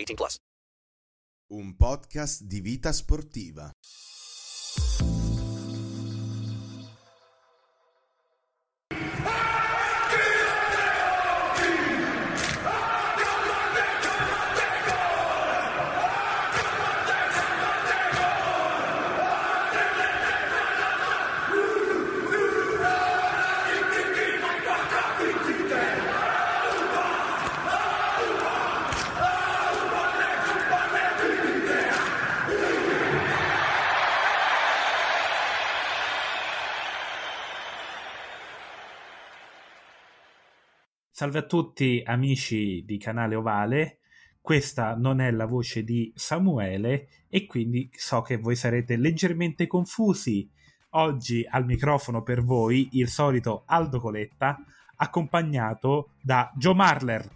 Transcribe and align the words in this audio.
18 0.00 0.14
plus. 0.14 0.38
Un 1.52 1.76
podcast 1.76 2.42
di 2.42 2.60
vita 2.60 2.92
sportiva. 2.92 3.70
Salve 41.20 41.40
a 41.40 41.42
tutti 41.42 42.02
amici 42.02 42.82
di 42.86 42.96
Canale 42.96 43.34
Ovale, 43.34 43.98
questa 44.40 44.94
non 44.94 45.20
è 45.20 45.30
la 45.30 45.44
voce 45.44 45.84
di 45.84 46.10
Samuele 46.16 47.08
e 47.28 47.44
quindi 47.44 47.90
so 47.94 48.22
che 48.22 48.38
voi 48.38 48.56
sarete 48.56 48.96
leggermente 48.96 49.66
confusi. 49.66 50.48
Oggi 50.92 51.46
al 51.46 51.66
microfono 51.66 52.22
per 52.22 52.42
voi 52.42 52.88
il 52.92 53.08
solito 53.08 53.64
Aldo 53.66 54.00
Coletta, 54.00 54.64
accompagnato 54.96 56.12
da 56.22 56.50
Joe 56.56 56.72
Marler. 56.72 57.28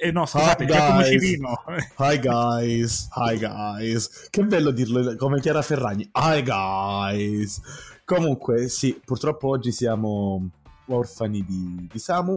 Eh 0.00 0.10
no, 0.10 0.26
scusate, 0.26 0.64
Hi, 0.64 0.66
Giacomo 0.66 0.98
guys. 0.98 1.08
Civino. 1.08 1.62
Hi 1.98 2.18
guys, 2.18 3.08
hi 3.14 3.38
guys. 3.38 4.28
Che 4.28 4.42
bello 4.42 4.72
dirlo 4.72 5.14
come 5.14 5.38
Chiara 5.38 5.62
Ferragni. 5.62 6.10
Hi 6.14 6.42
guys. 6.42 7.60
Comunque, 8.04 8.68
sì, 8.68 9.00
purtroppo 9.04 9.50
oggi 9.50 9.70
siamo 9.70 10.50
orfani 10.86 11.44
di, 11.44 11.86
di 11.92 11.98
Samu 12.00 12.36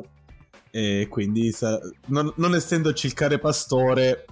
e 0.76 1.06
quindi 1.08 1.52
sa- 1.52 1.80
non, 2.08 2.34
non 2.38 2.56
essendoci 2.56 3.06
il 3.06 3.14
care 3.14 3.38
pastore, 3.38 4.26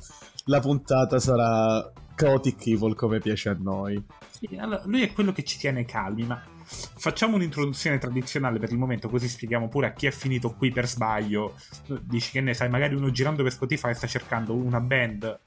la 0.45 0.59
puntata 0.59 1.19
sarà 1.19 1.91
chaotic 2.15 2.65
evil 2.65 2.95
come 2.95 3.19
piace 3.19 3.49
a 3.49 3.57
noi. 3.59 4.03
Sì, 4.31 4.57
allora, 4.57 4.81
lui 4.85 5.03
è 5.03 5.13
quello 5.13 5.33
che 5.33 5.43
ci 5.43 5.59
tiene 5.59 5.85
calmi, 5.85 6.23
ma 6.23 6.41
facciamo 6.63 7.35
un'introduzione 7.35 7.99
tradizionale 7.99 8.57
per 8.57 8.71
il 8.71 8.79
momento, 8.79 9.07
così 9.07 9.27
spieghiamo 9.27 9.69
pure 9.69 9.85
a 9.85 9.93
chi 9.93 10.07
è 10.07 10.11
finito 10.11 10.55
qui 10.55 10.71
per 10.71 10.87
sbaglio. 10.87 11.53
Dici 12.01 12.31
che 12.31 12.41
ne 12.41 12.55
sai, 12.55 12.69
magari 12.69 12.95
uno 12.95 13.11
girando 13.11 13.43
per 13.43 13.51
Spotify 13.51 13.93
sta 13.93 14.07
cercando 14.07 14.55
una 14.55 14.79
band 14.79 15.39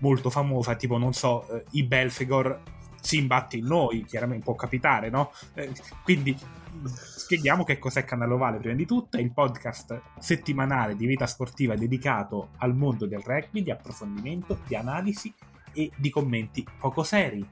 molto 0.00 0.28
famosa, 0.28 0.74
tipo, 0.74 0.98
non 0.98 1.14
so, 1.14 1.48
eh, 1.48 1.64
i 1.70 1.82
Belfegor 1.84 2.60
si 3.00 3.16
imbatte 3.16 3.56
in 3.56 3.64
noi, 3.64 4.04
chiaramente 4.04 4.44
può 4.44 4.54
capitare, 4.54 5.08
no? 5.08 5.32
Eh, 5.54 5.72
quindi 6.02 6.36
spieghiamo 6.84 7.64
che 7.64 7.78
cos'è 7.78 8.04
Canale 8.04 8.32
Ovale 8.32 8.58
prima 8.58 8.74
di 8.74 8.86
tutto, 8.86 9.16
è 9.16 9.20
il 9.20 9.32
podcast 9.32 10.00
settimanale 10.18 10.96
di 10.96 11.06
vita 11.06 11.26
sportiva 11.26 11.74
dedicato 11.74 12.50
al 12.58 12.74
mondo 12.74 13.06
del 13.06 13.22
rugby, 13.24 13.62
di 13.62 13.70
approfondimento, 13.70 14.58
di 14.66 14.74
analisi 14.74 15.32
e 15.72 15.90
di 15.96 16.10
commenti 16.10 16.64
poco 16.78 17.02
seri. 17.02 17.46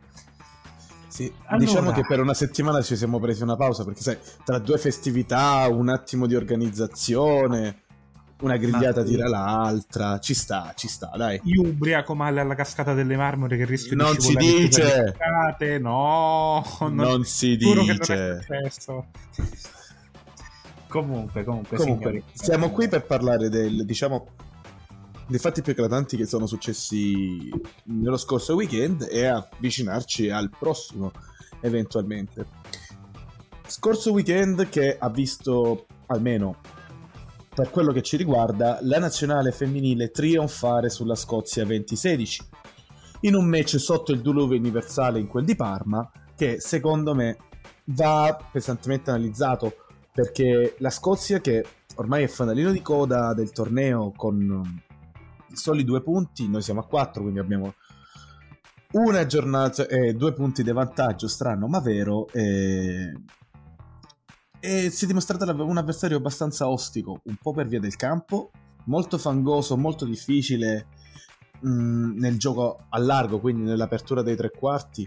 Sì, 1.14 1.32
Allora. 1.44 1.64
diciamo 1.64 1.92
che 1.92 2.02
per 2.04 2.18
una 2.18 2.34
settimana 2.34 2.82
ci 2.82 2.96
siamo 2.96 3.20
presi 3.20 3.44
una 3.44 3.54
pausa 3.54 3.84
perché 3.84 4.00
sai, 4.00 4.18
tra 4.44 4.58
due 4.58 4.78
festività, 4.78 5.68
un 5.70 5.88
attimo 5.88 6.26
di 6.26 6.34
organizzazione, 6.34 7.83
una 8.44 8.56
grigliata 8.56 9.00
Ma- 9.00 9.06
tira 9.06 9.28
l'altra, 9.28 10.18
ci 10.20 10.34
sta, 10.34 10.72
ci 10.76 10.86
sta, 10.88 11.10
dai. 11.16 11.40
Io 11.44 11.62
ubriaco 11.62 12.14
male 12.14 12.40
alla 12.40 12.54
cascata 12.54 12.94
delle 12.94 13.16
marmore 13.16 13.56
che 13.56 13.64
rischio 13.64 13.96
Non 13.96 14.14
di 14.14 14.20
si 14.20 14.34
dice! 14.34 15.14
cascate. 15.16 15.78
No, 15.78 16.62
Non 16.90 17.24
si 17.24 17.56
non 17.60 17.86
dice. 17.86 18.46
Comunque, 20.88 21.42
comunque, 21.42 21.76
Comunque, 21.76 22.10
signori. 22.10 22.24
siamo 22.34 22.70
qui 22.70 22.88
per 22.88 23.04
parlare 23.04 23.48
del, 23.48 23.84
diciamo, 23.84 24.26
dei 25.26 25.40
fatti 25.40 25.60
più 25.60 25.72
eclatanti 25.72 26.16
che 26.16 26.26
sono 26.26 26.46
successi 26.46 27.50
nello 27.84 28.16
scorso 28.16 28.54
weekend 28.54 29.08
e 29.10 29.24
avvicinarci 29.26 30.30
al 30.30 30.50
prossimo, 30.56 31.10
eventualmente. 31.60 32.46
Scorso 33.66 34.12
weekend 34.12 34.68
che 34.68 34.96
ha 34.96 35.08
visto, 35.10 35.86
almeno 36.06 36.58
per 37.54 37.70
quello 37.70 37.92
che 37.92 38.02
ci 38.02 38.16
riguarda, 38.16 38.78
la 38.82 38.98
nazionale 38.98 39.52
femminile 39.52 40.10
trionfare 40.10 40.90
sulla 40.90 41.14
Scozia 41.14 41.64
2016 41.64 42.42
in 43.20 43.34
un 43.36 43.46
match 43.46 43.78
sotto 43.78 44.12
il 44.12 44.20
diluvio 44.20 44.58
universale 44.58 45.20
in 45.20 45.28
quel 45.28 45.44
di 45.44 45.54
Parma 45.54 46.10
che 46.34 46.58
secondo 46.58 47.14
me 47.14 47.36
va 47.84 48.36
pesantemente 48.50 49.10
analizzato 49.10 49.76
perché 50.12 50.74
la 50.78 50.90
Scozia 50.90 51.40
che 51.40 51.64
ormai 51.96 52.24
è 52.24 52.28
fanalino 52.28 52.72
di 52.72 52.82
coda 52.82 53.32
del 53.34 53.52
torneo 53.52 54.12
con 54.16 54.36
um, 54.36 54.80
soli 55.52 55.84
due 55.84 56.02
punti, 56.02 56.48
noi 56.48 56.62
siamo 56.62 56.80
a 56.80 56.86
quattro 56.86 57.22
quindi 57.22 57.38
abbiamo 57.38 57.74
una 58.94 59.26
giornata 59.26 59.86
e 59.86 60.14
due 60.14 60.32
punti 60.32 60.62
di 60.62 60.72
vantaggio, 60.72 61.28
strano 61.28 61.66
ma 61.66 61.80
vero, 61.80 62.28
e, 62.32 63.12
e 64.64 64.88
si 64.88 65.04
è 65.04 65.06
dimostrato 65.06 65.44
un 65.62 65.76
avversario 65.76 66.16
abbastanza 66.16 66.70
ostico, 66.70 67.20
un 67.24 67.36
po' 67.36 67.52
per 67.52 67.66
via 67.68 67.80
del 67.80 67.96
campo, 67.96 68.50
molto 68.84 69.18
fangoso, 69.18 69.76
molto 69.76 70.06
difficile 70.06 70.86
mh, 71.60 72.18
nel 72.18 72.38
gioco 72.38 72.86
a 72.88 72.98
largo, 72.98 73.40
quindi 73.40 73.64
nell'apertura 73.64 74.22
dei 74.22 74.36
tre 74.36 74.50
quarti, 74.50 75.06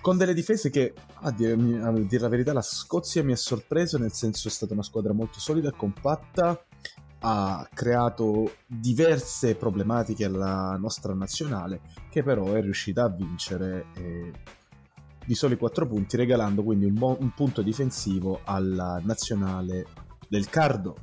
con 0.00 0.16
delle 0.16 0.34
difese 0.34 0.68
che, 0.68 0.94
a 1.20 1.30
dire, 1.30 1.52
a 1.52 1.92
dire 1.92 2.22
la 2.22 2.28
verità, 2.28 2.52
la 2.52 2.60
Scozia 2.60 3.22
mi 3.22 3.30
ha 3.30 3.36
sorpreso, 3.36 3.98
nel 3.98 4.10
senso 4.10 4.48
è 4.48 4.50
stata 4.50 4.72
una 4.72 4.82
squadra 4.82 5.12
molto 5.12 5.38
solida 5.38 5.68
e 5.68 5.76
compatta, 5.76 6.60
ha 7.20 7.68
creato 7.72 8.52
diverse 8.66 9.54
problematiche 9.54 10.24
alla 10.24 10.76
nostra 10.76 11.14
nazionale, 11.14 11.82
che 12.10 12.24
però 12.24 12.52
è 12.54 12.60
riuscita 12.60 13.04
a 13.04 13.10
vincere 13.10 13.86
eh, 13.94 14.32
di 15.24 15.34
soli 15.34 15.56
4 15.56 15.86
punti, 15.86 16.16
regalando 16.16 16.62
quindi 16.62 16.84
un, 16.84 16.94
buon- 16.94 17.16
un 17.20 17.32
punto 17.34 17.62
difensivo 17.62 18.40
alla 18.44 19.00
nazionale 19.04 19.86
del 20.28 20.48
Cardo. 20.48 20.96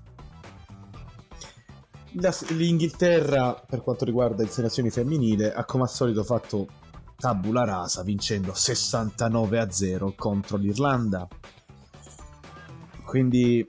La- 2.13 2.36
L'Inghilterra, 2.50 3.54
per 3.54 3.81
quanto 3.81 4.04
riguarda 4.06 4.44
il 4.44 4.50
selezioni 4.50 4.89
femminile, 4.89 5.54
ha 5.54 5.63
come 5.66 5.83
al 5.83 5.89
solito 5.89 6.24
fatto 6.24 6.68
tabula 7.16 7.63
rasa 7.66 8.01
vincendo 8.04 8.54
69 8.54 9.60
a 9.60 9.69
0 9.71 10.13
contro 10.18 10.57
l'Irlanda. 10.57 11.27
Quindi 13.06 13.66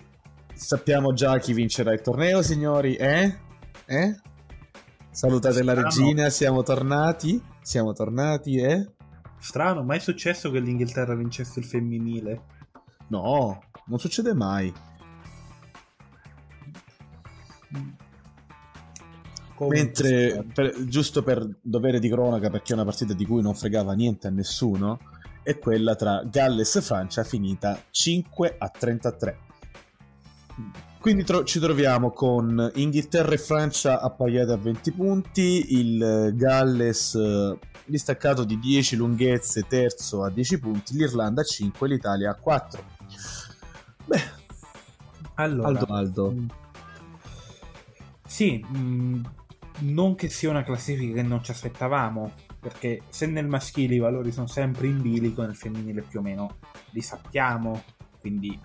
sappiamo 0.54 1.12
già 1.12 1.38
chi 1.38 1.52
vincerà 1.52 1.92
il 1.92 2.00
torneo, 2.00 2.42
signori, 2.42 2.94
eh? 2.96 3.38
Eh? 3.86 4.16
Salutate 5.10 5.62
la 5.62 5.74
regina, 5.74 6.28
siamo 6.30 6.62
tornati? 6.62 7.42
Siamo 7.62 7.92
tornati, 7.92 8.56
eh? 8.58 8.88
Strano, 9.40 9.82
mai 9.82 9.96
è 9.96 10.00
successo 10.00 10.50
che 10.50 10.60
l'Inghilterra 10.60 11.14
vincesse 11.14 11.58
il 11.60 11.64
femminile? 11.64 12.42
No, 13.08 13.62
non 13.86 13.98
succede 13.98 14.34
mai. 14.34 14.72
Mentre, 19.68 20.44
per, 20.54 20.84
giusto 20.84 21.22
per 21.22 21.46
dovere 21.60 21.98
di 21.98 22.08
cronaca, 22.08 22.50
perché 22.50 22.72
è 22.72 22.74
una 22.74 22.84
partita 22.84 23.14
di 23.14 23.26
cui 23.26 23.42
non 23.42 23.54
fregava 23.54 23.92
niente 23.94 24.26
a 24.26 24.30
nessuno, 24.30 24.98
è 25.42 25.58
quella 25.58 25.94
tra 25.96 26.22
Galles 26.24 26.76
e 26.76 26.82
Francia 26.82 27.24
finita 27.24 27.82
5 27.90 28.56
a 28.58 28.68
33. 28.68 29.38
Quindi 31.00 31.24
tro- 31.24 31.44
ci 31.44 31.58
troviamo 31.58 32.10
con 32.10 32.70
Inghilterra 32.74 33.32
e 33.32 33.38
Francia 33.38 34.00
appaiate 34.02 34.52
a 34.52 34.56
20 34.58 34.92
punti, 34.92 35.78
il 35.78 36.34
Galles 36.34 37.14
eh, 37.14 37.58
distaccato 37.86 38.44
di 38.44 38.58
10 38.58 38.96
lunghezze, 38.96 39.62
terzo 39.66 40.22
a 40.22 40.30
10 40.30 40.58
punti, 40.58 40.94
l'Irlanda 40.94 41.40
a 41.40 41.44
5 41.44 41.86
e 41.86 41.90
l'Italia 41.90 42.30
a 42.30 42.34
4. 42.34 42.84
Beh, 44.04 44.20
allora, 45.36 45.68
Aldo 45.68 45.86
Aldo. 45.86 46.30
mh, 46.32 46.46
Sì, 48.26 48.58
mh, 48.58 49.20
non 49.80 50.14
che 50.14 50.28
sia 50.28 50.50
una 50.50 50.64
classifica 50.64 51.14
che 51.14 51.22
non 51.22 51.42
ci 51.42 51.50
aspettavamo, 51.50 52.32
perché 52.60 53.04
se 53.08 53.24
nel 53.24 53.46
maschile 53.48 53.94
i 53.94 53.98
valori 53.98 54.32
sono 54.32 54.46
sempre 54.46 54.86
in 54.86 55.00
bilico, 55.00 55.40
nel 55.40 55.56
femminile 55.56 56.02
più 56.02 56.18
o 56.18 56.22
meno 56.22 56.58
li 56.90 57.00
sappiamo, 57.00 57.82
quindi 58.20 58.58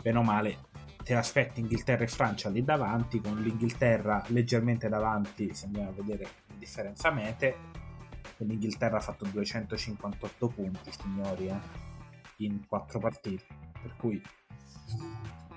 bene 0.00 0.18
o 0.18 0.22
male 0.22 0.68
te 1.10 1.16
l'aspetti 1.16 1.58
Inghilterra 1.58 2.04
e 2.04 2.06
Francia 2.06 2.48
lì 2.50 2.62
davanti, 2.62 3.20
con 3.20 3.36
l'Inghilterra 3.36 4.22
leggermente 4.28 4.88
davanti, 4.88 5.52
se 5.52 5.66
andiamo 5.66 5.88
a 5.88 5.92
vedere 5.92 6.22
la 6.22 6.54
differenza 6.56 7.10
mete, 7.10 7.56
l'Inghilterra 8.36 8.98
ha 8.98 9.00
fatto 9.00 9.24
258 9.24 10.46
punti, 10.46 10.92
signori, 10.92 11.48
eh, 11.48 11.58
in 12.36 12.64
quattro 12.64 13.00
partite, 13.00 13.44
per 13.82 13.96
cui 13.96 14.22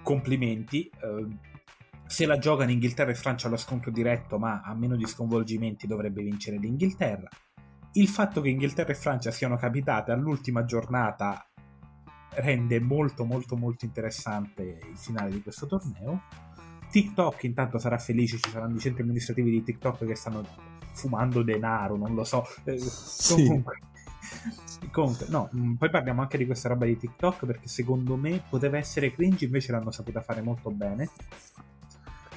complimenti. 0.02 0.90
eh, 0.90 1.38
se 2.08 2.26
la 2.26 2.40
giocano 2.40 2.72
Inghilterra 2.72 3.12
e 3.12 3.16
Francia 3.16 3.46
allo 3.46 3.58
scontro 3.58 3.92
diretto, 3.92 4.40
ma 4.40 4.62
a 4.62 4.74
meno 4.74 4.96
di 4.96 5.06
sconvolgimenti 5.06 5.86
dovrebbe 5.86 6.24
vincere 6.24 6.58
l'Inghilterra. 6.58 7.30
Il 7.92 8.08
fatto 8.08 8.42
che 8.42 8.50
Inghilterra 8.50 8.92
e 8.92 8.96
Francia 8.96 9.30
siano 9.30 9.56
capitate 9.58 10.12
all'ultima 10.12 10.66
giornata 10.66 11.48
rende 12.36 12.80
molto 12.80 13.26
molto 13.26 13.56
molto 13.56 13.86
interessante 13.86 14.62
il 14.64 14.98
finale 14.98 15.30
di 15.30 15.42
questo 15.42 15.68
torneo. 15.68 16.22
TikTok 16.90 17.44
intanto 17.44 17.80
sarà 17.80 17.98
felice, 17.98 18.38
ci 18.38 18.52
saranno 18.52 18.76
i 18.76 18.80
centri 18.80 19.02
amministrativi 19.02 19.50
di 19.50 19.64
TikTok 19.64 20.06
che 20.06 20.16
stanno 20.16 20.46
fumando 20.94 21.42
denaro, 21.42 21.98
non 21.98 22.14
lo 22.14 22.24
so. 22.24 22.46
Eh, 22.64 22.78
Sì. 22.78 23.46
Comunque, 23.46 23.80
comunque, 24.92 25.26
no, 25.30 25.50
mh, 25.52 25.74
poi 25.74 25.90
parliamo 25.90 26.22
anche 26.22 26.38
di 26.38 26.46
questa 26.46 26.70
roba 26.70 26.86
di 26.86 26.98
TikTok 26.98 27.46
perché 27.46 27.68
secondo 27.68 28.16
me 28.16 28.44
poteva 28.48 28.78
essere 28.78 29.12
cringe, 29.12 29.46
invece 29.46 29.72
l'hanno 29.72 29.92
saputa 29.92 30.22
fare 30.22 30.42
molto 30.42 30.70
bene. 30.70 31.10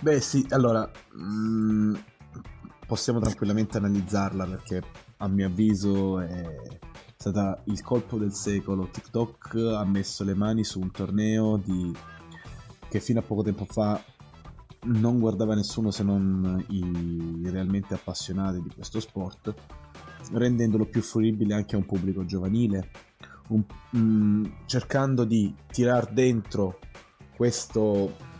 Beh 0.01 0.21
sì, 0.21 0.47
allora 0.51 0.91
mm, 1.19 1.95
possiamo 2.87 3.19
tranquillamente 3.21 3.79
analizzarla 3.79 4.47
perché 4.47 4.83
a 5.19 5.29
mio 5.29 5.47
avviso 5.47 6.21
è 6.21 6.45
stata 7.29 7.61
il 7.65 7.83
colpo 7.83 8.19
del 8.19 8.33
secolo. 8.33 8.89
TikTok 8.89 9.57
ha 9.77 9.85
messo 9.85 10.23
le 10.23 10.35
mani 10.35 10.63
su 10.63 10.81
un 10.81 10.93
torneo 10.93 11.57
di... 11.57 11.93
che 12.89 13.01
fino 13.01 13.19
a 13.19 13.23
poco 13.23 13.43
tempo 13.43 13.65
fa 13.65 14.01
non 14.85 15.19
guardava 15.19 15.57
nessuno 15.57 15.91
se 15.91 16.05
non 16.05 16.65
i 16.69 17.51
realmente 17.51 17.95
appassionati 17.95 18.63
di 18.63 18.71
questo 18.73 19.01
sport, 19.01 19.53
rendendolo 20.35 20.85
più 20.85 21.03
fruibile 21.03 21.55
anche 21.55 21.75
a 21.75 21.79
un 21.79 21.87
pubblico 21.87 22.25
giovanile, 22.25 22.91
un- 23.49 23.65
mm, 23.97 24.45
cercando 24.67 25.25
di 25.25 25.53
tirar 25.67 26.13
dentro 26.13 26.79
questo 27.35 28.35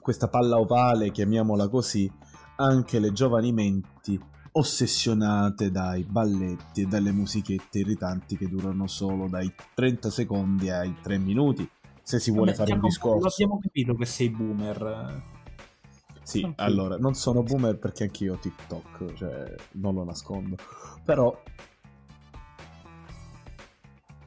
questa 0.00 0.28
palla 0.28 0.58
ovale, 0.58 1.10
chiamiamola 1.10 1.68
così, 1.68 2.10
anche 2.56 3.00
le 3.00 3.12
giovani 3.12 3.52
menti 3.52 4.18
ossessionate 4.52 5.70
dai 5.70 6.02
balletti 6.04 6.82
e 6.82 6.86
dalle 6.86 7.12
musichette 7.12 7.78
irritanti 7.80 8.36
che 8.36 8.48
durano 8.48 8.86
solo 8.86 9.28
dai 9.28 9.52
30 9.74 10.10
secondi 10.10 10.70
ai 10.70 10.96
3 11.00 11.18
minuti. 11.18 11.68
Se 12.02 12.18
si 12.18 12.30
vuole 12.30 12.52
Vabbè, 12.52 12.64
fare 12.64 12.72
un 12.74 12.80
discorso. 12.80 13.20
Lo 13.20 13.32
abbiamo 13.32 13.60
capito 13.60 13.94
che 13.94 14.04
sei 14.06 14.30
boomer. 14.30 15.22
Sì, 16.22 16.42
Ok. 16.42 16.52
allora, 16.56 16.96
non 16.96 17.14
sono 17.14 17.42
boomer 17.42 17.78
perché 17.78 18.04
anch'io 18.04 18.34
ho 18.34 18.38
TikTok, 18.38 19.14
cioè 19.14 19.54
non 19.72 19.94
lo 19.94 20.04
nascondo. 20.04 20.56
Però 21.04 21.40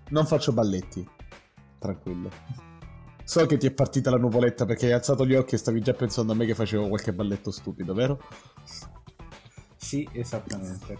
non 0.09 0.25
faccio 0.25 0.51
balletti, 0.53 1.07
tranquillo. 1.79 2.29
So 3.25 3.45
che 3.45 3.57
ti 3.57 3.67
è 3.67 3.71
partita 3.71 4.09
la 4.09 4.17
nuvoletta 4.17 4.65
perché 4.65 4.87
hai 4.87 4.91
alzato 4.91 5.25
gli 5.25 5.33
occhi 5.33 5.55
e 5.55 5.57
stavi 5.57 5.81
già 5.81 5.93
pensando 5.93 6.33
a 6.33 6.35
me 6.35 6.45
che 6.45 6.55
facevo 6.55 6.87
qualche 6.89 7.13
balletto 7.13 7.51
stupido, 7.51 7.93
vero? 7.93 8.19
Sì, 9.83 10.07
esattamente. 10.13 10.97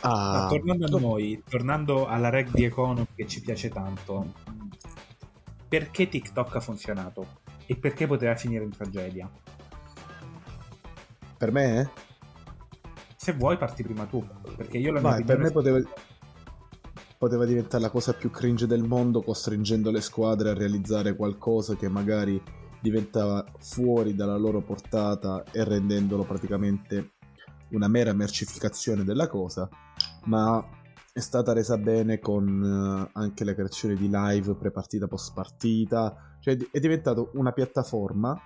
Ah, 0.00 0.32
Ma 0.32 0.46
tornando 0.48 0.96
a 0.96 1.00
noi, 1.00 1.42
tornando 1.48 2.06
alla 2.06 2.28
rugby 2.28 2.64
economy 2.64 3.06
che 3.14 3.26
ci 3.26 3.40
piace 3.40 3.68
tanto, 3.70 4.34
perché 5.66 6.08
TikTok 6.08 6.56
ha 6.56 6.60
funzionato? 6.60 7.40
E 7.66 7.76
perché 7.76 8.06
poteva 8.06 8.36
finire 8.36 8.64
in 8.64 8.70
tragedia? 8.70 9.30
per 11.38 11.52
me, 11.52 11.80
eh? 11.80 11.88
Se 13.16 13.32
vuoi 13.32 13.56
parti 13.56 13.82
prima 13.82 14.04
tu, 14.06 14.26
perché 14.56 14.76
io 14.76 14.92
la 14.92 15.00
mia 15.00 15.10
Vai, 15.10 15.24
per 15.24 15.38
me 15.38 15.50
poteva, 15.50 15.80
poteva 17.16 17.44
diventare 17.44 17.82
la 17.82 17.90
cosa 17.90 18.12
più 18.12 18.30
cringe 18.30 18.66
del 18.66 18.82
mondo 18.82 19.22
costringendo 19.22 19.90
le 19.90 20.00
squadre 20.00 20.50
a 20.50 20.54
realizzare 20.54 21.14
qualcosa 21.14 21.76
che 21.76 21.88
magari 21.88 22.40
diventava 22.80 23.44
fuori 23.58 24.14
dalla 24.14 24.36
loro 24.36 24.60
portata 24.60 25.44
e 25.50 25.64
rendendolo 25.64 26.24
praticamente 26.24 27.12
una 27.70 27.88
mera 27.88 28.12
mercificazione 28.12 29.04
della 29.04 29.26
cosa, 29.26 29.68
ma 30.24 30.64
è 31.12 31.20
stata 31.20 31.52
resa 31.52 31.76
bene 31.78 32.18
con 32.18 33.08
eh, 33.08 33.10
anche 33.18 33.44
la 33.44 33.54
creazione 33.54 33.94
di 33.94 34.08
live 34.10 34.54
pre-partita 34.54 35.06
post-partita, 35.06 36.36
cioè 36.40 36.56
è 36.70 36.78
diventato 36.78 37.30
una 37.34 37.52
piattaforma 37.52 38.38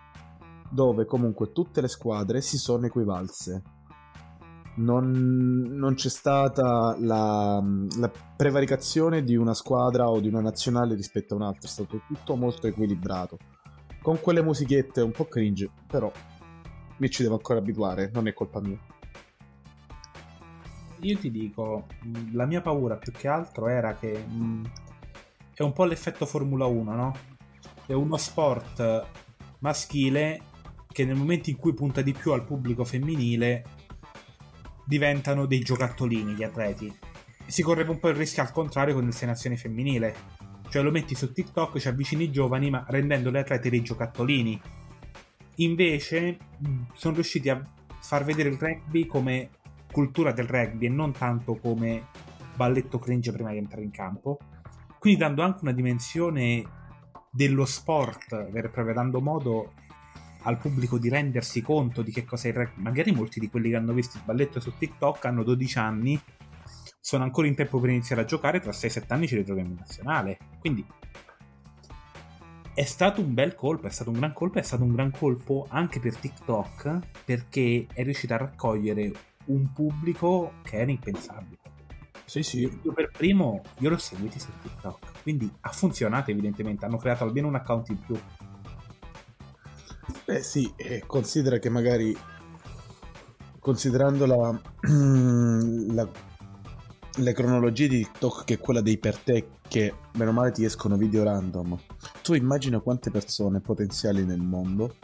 dove 0.71 1.05
comunque 1.05 1.53
tutte 1.53 1.81
le 1.81 1.89
squadre 1.89 2.41
si 2.41 2.57
sono 2.57 2.87
equivalse 2.87 3.63
non, 4.75 5.67
non 5.69 5.95
c'è 5.95 6.09
stata 6.09 6.97
la, 6.99 7.63
la 7.99 8.11
prevaricazione 8.37 9.23
di 9.23 9.37
una 9.37 9.55
squadra 9.55 10.09
o 10.09 10.21
di 10.21 10.29
una 10.29 10.41
nazionale 10.41 10.95
rispetto 10.95 11.35
a 11.35 11.37
un'altra, 11.39 11.69
è 11.69 11.71
stato 11.71 12.03
tutto 12.07 12.37
molto 12.37 12.67
equilibrato. 12.67 13.39
Con 14.01 14.21
quelle 14.21 14.43
musichette 14.43 15.01
un 15.01 15.13
po' 15.13 15.27
cringe, 15.27 15.71
però 15.87 16.11
mi 16.97 17.11
ci 17.11 17.23
devo 17.23 17.35
ancora 17.35 17.59
abituare, 17.59 18.11
non 18.13 18.27
è 18.27 18.33
colpa 18.33 18.61
mia. 18.61 18.79
Io 21.02 21.18
ti 21.18 21.32
dico, 21.32 21.87
la 22.32 22.47
mia 22.47 22.61
paura 22.61 22.97
più 22.97 23.11
che 23.11 23.26
altro 23.26 23.66
era 23.66 23.94
che 23.94 24.18
mh, 24.18 24.71
è 25.54 25.62
un 25.62 25.73
po' 25.73 25.85
l'effetto 25.85 26.26
Formula 26.26 26.66
1, 26.66 26.94
no? 26.94 27.16
È 27.87 27.92
uno 27.92 28.16
sport 28.16 29.06
maschile 29.59 30.42
che 30.87 31.04
nel 31.04 31.16
momento 31.16 31.50
in 31.50 31.56
cui 31.56 31.75
punta 31.75 32.02
di 32.02 32.12
più 32.12 32.32
al 32.32 32.44
pubblico 32.44 32.85
femminile 32.85 33.64
diventano 34.85 35.47
dei 35.47 35.61
giocattolini 35.61 36.35
gli 36.35 36.44
atleti. 36.44 36.97
Si 37.47 37.62
correva 37.62 37.90
un 37.90 37.99
po' 37.99 38.09
il 38.09 38.14
rischio 38.14 38.42
al 38.42 38.52
contrario 38.52 38.94
con 38.94 39.04
il 39.04 39.12
Sei 39.12 39.26
Nazioni 39.26 39.56
femminile. 39.56 40.14
Cioè 40.68 40.82
lo 40.82 40.92
metti 40.92 41.16
su 41.16 41.32
TikTok, 41.32 41.78
ci 41.78 41.88
avvicini 41.88 42.25
i 42.25 42.30
giovani, 42.30 42.71
ma 42.71 42.85
rendendo 42.88 43.30
le 43.30 43.40
atlete 43.40 43.71
dei 43.71 43.82
giocattolini. 43.82 44.61
Invece 45.56 46.38
sono 46.94 47.14
riusciti 47.14 47.49
a 47.49 47.61
far 48.00 48.25
vedere 48.25 48.50
il 48.50 48.56
rugby 48.56 49.06
come 49.06 49.50
cultura 49.92 50.32
del 50.32 50.46
rugby 50.46 50.87
e 50.87 50.88
non 50.88 51.12
tanto 51.12 51.54
come 51.54 52.08
balletto 52.56 52.99
cringe 52.99 53.30
prima 53.30 53.52
di 53.52 53.58
entrare 53.58 53.84
in 53.84 53.92
campo. 53.92 54.38
Quindi 54.99 55.20
dando 55.20 55.42
anche 55.42 55.61
una 55.62 55.72
dimensione 55.72 56.64
dello 57.30 57.64
sport, 57.64 58.50
vero 58.50 58.66
e 58.66 58.70
proprio, 58.70 58.94
dando 58.94 59.20
modo 59.20 59.72
al 60.42 60.58
pubblico 60.58 60.99
di 60.99 61.08
rendersi 61.08 61.62
conto 61.62 62.02
di 62.02 62.11
che 62.11 62.25
cosa 62.25 62.49
è 62.49 62.50
il 62.50 62.56
rugby. 62.56 62.82
Magari 62.82 63.12
molti 63.12 63.38
di 63.38 63.49
quelli 63.49 63.70
che 63.70 63.76
hanno 63.76 63.92
visto 63.92 64.16
il 64.16 64.25
balletto 64.25 64.58
su 64.58 64.72
TikTok 64.76 65.25
hanno 65.25 65.44
12 65.44 65.78
anni, 65.78 66.20
sono 67.00 67.25
ancora 67.25 67.46
in 67.46 67.54
tempo 67.54 67.78
per 67.78 67.90
iniziare 67.90 68.22
a 68.22 68.25
giocare, 68.25 68.61
tra 68.61 68.70
6-7 68.70 69.04
anni 69.08 69.26
ci 69.26 69.37
ritroviamo 69.37 69.70
in 69.70 69.76
nazionale. 69.76 70.38
Quindi 70.58 70.84
è 72.75 72.84
stato 72.84 73.20
un 73.20 73.34
bel 73.34 73.54
colpo, 73.54 73.87
è 73.87 73.90
stato 73.90 74.11
un 74.11 74.18
gran 74.18 74.32
colpo, 74.32 74.58
è 74.58 74.62
stato 74.62 74.82
un 74.82 74.92
gran 74.92 75.11
colpo 75.11 75.66
anche 75.68 76.00
per 76.00 76.16
TikTok 76.16 76.99
perché 77.25 77.87
è 77.92 78.02
riuscita 78.02 78.37
a 78.37 78.38
raccogliere 78.38 79.12
un 79.46 79.72
pubblico 79.72 80.54
che 80.62 80.76
era 80.76 80.90
impensabile. 80.90 81.58
Sì, 82.25 82.42
sì. 82.42 82.80
Io 82.82 82.92
per 82.92 83.11
primo, 83.11 83.62
io 83.78 83.90
l'ho 83.90 83.99
seguito 83.99 84.38
su 84.38 84.50
TikTok, 84.62 85.22
quindi 85.22 85.52
ha 85.61 85.70
funzionato 85.70 86.30
evidentemente, 86.30 86.84
hanno 86.84 86.96
creato 86.96 87.25
almeno 87.25 87.49
un 87.49 87.56
account 87.56 87.88
in 87.90 87.99
più. 87.99 88.18
Beh 90.25 90.42
sì, 90.42 90.72
e 90.76 91.02
considera 91.06 91.58
che 91.58 91.68
magari 91.68 92.16
considerando 93.58 94.26
la, 94.26 94.61
la- 95.92 96.08
le 97.16 97.32
cronologie 97.34 97.88
di 97.88 97.99
TikTok 97.99 98.44
che 98.44 98.54
è 98.54 98.58
quella 98.58 98.80
dei 98.80 98.99
per 98.99 99.18
te 99.18 99.49
che 99.68 99.94
meno 100.14 100.32
male 100.32 100.50
ti 100.50 100.64
escono 100.64 100.96
video 100.96 101.22
random 101.22 101.78
tu 102.22 102.32
immagina 102.32 102.80
quante 102.80 103.11
persone 103.11 103.61
potenziali 103.61 104.25
nel 104.25 104.40
mondo 104.40 104.96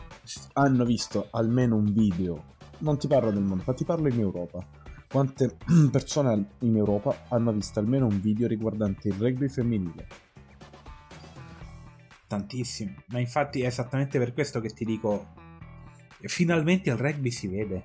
hanno 0.55 0.85
visto 0.87 1.29
almeno 1.31 1.77
un 1.77 1.93
video 1.93 2.57
non 2.79 2.99
ti 2.99 3.07
parlo 3.07 3.31
del 3.31 3.43
mondo, 3.43 3.63
ma 3.67 3.75
ti 3.75 3.85
parlo 3.85 4.09
in 4.09 4.19
Europa. 4.19 4.65
Quante 5.09 5.57
persone 5.91 6.51
in 6.61 6.77
Europa 6.77 7.25
hanno 7.29 7.53
visto 7.53 7.79
almeno 7.79 8.07
un 8.07 8.21
video 8.21 8.47
riguardante 8.47 9.09
il 9.09 9.15
rugby 9.15 9.49
femminile? 9.49 10.07
Tantissimi. 12.27 12.95
Ma 13.09 13.19
infatti 13.19 13.63
è 13.63 13.67
esattamente 13.67 14.19
per 14.19 14.35
questo 14.35 14.61
che 14.61 14.69
ti 14.69 14.85
dico, 14.85 15.29
finalmente 16.21 16.91
il 16.91 16.97
rugby 16.97 17.31
si 17.31 17.49
vede. 17.49 17.83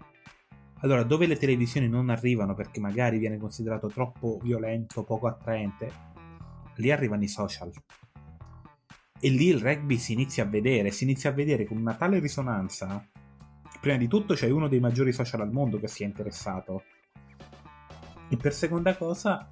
Allora, 0.82 1.04
dove 1.04 1.28
le 1.28 1.38
televisioni 1.38 1.88
non 1.88 2.10
arrivano 2.10 2.54
perché 2.54 2.82
magari 2.82 3.18
viene 3.18 3.38
considerato 3.38 3.88
troppo 3.88 4.38
violento, 4.44 5.04
poco 5.04 5.28
attraente, 5.28 5.92
lì 6.76 6.92
arrivano 6.92 7.24
i 7.24 7.30
social. 7.30 7.72
E 9.18 9.30
lì 9.30 9.48
il 9.48 9.62
rugby 9.62 9.98
si 9.98 10.12
inizia 10.12 10.44
a 10.44 10.48
vedere, 10.48 10.92
si 10.92 11.06
inizia 11.06 11.30
a 11.30 11.34
vedere 11.34 11.64
con 11.64 11.78
una 11.78 11.94
tale 11.94 12.20
risonanza. 12.20 13.08
Prima 13.84 13.98
di 13.98 14.08
tutto 14.08 14.34
c'è 14.34 14.50
uno 14.50 14.70
dei 14.70 14.80
maggiori 14.80 15.12
social 15.12 15.42
al 15.42 15.52
mondo 15.52 15.78
che 15.78 15.90
si 15.90 16.04
è 16.04 16.06
interessato. 16.06 16.84
E 18.30 18.38
per 18.38 18.54
seconda 18.54 18.96
cosa, 18.96 19.50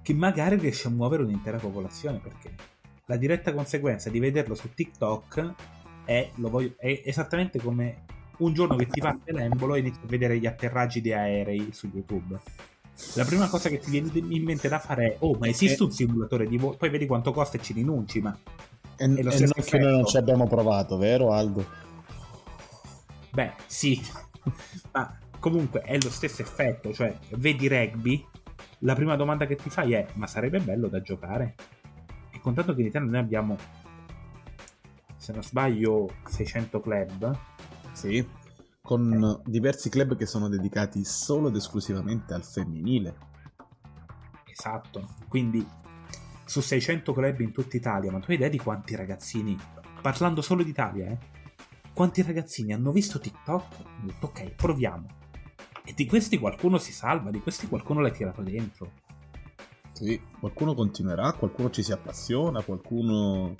che 0.00 0.14
magari 0.14 0.56
riesce 0.56 0.88
a 0.88 0.90
muovere 0.90 1.22
un'intera 1.22 1.58
popolazione, 1.58 2.18
perché 2.18 2.54
la 3.04 3.16
diretta 3.16 3.52
conseguenza 3.52 4.08
di 4.08 4.20
vederlo 4.20 4.54
su 4.54 4.72
TikTok 4.72 5.54
è, 6.06 6.30
voglio, 6.36 6.72
è 6.78 7.02
esattamente 7.04 7.60
come 7.60 8.04
un 8.38 8.54
giorno 8.54 8.74
che 8.74 8.86
ti 8.86 9.02
parte 9.02 9.32
l'embolo 9.32 9.74
e 9.74 9.80
inizi 9.80 10.00
a 10.02 10.06
vedere 10.06 10.38
gli 10.38 10.46
atterraggi 10.46 11.02
di 11.02 11.12
aerei 11.12 11.72
su 11.72 11.90
YouTube. 11.92 12.40
La 13.16 13.26
prima 13.26 13.50
cosa 13.50 13.68
che 13.68 13.80
ti 13.80 13.90
viene 13.90 14.10
in 14.14 14.44
mente 14.44 14.70
da 14.70 14.78
fare 14.78 15.08
è: 15.08 15.16
Oh, 15.18 15.36
ma 15.38 15.46
esiste 15.46 15.82
un 15.82 15.90
simulatore 15.90 16.46
di 16.46 16.56
volo? 16.56 16.78
Poi 16.78 16.88
vedi 16.88 17.04
quanto 17.04 17.32
costa 17.32 17.58
e 17.58 17.62
ci 17.62 17.74
rinunci, 17.74 18.22
ma. 18.22 18.34
E, 18.96 19.04
e 19.04 19.08
non 19.08 19.52
che 19.62 19.78
noi 19.78 19.92
non 19.92 20.06
ci 20.06 20.16
abbiamo 20.16 20.46
provato, 20.46 20.96
vero 20.96 21.32
Aldo? 21.32 21.81
Beh, 23.32 23.52
sì, 23.66 24.00
ma 24.92 25.18
comunque 25.38 25.80
è 25.80 25.98
lo 26.00 26.10
stesso 26.10 26.42
effetto. 26.42 26.92
Cioè, 26.92 27.18
vedi 27.36 27.66
rugby, 27.66 28.24
la 28.80 28.94
prima 28.94 29.16
domanda 29.16 29.46
che 29.46 29.56
ti 29.56 29.70
fai 29.70 29.94
è: 29.94 30.06
Ma 30.14 30.26
sarebbe 30.26 30.60
bello 30.60 30.88
da 30.88 31.00
giocare? 31.00 31.54
E 32.30 32.40
contanto 32.40 32.74
che 32.74 32.82
in 32.82 32.88
Italia 32.88 33.08
noi 33.08 33.20
abbiamo, 33.20 33.56
se 35.16 35.32
non 35.32 35.42
sbaglio, 35.42 36.16
600 36.26 36.80
club 36.80 37.38
sì, 37.92 38.26
con 38.82 39.40
diversi 39.44 39.88
club 39.88 40.16
che 40.16 40.26
sono 40.26 40.48
dedicati 40.48 41.04
solo 41.04 41.48
ed 41.48 41.56
esclusivamente 41.56 42.34
al 42.34 42.44
femminile. 42.44 43.30
Esatto, 44.44 45.14
quindi 45.28 45.66
su 46.44 46.60
600 46.60 47.12
club 47.12 47.40
in 47.40 47.52
tutta 47.52 47.76
Italia, 47.76 48.10
ma 48.10 48.18
tu 48.18 48.30
hai 48.30 48.36
idea 48.36 48.48
di 48.48 48.58
quanti 48.58 48.94
ragazzini, 48.94 49.56
parlando 50.02 50.42
solo 50.42 50.62
d'Italia, 50.62 51.06
eh? 51.06 51.18
Quanti 51.94 52.22
ragazzini 52.22 52.72
hanno 52.72 52.90
visto 52.90 53.18
TikTok 53.18 53.76
hanno 53.84 54.06
detto 54.06 54.26
ok, 54.26 54.50
proviamo. 54.54 55.06
E 55.84 55.92
di 55.94 56.06
questi 56.06 56.38
qualcuno 56.38 56.78
si 56.78 56.92
salva, 56.92 57.30
di 57.30 57.40
questi 57.40 57.66
qualcuno 57.66 58.00
l'ha 58.00 58.10
tirato 58.10 58.42
dentro. 58.42 58.92
Sì, 59.92 60.20
qualcuno 60.40 60.74
continuerà, 60.74 61.32
qualcuno 61.32 61.70
ci 61.70 61.82
si 61.82 61.92
appassiona, 61.92 62.62
qualcuno 62.62 63.54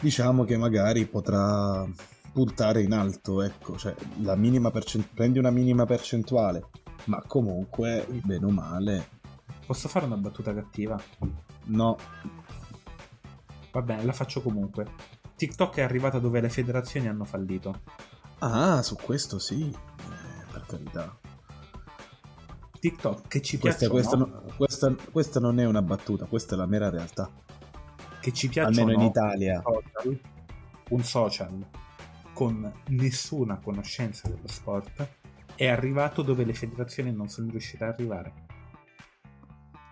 diciamo 0.00 0.44
che 0.44 0.56
magari 0.56 1.06
potrà 1.06 1.86
puntare 2.32 2.82
in 2.82 2.92
alto, 2.92 3.42
ecco, 3.42 3.76
cioè 3.76 3.94
la 4.22 4.34
minima 4.34 4.70
percent- 4.70 5.08
prendi 5.12 5.38
una 5.38 5.50
minima 5.50 5.84
percentuale, 5.84 6.66
ma 7.04 7.22
comunque, 7.26 8.06
bene 8.24 8.46
o 8.46 8.50
male... 8.50 9.20
Posso 9.66 9.88
fare 9.88 10.06
una 10.06 10.16
battuta 10.16 10.52
cattiva? 10.52 11.00
No. 11.66 11.96
Va 13.70 13.82
bene, 13.82 14.04
la 14.04 14.12
faccio 14.12 14.42
comunque. 14.42 15.20
TikTok 15.42 15.78
è 15.78 15.82
arrivata 15.82 16.20
dove 16.20 16.40
le 16.40 16.48
federazioni 16.48 17.08
hanno 17.08 17.24
fallito. 17.24 17.80
Ah, 18.38 18.80
su 18.80 18.94
questo 18.94 19.40
sì, 19.40 19.68
eh, 19.68 20.52
per 20.52 20.64
carità. 20.68 21.18
TikTok 22.78 23.26
che 23.26 23.42
ci 23.42 23.58
questa, 23.58 23.88
piace. 23.88 23.92
Questa, 23.92 24.54
questa, 24.56 24.94
questa, 25.10 25.40
non 25.40 25.58
è 25.58 25.64
una 25.64 25.82
battuta, 25.82 26.26
questa 26.26 26.54
è 26.54 26.58
la 26.58 26.66
mera 26.66 26.90
realtà. 26.90 27.28
Che 28.20 28.32
ci 28.32 28.48
piace. 28.48 28.68
Almeno 28.68 28.92
in 28.92 29.00
Italia. 29.00 29.60
Un 29.64 29.82
social, 29.92 30.20
un 30.90 31.02
social 31.02 31.66
con 32.32 32.72
nessuna 32.90 33.58
conoscenza 33.58 34.28
dello 34.28 34.46
sport, 34.46 35.08
è 35.56 35.66
arrivato 35.66 36.22
dove 36.22 36.44
le 36.44 36.54
federazioni 36.54 37.12
non 37.12 37.28
sono 37.28 37.50
riuscite 37.50 37.82
ad 37.82 37.94
arrivare. 37.94 38.32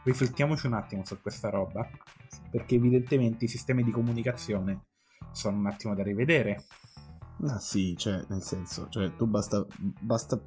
Riflettiamoci 0.05 0.69
un 0.69 0.75
attimo 0.75 1.05
su 1.05 1.21
questa 1.21 1.51
roba, 1.51 1.91
perché 2.53 2.77
evidentemente 2.77 3.47
i 3.47 3.49
sistemi 3.49 3.83
di 3.83 3.91
comunicazione 3.91 4.85
sono 5.33 5.59
un 5.59 5.67
attimo 5.67 5.95
da 5.95 6.03
rivedere. 6.03 6.65
Ah 7.47 7.59
sì, 7.59 7.97
cioè, 7.97 8.25
nel 8.29 8.43
senso, 8.43 8.89
cioè, 8.91 9.15
tu 9.17 9.27
basta, 9.27 9.65
basta, 10.01 10.39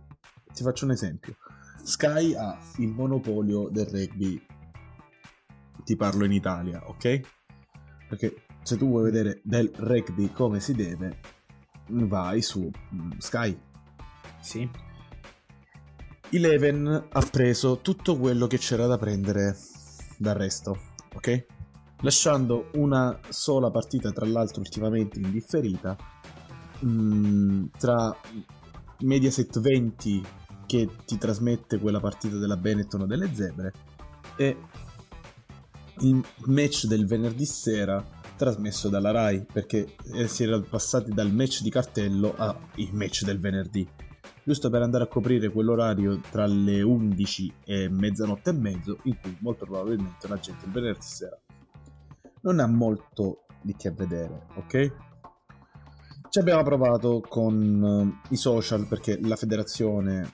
ti 0.54 0.64
faccio 0.64 0.86
un 0.86 0.92
esempio. 0.92 1.36
Sky 1.84 2.34
ha 2.36 2.58
il 2.78 2.90
monopolio 2.90 3.68
del 3.70 3.88
rugby, 3.88 4.42
ti 5.84 5.96
parlo 5.96 6.26
in 6.26 6.32
Italia, 6.32 6.88
ok? 6.88 7.20
Perché 8.08 8.44
se 8.62 8.78
tu 8.78 8.88
vuoi 8.88 9.04
vedere 9.04 9.42
del 9.44 9.72
rugby 9.76 10.32
come 10.32 10.60
si 10.60 10.74
deve, 10.74 11.20
vai 11.88 12.42
su 12.42 12.70
mm, 12.94 13.12
Sky. 13.18 13.60
Sì. 14.40 14.70
Eleven 16.30 17.08
ha 17.12 17.22
preso 17.30 17.80
tutto 17.80 18.18
quello 18.18 18.48
che 18.48 18.58
c'era 18.58 18.86
da 18.86 18.98
prendere 18.98 19.56
dal 20.18 20.36
resto, 20.36 20.80
ok? 21.16 21.46
Lasciando 22.04 22.70
una 22.74 23.18
sola 23.30 23.72
partita, 23.72 24.12
tra 24.12 24.26
l'altro 24.26 24.60
ultimamente 24.60 25.20
indifferita, 25.20 25.96
mh, 26.80 26.88
mm, 26.88 27.66
tra 27.78 28.14
Mediaset 29.00 29.60
20 29.60 30.26
che 30.66 30.90
ti 31.06 31.18
trasmette 31.18 31.80
quella 31.80 32.02
partita 32.02 32.36
della 32.36 32.58
Benetton 32.58 33.02
o 33.02 33.06
delle 33.06 33.34
Zebre 33.34 33.74
e 34.36 34.58
il 36.00 36.22
match 36.46 36.88
del 36.88 37.06
venerdì 37.06 37.46
sera 37.46 38.04
trasmesso 38.36 38.90
dalla 38.90 39.12
Rai 39.12 39.46
perché 39.52 39.96
eh, 40.14 40.28
si 40.28 40.44
era 40.44 40.60
passati 40.60 41.12
dal 41.12 41.32
match 41.32 41.62
di 41.62 41.70
cartello 41.70 42.36
al 42.36 42.58
match 42.92 43.24
del 43.24 43.40
venerdì. 43.40 43.88
Giusto 44.44 44.70
per 44.70 44.82
andare 44.82 45.06
a 45.06 45.08
coprire 45.08 45.50
quell'orario 45.50 46.20
tra 46.30 46.46
le 46.46 46.82
11 46.82 47.54
e 47.64 47.88
mezzanotte 47.88 48.50
e 48.50 48.54
mezzo 48.54 48.98
in 49.04 49.18
cui 49.22 49.38
molto 49.40 49.66
probabilmente 49.66 50.28
la 50.28 50.38
gente 50.38 50.66
il 50.66 50.72
venerdì 50.72 51.02
sera 51.02 51.43
non 52.44 52.60
ha 52.60 52.68
molto 52.68 53.46
di 53.62 53.76
che 53.76 53.92
vedere 53.92 54.48
ok? 54.56 54.96
ci 56.30 56.40
abbiamo 56.40 56.64
provato 56.64 57.22
con 57.28 57.82
uh, 57.82 58.32
i 58.32 58.38
social 58.38 58.88
perché 58.88 59.20
la 59.22 59.36
federazione 59.36 60.34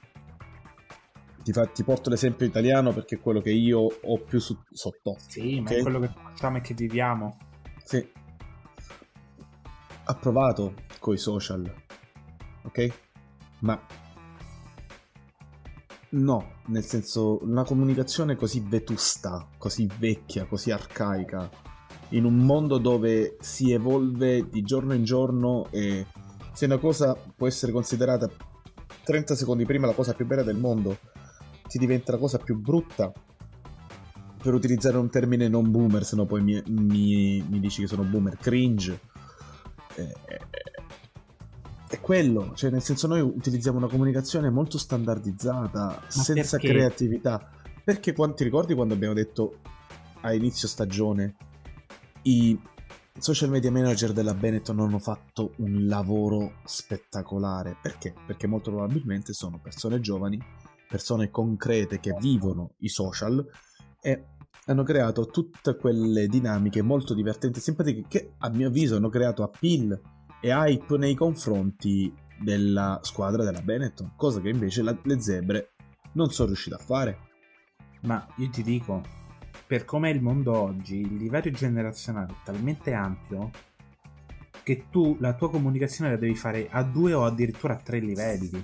ti, 1.44 1.52
fa, 1.52 1.66
ti, 1.66 1.84
porto 1.84 2.10
l'esempio 2.10 2.46
italiano 2.46 2.94
perché 2.94 3.16
è 3.16 3.20
quello 3.20 3.42
che 3.42 3.52
io 3.52 3.80
ho 3.80 4.18
più 4.20 4.40
su, 4.40 4.56
sotto 4.70 5.16
sì 5.28 5.60
okay? 5.60 5.62
ma 5.62 5.70
è 5.70 5.82
quello 5.82 6.00
che 6.00 6.08
facciamo 6.08 6.58
e 6.58 6.62
che 6.62 6.74
viviamo 6.74 7.38
sì. 7.90 8.08
Ha 10.04 10.14
provato 10.14 10.76
coi 11.00 11.18
social. 11.18 11.74
Ok? 12.62 13.00
Ma 13.62 13.82
no, 16.10 16.52
nel 16.68 16.84
senso 16.84 17.44
una 17.44 17.64
comunicazione 17.64 18.36
così 18.36 18.60
vetusta, 18.60 19.48
così 19.58 19.90
vecchia, 19.98 20.46
così 20.46 20.70
arcaica, 20.70 21.50
in 22.10 22.26
un 22.26 22.38
mondo 22.38 22.78
dove 22.78 23.38
si 23.40 23.72
evolve 23.72 24.48
di 24.50 24.62
giorno 24.64 24.94
in 24.94 25.04
giorno 25.04 25.68
e 25.70 26.06
se 26.54 26.66
una 26.66 26.78
cosa 26.78 27.16
può 27.36 27.48
essere 27.48 27.72
considerata 27.72 28.30
30 29.04 29.36
secondi 29.36 29.66
prima 29.66 29.88
la 29.88 29.94
cosa 29.94 30.14
più 30.14 30.26
bella 30.26 30.44
del 30.44 30.58
mondo, 30.58 30.98
si 31.68 31.78
diventa 31.78 32.12
la 32.12 32.18
cosa 32.18 32.38
più 32.38 32.58
brutta 32.58 33.12
per 34.42 34.54
utilizzare 34.54 34.98
un 34.98 35.10
termine 35.10 35.48
non 35.48 35.70
boomer, 35.70 36.04
se 36.04 36.16
no 36.16 36.26
poi 36.26 36.42
mi, 36.42 36.62
mi, 36.68 37.44
mi, 37.48 37.60
dici 37.60 37.82
che 37.82 37.88
sono 37.88 38.04
boomer, 38.04 38.38
cringe. 38.38 39.00
Eh, 39.96 40.16
è 41.90 42.00
quello, 42.00 42.54
cioè 42.54 42.70
nel 42.70 42.82
senso 42.82 43.08
noi 43.08 43.20
utilizziamo 43.20 43.78
una 43.78 43.88
comunicazione 43.88 44.50
molto 44.50 44.78
standardizzata, 44.78 45.86
Ma 45.86 46.10
senza 46.10 46.58
perché? 46.58 46.74
creatività. 46.74 47.50
Perché 47.84 48.14
quanti 48.14 48.44
ricordi 48.44 48.76
quando 48.76 48.94
abbiamo 48.94 49.16
detto 49.16 49.58
a 50.22 50.34
inizio 50.34 50.68
stagione 50.68 51.36
i 52.24 52.60
social 53.18 53.50
media 53.50 53.72
manager 53.72 54.14
della 54.14 54.34
Benetton 54.34 54.80
hanno 54.80 55.00
fatto 55.00 55.54
un 55.58 55.88
lavoro 55.88 56.54
spettacolare? 56.64 57.78
Perché? 57.82 58.14
Perché 58.26 58.48
molto 58.48 58.72
probabilmente 58.72 59.34
sono 59.34 59.60
persone 59.60 60.00
giovani, 60.00 60.42
persone 60.88 61.30
concrete 61.30 62.00
che 62.00 62.16
vivono 62.20 62.72
i 62.80 62.90
social 62.90 63.46
e 64.02 64.26
hanno 64.66 64.84
creato 64.84 65.28
tutte 65.28 65.76
quelle 65.76 66.28
dinamiche 66.28 66.82
molto 66.82 67.14
divertenti 67.14 67.60
e 67.60 67.62
simpatiche 67.62 68.06
che 68.08 68.34
a 68.38 68.50
mio 68.50 68.68
avviso 68.68 68.96
hanno 68.96 69.10
creato 69.10 69.44
appeal 69.44 70.00
e 70.42 70.50
hype 70.50 70.98
nei 70.98 71.16
confronti 71.16 72.14
della 72.40 73.00
squadra 73.02 73.44
della 73.44 73.62
Benetton, 73.62 74.14
cosa 74.16 74.40
che 74.40 74.50
invece 74.50 74.82
la, 74.82 74.98
le 75.04 75.22
zebre 75.22 75.72
non 76.14 76.32
sono 76.32 76.48
riuscite 76.48 76.76
a 76.76 76.80
fare. 76.80 77.28
Ma 78.02 78.26
io 78.38 78.50
ti 78.50 78.64
dico, 78.64 79.04
per 79.70 79.86
com'è 79.86 80.10
il 80.10 80.20
mondo 80.20 80.58
oggi, 80.58 81.02
il 81.02 81.16
livello 81.18 81.52
generazionale 81.52 82.32
è 82.32 82.36
talmente 82.44 82.92
ampio 82.92 83.52
che 84.64 84.86
tu 84.90 85.16
la 85.20 85.36
tua 85.36 85.52
comunicazione 85.52 86.10
la 86.10 86.18
devi 86.18 86.34
fare 86.34 86.68
a 86.72 86.82
due 86.82 87.14
o 87.14 87.24
addirittura 87.24 87.76
a 87.76 87.78
tre 87.78 88.00
livelli. 88.00 88.64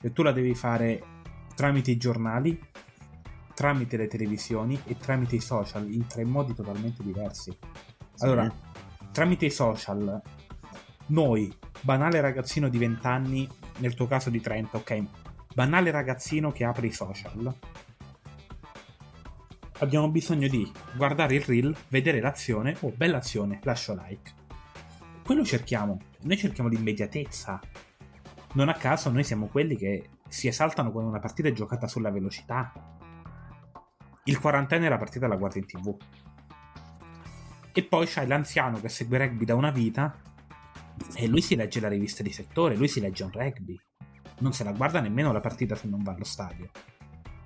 E 0.00 0.12
tu 0.12 0.22
la 0.22 0.30
devi 0.30 0.54
fare 0.54 1.02
tramite 1.56 1.90
i 1.90 1.96
giornali, 1.96 2.56
tramite 3.52 3.96
le 3.96 4.06
televisioni 4.06 4.80
e 4.86 4.96
tramite 4.96 5.34
i 5.34 5.40
social 5.40 5.90
in 5.90 6.06
tre 6.06 6.24
modi 6.24 6.54
totalmente 6.54 7.02
diversi. 7.02 7.52
Allora, 8.18 8.48
tramite 9.10 9.46
i 9.46 9.50
social, 9.50 10.22
noi, 11.06 11.52
banale 11.80 12.20
ragazzino 12.20 12.68
di 12.68 12.78
20 12.78 13.06
anni, 13.08 13.48
nel 13.78 13.94
tuo 13.94 14.06
caso 14.06 14.30
di 14.30 14.40
30, 14.40 14.76
ok, 14.76 15.02
banale 15.52 15.90
ragazzino 15.90 16.52
che 16.52 16.62
apre 16.62 16.86
i 16.86 16.92
social, 16.92 17.52
abbiamo 19.80 20.10
bisogno 20.10 20.48
di 20.48 20.70
guardare 20.94 21.34
il 21.34 21.42
reel, 21.42 21.74
vedere 21.88 22.20
l'azione, 22.20 22.76
oh 22.80 22.92
bella 22.94 23.18
azione, 23.18 23.60
lascio 23.62 23.94
like. 23.94 24.32
Quello 25.24 25.44
cerchiamo, 25.44 25.98
noi 26.22 26.36
cerchiamo 26.36 26.68
l'immediatezza. 26.68 27.60
Non 28.52 28.68
a 28.68 28.74
caso 28.74 29.10
noi 29.10 29.24
siamo 29.24 29.46
quelli 29.46 29.76
che 29.76 30.10
si 30.28 30.48
esaltano 30.48 30.90
quando 30.90 31.10
una 31.10 31.18
partita 31.18 31.48
è 31.48 31.52
giocata 31.52 31.86
sulla 31.86 32.10
velocità. 32.10 32.72
Il 34.24 34.38
quarantenne 34.38 34.88
la 34.88 34.98
partita 34.98 35.26
la 35.26 35.36
guarda 35.36 35.58
in 35.58 35.66
tv. 35.66 35.96
E 37.72 37.82
poi 37.84 38.06
c'hai 38.06 38.26
l'anziano 38.26 38.80
che 38.80 38.88
segue 38.88 39.18
rugby 39.18 39.44
da 39.44 39.54
una 39.54 39.70
vita 39.70 40.14
e 41.14 41.26
lui 41.26 41.40
si 41.40 41.56
legge 41.56 41.80
la 41.80 41.88
rivista 41.88 42.22
di 42.22 42.32
settore, 42.32 42.76
lui 42.76 42.88
si 42.88 43.00
legge 43.00 43.22
un 43.22 43.30
rugby. 43.32 43.80
Non 44.40 44.52
se 44.52 44.64
la 44.64 44.72
guarda 44.72 45.00
nemmeno 45.00 45.32
la 45.32 45.40
partita 45.40 45.74
se 45.74 45.86
non 45.86 46.02
va 46.02 46.12
allo 46.12 46.24
stadio. 46.24 46.70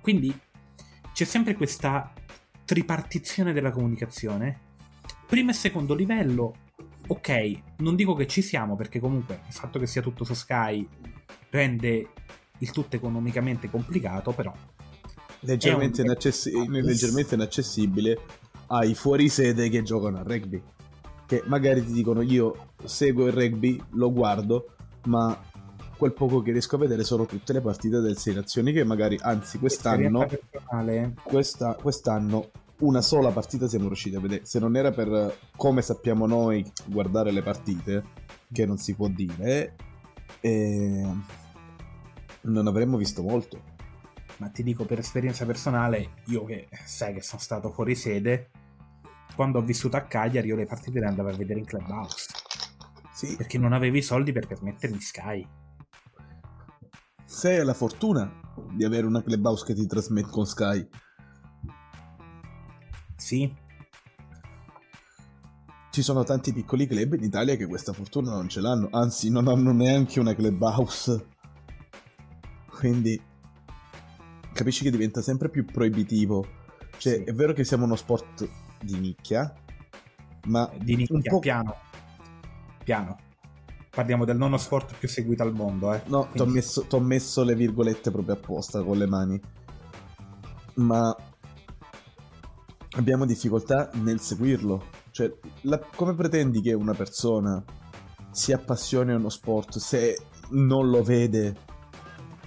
Quindi 0.00 0.36
c'è 1.12 1.24
sempre 1.24 1.54
questa 1.54 2.12
tripartizione 2.64 3.52
della 3.52 3.70
comunicazione. 3.70 4.60
Primo 5.26 5.50
e 5.50 5.54
secondo 5.54 5.94
livello, 5.94 6.54
ok, 7.06 7.62
non 7.78 7.96
dico 7.96 8.14
che 8.14 8.26
ci 8.26 8.42
siamo 8.42 8.76
perché 8.76 9.00
comunque 9.00 9.40
il 9.46 9.52
fatto 9.52 9.78
che 9.78 9.86
sia 9.86 10.02
tutto 10.02 10.24
su 10.24 10.34
Sky 10.34 10.86
rende 11.50 12.08
il 12.58 12.70
tutto 12.70 12.96
economicamente 12.96 13.68
complicato, 13.70 14.32
però 14.32 14.52
leggermente, 15.40 16.00
un... 16.00 16.08
inaccessi- 16.08 16.68
leggermente 16.68 17.34
inaccessibile 17.34 18.18
ai 18.68 18.94
fuorisede 18.94 19.68
che 19.68 19.82
giocano 19.82 20.18
a 20.18 20.22
rugby. 20.22 20.62
Che 21.26 21.42
magari 21.46 21.84
ti 21.84 21.92
dicono 21.92 22.20
io 22.20 22.72
seguo 22.84 23.26
il 23.26 23.32
rugby, 23.32 23.82
lo 23.92 24.12
guardo, 24.12 24.74
ma 25.06 25.38
quel 25.96 26.12
poco 26.12 26.42
che 26.42 26.52
riesco 26.52 26.76
a 26.76 26.78
vedere 26.78 27.04
sono 27.04 27.26
tutte 27.26 27.52
le 27.52 27.60
partite 27.60 28.00
del 28.00 28.16
Sei 28.16 28.34
Nazioni 28.34 28.72
che 28.72 28.84
magari, 28.84 29.18
anzi 29.20 29.58
quest'anno, 29.58 30.26
questa, 31.22 31.74
quest'anno 31.74 32.50
una 32.78 33.00
sola 33.00 33.30
partita 33.30 33.68
siamo 33.68 33.86
riusciti 33.86 34.16
a 34.16 34.20
vedere. 34.20 34.44
Se 34.44 34.58
non 34.58 34.76
era 34.76 34.90
per, 34.90 35.38
come 35.56 35.82
sappiamo 35.82 36.26
noi, 36.26 36.64
guardare 36.86 37.30
le 37.30 37.42
partite, 37.42 38.04
che 38.52 38.66
non 38.66 38.78
si 38.78 38.94
può 38.94 39.08
dire, 39.08 39.76
eh, 40.40 41.08
non 42.42 42.66
avremmo 42.66 42.96
visto 42.96 43.22
molto. 43.22 43.72
Ma 44.38 44.48
ti 44.48 44.62
dico 44.62 44.84
per 44.84 44.98
esperienza 44.98 45.46
personale, 45.46 46.14
io 46.26 46.44
che 46.44 46.68
sai 46.84 47.14
che 47.14 47.22
sono 47.22 47.40
stato 47.40 47.70
fuori 47.70 47.94
sede, 47.94 48.50
quando 49.36 49.58
ho 49.58 49.62
vissuto 49.62 49.96
a 49.96 50.02
Cagliari 50.02 50.48
io 50.48 50.56
le 50.56 50.66
partite 50.66 51.00
le 51.00 51.06
andavo 51.06 51.28
a 51.28 51.36
vedere 51.36 51.60
in 51.60 51.64
clubhouse. 51.64 52.26
Sì. 53.12 53.36
Perché 53.36 53.58
non 53.58 53.72
avevi 53.72 53.98
i 53.98 54.02
soldi 54.02 54.32
per 54.32 54.46
permettermi 54.46 55.00
Sky. 55.00 55.46
Se 57.34 57.50
hai 57.50 57.64
la 57.64 57.74
fortuna 57.74 58.32
di 58.70 58.84
avere 58.84 59.08
una 59.08 59.20
clubhouse 59.20 59.64
che 59.64 59.74
ti 59.74 59.88
trasmette 59.88 60.30
con 60.30 60.46
Sky. 60.46 60.88
Sì. 63.16 63.52
Ci 65.90 66.00
sono 66.00 66.22
tanti 66.22 66.52
piccoli 66.52 66.86
club 66.86 67.14
in 67.14 67.24
Italia 67.24 67.56
che 67.56 67.66
questa 67.66 67.92
fortuna 67.92 68.30
non 68.30 68.48
ce 68.48 68.60
l'hanno, 68.60 68.88
anzi 68.92 69.30
non 69.30 69.48
hanno 69.48 69.72
neanche 69.72 70.20
una 70.20 70.32
clubhouse. 70.32 71.26
Quindi 72.70 73.20
capisci 74.52 74.84
che 74.84 74.92
diventa 74.92 75.20
sempre 75.20 75.50
più 75.50 75.64
proibitivo. 75.64 76.46
Cioè, 76.96 77.16
sì. 77.16 77.22
è 77.24 77.32
vero 77.32 77.52
che 77.52 77.64
siamo 77.64 77.84
uno 77.84 77.96
sport 77.96 78.48
di 78.80 78.96
nicchia, 78.96 79.52
ma 80.44 80.70
di 80.80 80.94
nicchia, 80.94 81.32
po'... 81.32 81.40
piano. 81.40 81.74
Piano. 82.84 83.23
Parliamo 83.94 84.24
del 84.24 84.36
nono 84.36 84.56
sport 84.56 84.94
più 84.98 85.08
seguito 85.08 85.42
al 85.42 85.52
mondo, 85.52 85.92
eh. 85.92 86.02
No, 86.06 86.26
Quindi... 86.26 86.36
ti 86.36 86.42
ho 86.42 86.46
messo, 86.46 87.00
messo 87.00 87.42
le 87.44 87.54
virgolette 87.54 88.10
proprio 88.10 88.34
apposta 88.34 88.82
con 88.82 88.98
le 88.98 89.06
mani. 89.06 89.40
Ma 90.74 91.16
abbiamo 92.96 93.24
difficoltà 93.24 93.90
nel 93.94 94.20
seguirlo. 94.20 94.84
Cioè, 95.10 95.32
la... 95.62 95.78
come 95.78 96.14
pretendi 96.14 96.60
che 96.60 96.72
una 96.72 96.94
persona 96.94 97.62
si 98.30 98.52
appassioni 98.52 99.12
a 99.12 99.16
uno 99.16 99.28
sport 99.28 99.78
se 99.78 100.18
non 100.50 100.90
lo 100.90 101.04
vede 101.04 101.54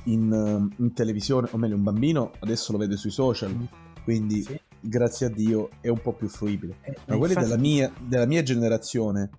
in, 0.03 0.31
eh, 0.31 0.81
in, 0.81 0.93
televisione, 0.93 1.47
o 1.51 1.57
meglio 1.57 1.75
un 1.75 1.83
bambino 1.83 2.31
adesso 2.39 2.71
lo 2.71 2.77
vede 2.77 2.97
sui 2.97 3.09
social, 3.09 3.53
mm. 3.53 3.63
quindi 4.03 4.41
sì. 4.41 4.59
grazie 4.81 5.27
a 5.27 5.29
Dio 5.29 5.69
è 5.79 5.87
un 5.87 6.01
po' 6.01 6.13
più 6.13 6.27
fruibile. 6.27 6.77
Eh, 6.81 6.97
Ma 7.07 7.17
quelli 7.17 7.33
infatti... 7.33 7.49
della, 7.49 7.61
mia, 7.61 7.91
della 8.05 8.25
mia 8.25 8.43
generazione, 8.43 9.29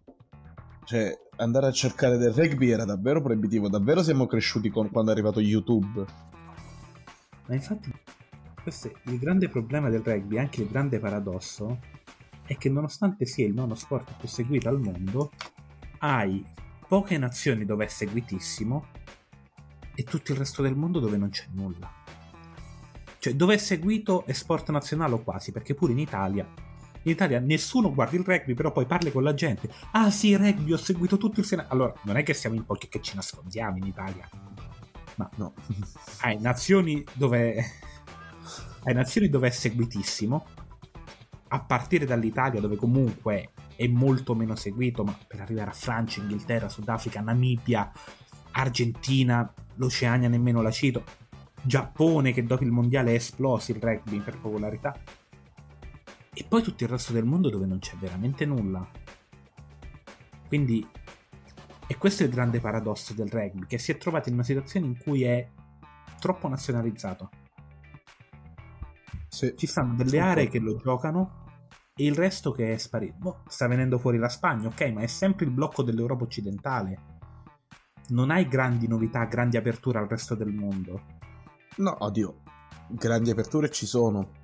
cioè 0.89 1.15
andare 1.37 1.67
a 1.67 1.71
cercare 1.71 2.17
del 2.17 2.33
rugby 2.33 2.71
era 2.71 2.87
davvero 2.87 3.21
proibitivo, 3.21 3.69
davvero 3.69 4.03
siamo 4.03 4.27
cresciuti 4.27 4.71
con, 4.71 4.89
quando 4.89 5.11
è 5.11 5.13
arrivato 5.13 5.39
YouTube. 5.39 6.03
Ma 7.47 7.55
infatti 7.55 7.93
questo 8.63 8.89
è 8.89 8.93
il 9.11 9.19
grande 9.19 9.51
problema 9.51 9.91
del 9.91 10.01
rugby, 10.01 10.39
anche 10.39 10.63
il 10.63 10.71
grande 10.71 10.99
paradosso, 10.99 11.79
è 12.47 12.57
che 12.57 12.71
nonostante 12.71 13.27
sia 13.27 13.45
il 13.47 13.53
nono 13.53 13.75
sport 13.75 14.15
più 14.19 14.29
seguito 14.29 14.71
al 14.71 14.81
mondo, 14.81 15.33
hai 15.99 16.43
poche 16.89 17.19
nazioni 17.19 17.67
dove 17.67 17.85
è 17.85 17.89
seguitissimo 17.89 18.87
e 19.95 20.05
tutto 20.05 20.33
il 20.33 20.39
resto 20.39 20.63
del 20.63 20.75
mondo 20.75 21.01
dove 21.01 21.19
non 21.19 21.29
c'è 21.29 21.49
nulla. 21.51 21.93
Cioè, 23.19 23.35
dove 23.35 23.53
è 23.53 23.59
seguito 23.59 24.25
è 24.25 24.33
sport 24.33 24.71
nazionale 24.71 25.13
o 25.13 25.23
quasi, 25.23 25.53
perché 25.53 25.75
pure 25.75 25.93
in 25.93 25.99
Italia. 25.99 26.49
In 27.09 27.15
Italia 27.15 27.41
nessuno 27.41 27.91
guarda 27.95 28.19
il 28.19 28.23
rugby, 28.23 28.53
però 28.53 28.71
poi 28.71 28.85
parli 28.85 29.11
con 29.11 29.23
la 29.23 29.33
gente. 29.33 29.71
Ah 29.93 30.11
sì, 30.11 30.37
rugby, 30.37 30.75
ho 30.75 30.77
seguito 30.77 31.17
tutto 31.17 31.41
il 31.41 31.47
Senato. 31.47 31.73
Allora, 31.73 31.95
non 32.03 32.19
è 32.19 32.23
che 32.23 32.35
siamo 32.35 32.55
in 32.55 32.67
pochi 32.67 32.89
che 32.89 33.01
ci 33.01 33.15
nascondiamo 33.15 33.79
in 33.79 33.87
Italia. 33.87 34.29
Ma 35.15 35.29
no. 35.37 35.55
Hai 36.21 36.39
nazioni 36.39 37.03
dove. 37.15 37.65
Hai 38.85 38.93
nazioni 38.93 39.31
dove 39.31 39.49
è 39.49 39.51
seguitissimo. 39.51 40.47
A 41.49 41.61
partire 41.61 42.05
dall'Italia, 42.05 42.61
dove 42.61 42.77
comunque 42.77 43.53
è 43.75 43.87
molto 43.87 44.35
meno 44.35 44.55
seguito, 44.55 45.03
ma 45.03 45.17
per 45.27 45.41
arrivare 45.41 45.71
a 45.71 45.75
Francia, 45.75 46.21
Inghilterra, 46.21 46.69
Sudafrica, 46.69 47.23
Namibia, 47.23 47.91
Argentina, 48.51 49.51
l'Oceania 49.77 50.29
nemmeno 50.29 50.61
la 50.61 50.71
cito, 50.71 51.05
Giappone 51.63 52.35
che 52.35 52.45
dopo 52.45 52.65
il 52.65 52.71
mondiale 52.71 53.13
è 53.13 53.15
esploso 53.15 53.73
il 53.73 53.81
rugby 53.81 54.19
per 54.19 54.39
popolarità, 54.39 54.95
e 56.39 56.45
poi 56.47 56.63
tutto 56.63 56.85
il 56.85 56.91
resto 56.91 57.13
del 57.13 57.25
mondo 57.25 57.51
dove 57.51 57.67
non 57.67 57.81
c'è 57.81 57.97
veramente 57.97 58.47
nulla. 58.47 58.89
Quindi, 60.47 60.87
e 61.87 61.97
questo 61.97 62.23
è 62.23 62.27
il 62.27 62.33
grande 62.33 62.61
paradosso 62.61 63.13
del 63.13 63.29
rugby, 63.29 63.67
che 63.67 63.79
si 63.79 63.91
è 63.91 63.99
trovato 63.99 64.29
in 64.29 64.35
una 64.35 64.45
situazione 64.45 64.87
in 64.87 64.97
cui 64.97 65.25
è 65.25 65.49
troppo 66.21 66.47
nazionalizzato. 66.47 67.31
Sì. 69.27 69.53
Ci 69.57 69.67
stanno 69.67 69.97
delle 69.97 70.21
aree 70.21 70.49
che 70.49 70.61
lo 70.61 70.77
giocano 70.77 71.45
e 71.95 72.05
il 72.05 72.15
resto 72.15 72.53
che 72.53 72.73
è 72.73 72.77
sparito. 72.77 73.17
Boh, 73.19 73.43
sta 73.49 73.67
venendo 73.67 73.99
fuori 73.99 74.19
la 74.19 74.29
Spagna, 74.29 74.69
ok, 74.69 74.93
ma 74.93 75.01
è 75.01 75.07
sempre 75.09 75.45
il 75.45 75.51
blocco 75.51 75.83
dell'Europa 75.83 76.23
occidentale 76.23 77.17
non 78.09 78.31
hai 78.31 78.47
grandi 78.49 78.87
novità, 78.87 79.25
grandi 79.25 79.57
aperture 79.57 79.99
al 79.99 80.09
resto 80.09 80.35
del 80.35 80.53
mondo. 80.53 81.03
No, 81.77 81.97
oddio, 81.99 82.43
grandi 82.89 83.31
aperture 83.31 83.71
ci 83.71 83.87
sono. 83.87 84.38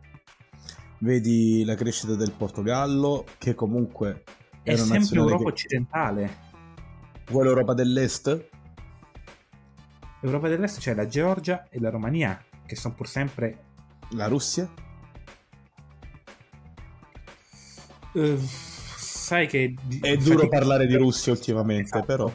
Vedi 1.04 1.64
la 1.66 1.74
crescita 1.74 2.14
del 2.14 2.32
Portogallo, 2.32 3.26
che 3.36 3.54
comunque 3.54 4.22
è, 4.62 4.72
è 4.72 4.76
sempre 4.76 5.18
Europa 5.18 5.42
che... 5.42 5.50
occidentale. 5.50 6.36
Vuoi 7.26 7.44
l'Europa 7.44 7.74
dell'Est? 7.74 8.48
L'Europa 10.20 10.48
dell'Est 10.48 10.78
c'è 10.78 10.94
la 10.94 11.06
Georgia 11.06 11.68
e 11.68 11.78
la 11.78 11.90
Romania, 11.90 12.42
che 12.64 12.74
sono 12.74 12.94
pur 12.94 13.06
sempre... 13.06 13.64
La 14.12 14.28
Russia? 14.28 14.66
Uh, 18.12 18.38
sai 18.96 19.46
che... 19.46 19.74
È 20.00 20.16
duro 20.16 20.48
parlare 20.48 20.86
di 20.86 20.96
Russia 20.96 21.32
ultimamente, 21.32 21.98
esatto. 21.98 22.06
però 22.06 22.32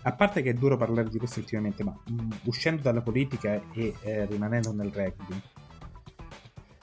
a 0.00 0.12
parte 0.12 0.40
che 0.40 0.50
è 0.50 0.54
duro 0.54 0.78
parlare 0.78 1.10
di 1.10 1.18
questo 1.18 1.40
ultimamente, 1.40 1.84
ma 1.84 1.94
mm, 2.10 2.30
uscendo 2.44 2.80
dalla 2.80 3.02
politica 3.02 3.60
e 3.74 3.92
eh, 4.00 4.24
rimanendo 4.24 4.72
nel 4.72 4.90
rugby, 4.90 5.42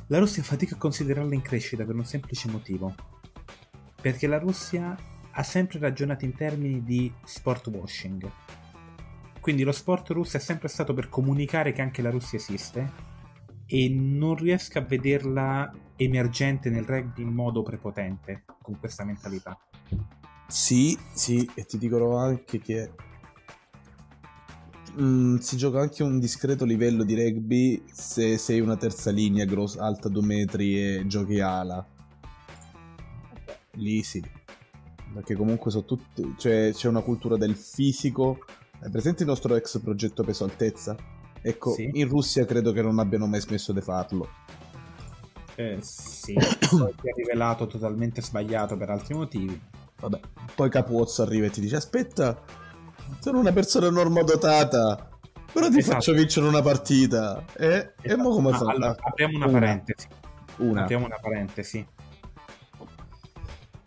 la 0.07 0.19
Russia 0.19 0.43
fatica 0.43 0.75
a 0.75 0.77
considerarla 0.77 1.33
in 1.33 1.41
crescita 1.41 1.85
per 1.85 1.95
un 1.95 2.05
semplice 2.05 2.49
motivo. 2.49 2.93
Perché 4.01 4.27
la 4.27 4.37
Russia 4.37 4.95
ha 5.31 5.43
sempre 5.43 5.79
ragionato 5.79 6.25
in 6.25 6.35
termini 6.35 6.83
di 6.83 7.11
sport 7.23 7.67
washing. 7.67 8.29
Quindi 9.41 9.63
lo 9.63 9.71
sport 9.71 10.09
russo 10.09 10.37
è 10.37 10.39
sempre 10.39 10.67
stato 10.67 10.93
per 10.93 11.09
comunicare 11.09 11.71
che 11.71 11.81
anche 11.81 12.01
la 12.01 12.09
Russia 12.09 12.37
esiste 12.37 13.13
e 13.65 13.89
non 13.89 14.35
riesco 14.35 14.77
a 14.77 14.81
vederla 14.81 15.71
emergente 15.95 16.69
nel 16.69 16.85
rugby 16.85 17.23
in 17.23 17.33
modo 17.33 17.63
prepotente 17.63 18.43
con 18.61 18.77
questa 18.79 19.03
mentalità. 19.03 19.57
Sì, 20.47 20.97
sì, 21.13 21.49
e 21.55 21.65
ti 21.65 21.77
dicono 21.77 22.17
anche 22.17 22.59
che 22.59 22.91
mm, 24.99 25.37
si 25.37 25.57
gioca 25.57 25.79
anche 25.79 26.03
un 26.03 26.19
discreto 26.19 26.65
livello 26.65 27.03
di 27.03 27.15
rugby 27.15 27.83
se 27.91 28.37
sei 28.37 28.59
una 28.59 28.77
terza 28.77 29.11
linea 29.11 29.45
grossa, 29.45 29.83
alta 29.83 30.09
2 30.09 30.21
metri 30.23 30.79
e 30.79 31.03
giochi 31.07 31.39
ala. 31.39 31.85
Lì 33.73 34.03
sì. 34.03 34.23
Perché 35.13 35.35
comunque 35.35 35.71
sono 35.71 35.85
tutti. 35.85 36.35
Cioè, 36.37 36.71
c'è 36.73 36.87
una 36.87 37.01
cultura 37.01 37.37
del 37.37 37.55
fisico. 37.55 38.39
È 38.79 38.89
presente 38.89 39.23
il 39.23 39.29
nostro 39.29 39.55
ex 39.55 39.79
progetto 39.79 40.23
peso 40.23 40.43
altezza? 40.43 40.95
Ecco, 41.41 41.73
Sì. 41.73 41.89
in 41.93 42.07
Russia 42.07 42.43
credo 42.45 42.71
che 42.71 42.81
non 42.81 42.99
abbiano 42.99 43.27
mai 43.27 43.39
smesso 43.39 43.71
di 43.71 43.81
farlo. 43.81 44.27
Eh, 45.55 45.77
sì, 45.81 46.33
poi 46.69 46.93
si 47.01 47.07
è 47.07 47.13
rivelato 47.15 47.65
totalmente 47.67 48.21
sbagliato 48.21 48.75
per 48.75 48.89
altri 48.89 49.13
motivi. 49.13 49.59
Vabbè, 49.99 50.19
poi 50.53 50.69
Capuozzo 50.69 51.21
arriva 51.21 51.45
e 51.45 51.49
ti 51.49 51.61
dice: 51.61 51.77
Aspetta, 51.77 52.41
sono 53.19 53.39
una 53.39 53.51
persona 53.51 53.89
normodotata. 53.89 55.09
Però 55.51 55.69
ti 55.69 55.77
Esatto. 55.77 55.95
faccio 55.95 56.13
vincere 56.13 56.47
una 56.47 56.61
partita. 56.61 57.43
E, 57.57 57.93
e 58.01 58.15
mo 58.17 58.29
come 58.31 58.49
Ah, 58.51 58.57
fa? 58.57 58.71
allora, 58.71 58.95
apriamo 58.99 59.37
una, 59.37 59.45
Una. 59.47 59.59
parentesi. 59.59 60.07
Una. 60.57 60.81
Apriamo 60.81 61.05
una 61.05 61.17
parentesi. 61.21 61.87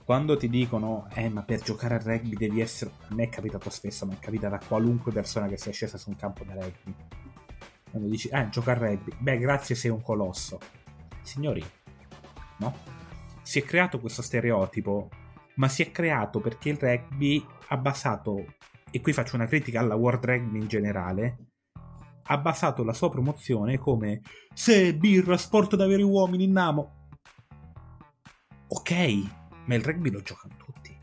Quando 0.05 0.39
ti 0.39 0.49
dicono, 0.49 1.07
eh, 1.13 1.29
ma 1.29 1.43
per 1.43 1.61
giocare 1.61 1.97
a 1.97 1.99
rugby 1.99 2.35
devi 2.37 2.61
essere. 2.63 2.93
A 3.11 3.15
me 3.15 3.25
è 3.25 3.29
capitato 3.29 3.69
spesso, 3.69 4.07
ma 4.07 4.15
è 4.15 4.19
capitato 4.19 4.55
a 4.55 4.61
qualunque 4.67 5.13
persona 5.13 5.47
che 5.49 5.59
sia 5.59 5.73
scesa 5.73 5.99
su 5.99 6.09
un 6.09 6.17
campo 6.17 6.45
da 6.45 6.55
rugby. 6.55 6.95
Quando 7.91 8.09
dici, 8.09 8.29
eh, 8.29 8.49
gioca 8.49 8.71
a 8.73 8.75
rugby, 8.75 9.13
beh, 9.19 9.39
grazie, 9.39 9.75
sei 9.75 9.91
un 9.91 10.01
colosso. 10.01 10.59
Signori, 11.21 11.63
no? 12.59 12.75
Si 13.43 13.59
è 13.59 13.63
creato 13.65 14.01
questo 14.01 14.23
stereotipo, 14.23 15.11
ma 15.57 15.69
si 15.69 15.83
è 15.83 15.91
creato 15.91 16.41
perché 16.41 16.71
il 16.71 16.79
rugby 16.79 17.45
ha 17.69 17.77
basato, 17.77 18.45
e 18.91 19.01
qui 19.01 19.13
faccio 19.13 19.37
una 19.37 19.47
critica 19.47 19.81
alla 19.81 19.95
World 19.95 20.25
Rugby 20.25 20.59
in 20.61 20.67
generale, 20.67 21.39
ha 22.31 22.39
basato 22.39 22.85
la 22.85 22.93
sua 22.93 23.09
promozione 23.09 23.79
come 23.79 24.21
se 24.53 24.95
birra, 24.95 25.37
sport 25.37 25.77
da 25.77 25.87
veri 25.87 26.03
uomini, 26.03 26.47
namo. 26.47 27.09
Ok, 28.69 28.93
ma 29.67 29.75
il 29.75 29.83
rugby 29.83 30.11
lo 30.11 30.21
giocano 30.21 30.55
tutti. 30.57 30.97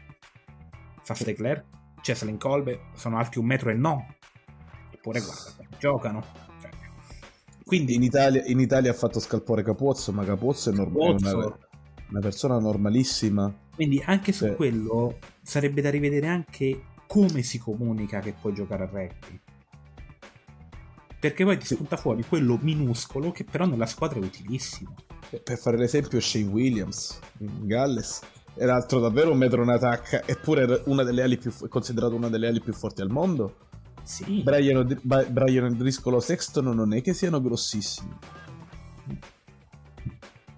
Fast 1.03 1.25
Leclerc, 1.25 1.65
Cheslin 2.01 2.37
Colbe 2.37 2.89
sono 2.93 3.17
alti 3.17 3.39
un 3.39 3.45
metro 3.45 3.69
e 3.69 3.73
no. 3.73 4.05
Eppure 4.91 5.19
guarda, 5.21 5.77
giocano. 5.79 6.23
Cioè, 6.61 6.69
Quindi 7.63 7.95
in 7.95 8.03
Italia, 8.03 8.43
in 8.45 8.59
Italia 8.59 8.91
ha 8.91 8.95
fatto 8.95 9.19
scalpore 9.19 9.63
Capozzo, 9.63 10.11
ma 10.11 10.23
Capozzo 10.23 10.69
è, 10.69 10.73
norm- 10.73 10.95
è 10.95 11.09
una, 11.09 11.57
una 12.09 12.19
persona 12.19 12.59
normalissima. 12.59 13.51
Quindi 13.73 14.01
anche 14.05 14.31
su 14.31 14.45
Sì. 14.45 14.53
quello 14.53 15.17
sarebbe 15.41 15.81
da 15.81 15.89
rivedere 15.89 16.27
anche 16.27 16.83
come 17.07 17.41
si 17.43 17.57
comunica 17.57 18.19
che 18.19 18.33
puoi 18.39 18.53
giocare 18.53 18.83
a 18.83 18.89
rugby. 18.91 19.39
Perché 21.19 21.43
poi 21.43 21.57
ti 21.57 21.65
spunta 21.65 21.97
fuori 21.97 22.23
quello 22.23 22.59
minuscolo 22.61 23.31
che 23.31 23.45
però 23.45 23.65
nella 23.65 23.85
squadra 23.85 24.19
è 24.19 24.23
utilissimo. 24.23 24.93
Per 25.43 25.57
fare 25.57 25.77
l'esempio, 25.77 26.19
Shane 26.19 26.45
Williams 26.45 27.19
in 27.39 27.65
Galles 27.65 28.21
era 28.55 28.75
altro 28.75 28.99
davvero 28.99 29.31
un 29.31 29.37
metro 29.37 29.63
in 29.63 29.69
attacca, 29.69 30.23
eppure 30.25 30.61
era 30.61 30.81
una 30.85 31.03
delle 31.03 31.23
ali 31.23 31.37
più, 31.37 31.51
è 31.63 31.67
considerato 31.67 32.15
una 32.15 32.29
delle 32.29 32.47
ali 32.47 32.61
più 32.61 32.73
forti 32.73 33.01
al 33.01 33.09
mondo. 33.09 33.57
Sì. 34.03 34.41
Brian, 34.43 34.77
O'D- 34.77 35.27
Brian 35.31 35.65
O'Driscoll 35.65 36.13
o 36.13 36.19
Sexton 36.19 36.75
non 36.75 36.93
è 36.93 37.01
che 37.01 37.13
siano 37.13 37.41
grossissimi. 37.41 38.15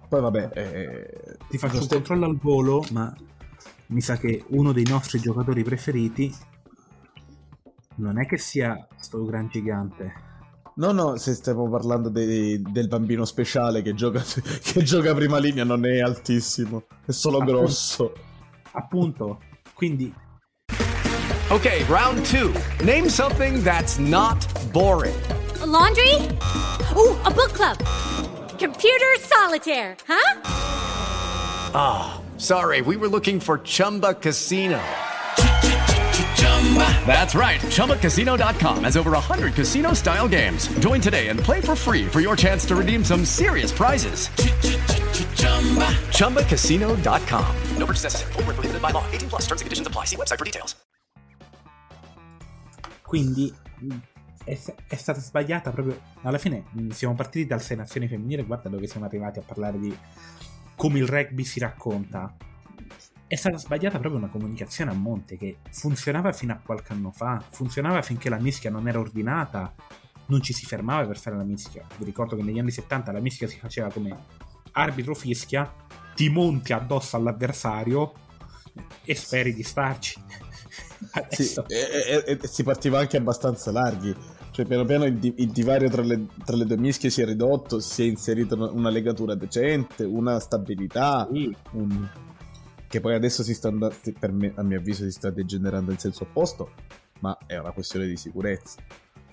Poi 0.08 0.20
vabbè, 0.20 0.50
eh, 0.54 1.36
Ti 1.48 1.58
faccio 1.58 1.80
un 1.80 1.88
controllo 1.88 2.26
al 2.26 2.36
volo, 2.36 2.84
ma 2.92 3.14
mi 3.88 4.00
sa 4.00 4.16
che 4.16 4.44
uno 4.48 4.72
dei 4.72 4.84
nostri 4.88 5.18
giocatori 5.20 5.62
preferiti 5.62 6.34
non 7.96 8.20
è 8.20 8.26
che 8.26 8.38
sia 8.38 8.86
sto 8.98 9.24
gran 9.24 9.48
gigante. 9.48 10.26
No, 10.76 10.92
no, 10.92 11.16
se 11.16 11.34
stiamo 11.34 11.68
parlando 11.68 12.08
dei- 12.08 12.62
del 12.62 12.86
bambino 12.86 13.24
speciale 13.24 13.82
che 13.82 13.94
gioca, 13.94 14.22
che 14.62 14.82
gioca 14.82 15.12
prima 15.14 15.38
linea, 15.38 15.64
non 15.64 15.84
è 15.84 15.98
altissimo, 16.00 16.84
è 17.04 17.10
solo 17.10 17.38
Appunto. 17.38 17.58
grosso. 17.58 18.12
Appunto, 18.72 19.40
quindi 19.74 20.14
Okay, 21.50 21.82
round 21.88 22.22
two. 22.28 22.52
Name 22.84 23.08
something 23.08 23.62
that's 23.62 23.96
not 23.96 24.36
boring. 24.70 25.16
A 25.62 25.64
laundry? 25.66 26.28
Ooh, 26.94 27.16
a 27.24 27.30
book 27.30 27.52
club. 27.52 27.78
Computer 28.58 29.16
solitaire, 29.18 29.96
huh? 30.06 30.40
Ah, 31.72 32.17
sorry, 32.38 32.82
we 32.82 32.96
were 32.96 33.08
looking 33.08 33.40
for 33.40 33.58
Chumba 33.58 34.14
Casino. 34.14 34.78
That's 37.06 37.34
right. 37.34 37.60
ChumbaCasino.com 37.60 38.84
has 38.84 38.96
over 38.96 39.12
100 39.12 39.54
casino 39.54 39.94
style 39.94 40.28
games. 40.28 40.68
Join 40.80 41.00
today 41.00 41.28
and 41.28 41.40
play 41.40 41.60
for 41.62 41.74
free 41.74 42.06
for 42.06 42.20
your 42.20 42.36
chance 42.36 42.66
to 42.66 42.76
redeem 42.76 43.02
some 43.02 43.24
serious 43.24 43.72
prizes. 43.72 44.28
ChumbaCasino.com. 46.12 47.56
No 47.78 47.86
purchase 47.86 48.04
necessary. 48.04 48.32
Where 48.34 48.54
prohibited 48.54 48.82
by 48.82 48.90
law. 48.90 49.04
18 49.12 49.28
plus 49.30 49.46
terms 49.46 49.62
and 49.62 49.66
conditions 49.66 49.86
apply. 49.86 50.04
See 50.04 50.16
website 50.16 50.38
for 50.38 50.44
details. 50.44 50.76
Quindi 53.02 53.50
è, 54.44 54.58
è 54.86 54.96
stata 54.96 55.20
sbagliata 55.20 55.70
proprio. 55.70 55.98
Alla 56.22 56.38
fine 56.38 56.64
mh, 56.70 56.90
siamo 56.90 57.14
partiti 57.14 57.46
dal 57.46 57.62
Sei 57.62 57.76
Nazioni 57.76 58.06
Femminile, 58.06 58.44
guarda 58.44 58.68
dove 58.68 58.86
siamo 58.86 59.06
arrivati 59.06 59.38
a 59.38 59.42
parlare 59.42 59.78
di 59.78 59.96
come 60.78 61.00
il 61.00 61.08
rugby 61.08 61.42
si 61.44 61.58
racconta. 61.58 62.36
È 63.26 63.34
stata 63.34 63.58
sbagliata 63.58 63.98
proprio 63.98 64.20
una 64.22 64.30
comunicazione 64.30 64.92
a 64.92 64.94
monte 64.94 65.36
che 65.36 65.58
funzionava 65.72 66.32
fino 66.32 66.52
a 66.52 66.60
qualche 66.64 66.92
anno 66.92 67.10
fa, 67.10 67.44
funzionava 67.50 68.00
finché 68.00 68.28
la 68.30 68.38
mischia 68.38 68.70
non 68.70 68.86
era 68.86 69.00
ordinata, 69.00 69.74
non 70.26 70.40
ci 70.40 70.52
si 70.52 70.64
fermava 70.66 71.04
per 71.04 71.18
fare 71.18 71.36
la 71.36 71.42
mischia. 71.42 71.84
Vi 71.98 72.04
ricordo 72.04 72.36
che 72.36 72.42
negli 72.42 72.60
anni 72.60 72.70
70 72.70 73.10
la 73.10 73.18
mischia 73.20 73.48
si 73.48 73.58
faceva 73.58 73.90
come 73.90 74.16
arbitro 74.72 75.16
fischia, 75.16 75.70
ti 76.14 76.28
monti 76.28 76.72
addosso 76.72 77.16
all'avversario 77.16 78.12
e 79.04 79.14
speri 79.16 79.52
di 79.52 79.64
starci. 79.64 80.22
Sì, 80.98 81.14
Adesso 81.20 81.68
e, 81.68 82.24
e- 82.26 82.38
e 82.42 82.48
si 82.48 82.64
partiva 82.64 82.98
anche 82.98 83.16
abbastanza 83.16 83.70
larghi. 83.70 84.14
Cioè, 84.58 84.66
piano 84.66 84.84
piano 84.84 85.04
il, 85.04 85.16
di- 85.18 85.34
il 85.36 85.52
divario 85.52 85.88
tra 85.88 86.02
le, 86.02 86.26
tra 86.44 86.56
le 86.56 86.64
due 86.64 86.76
mischie 86.76 87.10
si 87.10 87.22
è 87.22 87.24
ridotto, 87.24 87.78
si 87.78 88.02
è 88.02 88.06
inserita 88.06 88.56
una, 88.56 88.90
legatura 88.90 89.36
decente, 89.36 90.02
una 90.02 90.40
stabilità, 90.40 91.28
sì, 91.32 91.54
un- 91.74 92.08
che 92.88 92.98
poi 93.00 93.14
adesso 93.14 93.44
si 93.44 93.54
sta 93.54 93.68
andando, 93.68 93.94
per 94.18 94.32
me, 94.32 94.52
a 94.56 94.64
mio 94.64 94.78
avviso, 94.80 95.04
si 95.04 95.12
sta 95.12 95.30
degenerando 95.30 95.92
in 95.92 95.98
senso 95.98 96.24
opposto, 96.24 96.72
ma 97.20 97.38
è 97.46 97.56
una 97.56 97.70
questione 97.70 98.08
di 98.08 98.16
sicurezza. 98.16 98.82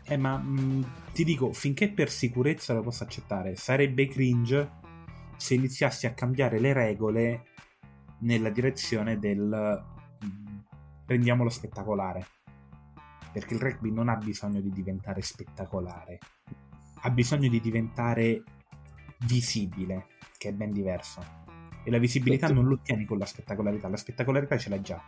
Eh, 0.03 0.15
ma 0.15 0.37
mh, 0.37 0.91
ti 1.11 1.23
dico, 1.23 1.51
finché 1.53 1.89
per 1.89 2.11
sicurezza 2.11 2.75
lo 2.75 2.81
posso 2.81 3.03
accettare, 3.03 3.55
sarebbe 3.55 4.07
cringe 4.07 4.69
se 5.37 5.55
iniziassi 5.55 6.05
a 6.05 6.13
cambiare 6.13 6.59
le 6.59 6.71
regole 6.71 7.45
nella 8.19 8.51
direzione 8.51 9.17
del 9.17 9.41
mh, 9.41 10.59
rendiamolo 11.07 11.49
spettacolare. 11.49 12.27
Perché 13.35 13.55
il 13.55 13.59
rugby 13.59 13.91
non 13.91 14.07
ha 14.07 14.15
bisogno 14.15 14.61
di 14.61 14.71
diventare 14.71 15.21
spettacolare, 15.21 16.19
ha 17.01 17.09
bisogno 17.09 17.49
di 17.49 17.59
diventare 17.59 18.43
visibile, 19.25 20.07
che 20.37 20.47
è 20.47 20.53
ben 20.53 20.71
diverso. 20.71 21.21
E 21.83 21.91
la 21.91 21.97
visibilità 21.97 22.47
Certo. 22.47 22.61
non 22.61 22.69
lo 22.69 22.75
ottieni 22.75 23.03
con 23.03 23.17
la 23.17 23.25
spettacolarità, 23.25 23.89
la 23.89 23.97
spettacolarità 23.97 24.57
ce 24.57 24.69
l'hai 24.69 24.79
già. 24.79 25.03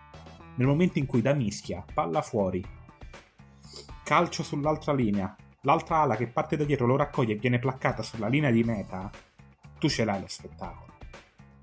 Nel 0.57 0.67
momento 0.67 0.99
in 0.99 1.05
cui 1.05 1.21
da 1.21 1.33
mischia, 1.33 1.85
palla 1.93 2.21
fuori, 2.21 2.61
calcio 4.03 4.43
sull'altra 4.43 4.91
linea, 4.91 5.33
l'altra 5.61 5.99
ala 5.99 6.17
che 6.17 6.27
parte 6.27 6.57
da 6.57 6.65
dietro 6.65 6.85
lo 6.85 6.97
raccoglie 6.97 7.35
e 7.35 7.37
viene 7.37 7.59
placcata 7.59 8.03
sulla 8.03 8.27
linea 8.27 8.51
di 8.51 8.63
meta, 8.65 9.09
tu 9.79 9.87
ce 9.87 10.03
l'hai 10.03 10.19
lo 10.19 10.27
spettacolo. 10.27 10.95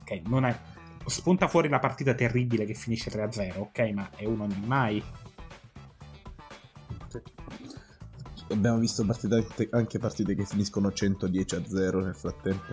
Ok, 0.01 0.23
non 0.29 0.47
è... 0.47 0.59
Spunta 1.05 1.47
fuori 1.47 1.69
la 1.69 1.79
partita 1.79 2.15
terribile 2.15 2.65
che 2.65 2.73
finisce 2.73 3.11
3-0, 3.11 3.59
ok, 3.59 3.79
ma 3.93 4.09
è 4.17 4.25
uno 4.25 4.47
di 4.47 4.63
mai. 4.65 5.05
Abbiamo 8.51 8.79
visto 8.79 9.05
partite- 9.05 9.69
anche 9.71 9.99
partite 9.99 10.35
che 10.35 10.45
finiscono 10.45 10.93
110 10.93 11.55
a 11.57 11.63
0 11.67 12.01
nel 12.01 12.15
frattempo. 12.15 12.73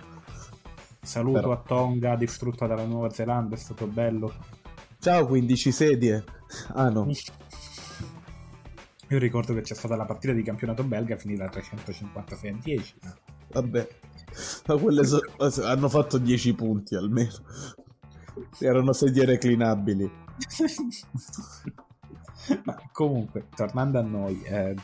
Saluto 1.01 1.39
Però- 1.39 1.51
a 1.53 1.57
Tonga, 1.65 2.15
distrutta 2.15 2.67
dalla 2.67 2.85
Nuova 2.85 3.09
Zelanda, 3.09 3.55
è 3.55 3.57
stato 3.57 3.87
bello. 3.87 4.33
Ciao 4.99 5.25
15 5.25 5.71
sedie. 5.71 6.23
Ah 6.73 6.89
no. 6.89 7.09
Io 9.07 9.17
ricordo 9.17 9.53
che 9.53 9.61
c'è 9.61 9.73
stata 9.73 9.95
la 9.95 10.05
partita 10.05 10.33
di 10.33 10.43
campionato 10.43 10.83
belga 10.83 11.15
finita 11.17 11.47
356 11.49 12.49
a 12.49 12.57
10. 12.61 12.95
Vabbè, 13.51 13.87
ma 14.67 14.77
quelle 14.77 15.03
so- 15.05 15.19
hanno 15.63 15.89
fatto 15.89 16.17
10 16.17 16.53
punti 16.53 16.95
almeno. 16.95 17.31
Erano 18.59 18.93
sedie 18.93 19.25
reclinabili. 19.25 20.09
Ma 22.63 22.75
comunque, 22.91 23.47
tornando 23.55 23.99
a 23.99 24.01
noi, 24.01 24.41
eh, 24.43 24.75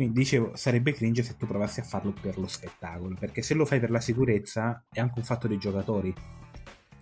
quindi 0.00 0.20
dicevo, 0.20 0.56
sarebbe 0.56 0.94
cringe 0.94 1.22
se 1.22 1.36
tu 1.36 1.46
provassi 1.46 1.80
a 1.80 1.82
farlo 1.82 2.14
per 2.18 2.38
lo 2.38 2.46
spettacolo, 2.46 3.14
perché 3.20 3.42
se 3.42 3.52
lo 3.52 3.66
fai 3.66 3.80
per 3.80 3.90
la 3.90 4.00
sicurezza 4.00 4.82
è 4.90 4.98
anche 4.98 5.18
un 5.18 5.24
fatto 5.24 5.46
dei 5.46 5.58
giocatori. 5.58 6.14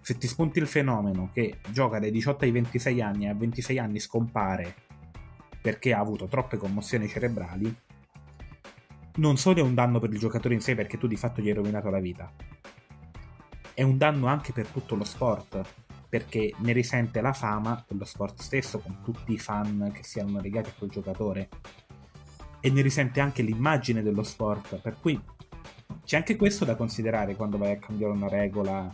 se 0.01 0.19
ti 0.19 0.27
spunti 0.27 0.59
il 0.59 0.67
fenomeno 0.67 1.31
che 1.33 1.59
gioca 1.71 2.01
dai 2.01 2.11
18 2.11 2.45
ai 2.45 2.51
26 2.51 3.01
anni 3.01 3.27
e 3.27 3.29
a 3.29 3.35
26 3.35 3.79
anni 3.79 4.01
scompare 4.01 4.75
perché 5.61 5.93
ha 5.93 6.01
avuto 6.01 6.27
troppe 6.27 6.57
commozioni 6.57 7.07
cerebrali, 7.07 7.73
non 9.17 9.37
solo 9.37 9.59
è 9.59 9.63
un 9.63 9.75
danno 9.75 10.01
per 10.01 10.11
il 10.11 10.19
giocatore 10.19 10.55
in 10.55 10.61
sé 10.61 10.75
perché 10.75 10.99
tu 10.99 11.07
di 11.07 11.17
fatto 11.17 11.41
gli 11.41 11.49
hai 11.49 11.55
rovinato 11.55 11.91
la 11.91 12.01
vita, 12.01 12.33
è 13.75 13.83
un 13.83 13.97
danno 13.97 14.27
anche 14.27 14.53
per 14.53 14.67
tutto 14.67 14.97
lo 14.97 15.05
sport 15.05 15.63
perché 16.09 16.53
ne 16.57 16.73
risente 16.73 17.21
la 17.21 17.33
fama 17.33 17.85
dello 17.87 18.05
sport 18.05 18.41
stesso 18.41 18.81
con 18.81 19.03
tutti 19.05 19.35
i 19.35 19.39
fan 19.39 19.93
che 19.95 20.03
siano 20.03 20.41
legati 20.41 20.71
a 20.71 20.75
quel 20.77 20.91
giocatore 20.91 21.49
e 22.61 22.71
ne 22.71 22.83
risente 22.83 23.21
anche 23.21 23.43
l'immagine 23.43 24.03
dello 24.03 24.23
sport. 24.23 24.81
Per 24.81 24.97
cui 25.01 25.21
c'è 26.05 26.17
anche 26.17 26.37
questo 26.37 26.65
da 26.65 26.75
considerare 26.75 27.37
quando 27.37 27.59
vai 27.59 27.73
a 27.73 27.79
cambiare 27.79 28.13
una 28.13 28.29
regola. 28.29 28.93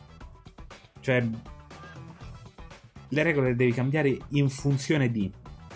Cioè 1.01 1.29
le 3.09 3.23
regole 3.23 3.49
le 3.49 3.57
devi 3.57 3.73
cambiare 3.73 4.17
in 4.31 4.49
funzione 4.49 5.11
di. 5.11 5.33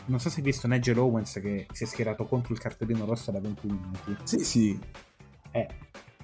Non 0.07 0.21
so 0.21 0.31
se 0.31 0.39
hai 0.39 0.45
visto 0.45 0.67
Nigel 0.67 0.99
Owens 0.99 1.39
che 1.43 1.67
si 1.73 1.85
è 1.85 1.87
schierato 1.87 2.25
contro 2.25 2.55
il 2.55 2.59
cartellino 2.59 3.05
rosso 3.05 3.31
da 3.31 3.41
20 3.41 3.67
minuti. 3.67 4.17
Sì 4.25 4.39
sì. 4.39 4.79
È 5.51 5.67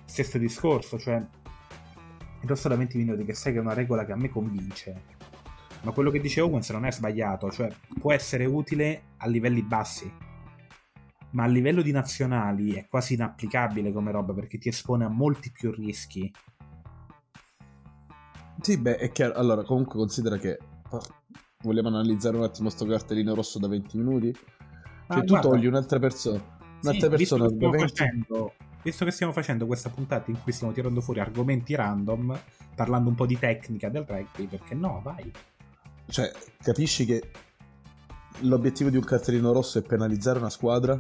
stesso 0.05 0.39
discorso 0.39 0.99
cioè 0.99 1.17
il 1.17 2.49
rosso 2.49 2.69
da 2.69 2.77
20 2.77 2.97
minuti 2.99 3.25
che 3.25 3.35
sai 3.35 3.53
che 3.53 3.59
è 3.59 3.61
una 3.61 3.73
regola 3.73 4.05
che 4.05 4.13
a 4.13 4.17
me 4.17 4.29
convince 4.29 5.13
ma 5.83 5.93
quello 5.93 6.11
che 6.11 6.21
dice 6.21 6.41
Owens 6.41 6.71
non 6.71 6.85
è 6.85 6.93
sbagliato 6.93 7.51
cioè 7.51 7.71
può 7.99 8.13
essere 8.13 8.45
utile 8.45 9.03
a 9.19 9.27
livelli 9.27 9.63
bassi 9.63 10.13
ma 11.35 11.45
a 11.45 11.47
livello 11.47 11.83
di 11.83 11.91
nazionali 11.93 12.73
è 12.73 12.87
quasi 12.89 13.15
inapplicabile 13.15 13.93
come 13.93 14.11
roba 14.11 14.33
perché 14.33 14.59
ti 14.59 14.69
espone 14.69 15.05
a 15.05 15.09
molti 15.09 15.51
più 15.53 15.71
rischi 15.71 16.33
sì, 18.61 18.79
beh, 18.79 18.97
è 18.97 19.13
chiaro. 19.13 19.35
Allora, 19.35 19.63
comunque 19.63 19.99
considera 19.99 20.39
che 20.39 20.59
vogliamo 21.63 21.89
analizzare 21.89 22.37
un 22.37 22.45
attimo 22.45 22.71
sto 22.71 22.87
cartellino 22.87 23.35
rosso 23.35 23.59
da 23.59 23.69
20 23.69 23.97
minuti. 23.99 24.33
Cioè, 24.33 24.43
Ah, 25.09 25.21
tu 25.21 25.27
guarda. 25.27 25.49
togli 25.51 25.67
un'altra 25.67 25.99
persona. 25.99 26.37
Un'altra 26.83 27.11
Sì, 27.11 27.17
visto 27.17 27.37
persona 27.37 27.45
che 27.47 27.51
da 27.51 27.55
stiamo 27.57 27.71
20 27.73 27.89
facendo- 27.91 28.53
visto 28.83 29.05
che 29.05 29.11
stiamo 29.11 29.33
facendo 29.33 29.67
questa 29.67 29.91
puntata 29.91 30.31
in 30.31 30.41
cui 30.43 30.53
stiamo 30.53 30.73
tirando 30.73 31.01
fuori 31.03 31.21
argomenti 31.21 31.75
random 31.75 32.39
parlando 32.75 33.09
un 33.11 33.15
po' 33.15 33.27
di 33.27 33.39
tecnica 33.39 33.89
del 33.91 34.05
rugby 34.07 34.47
perché 34.47 34.75
no 34.75 35.01
vai 35.03 35.31
Cioè, 36.07 36.31
capisci 36.63 37.05
che 37.05 37.31
l'obiettivo 38.41 38.89
di 38.91 38.97
un 38.97 39.05
cartellino 39.05 39.53
rosso 39.53 39.79
è 39.79 39.83
penalizzare 39.83 40.39
una 40.39 40.51
squadra. 40.51 40.99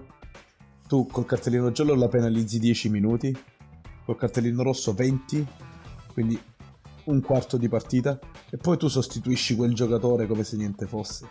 Tu 0.94 1.09
col 1.11 1.24
cartellino 1.24 1.72
giallo 1.72 1.96
la 1.96 2.07
penalizzi 2.07 2.61
10 2.61 2.88
minuti, 2.88 3.37
col 4.04 4.14
cartellino 4.14 4.62
rosso 4.62 4.94
20, 4.94 5.44
quindi 6.12 6.40
un 7.07 7.20
quarto 7.20 7.57
di 7.57 7.68
partita, 7.68 8.16
e 8.48 8.57
poi 8.59 8.78
tu 8.78 8.87
sostituisci 8.87 9.57
quel 9.57 9.74
giocatore 9.74 10.28
come 10.28 10.44
se 10.44 10.57
niente 10.57 10.87
fosse. 10.87 11.28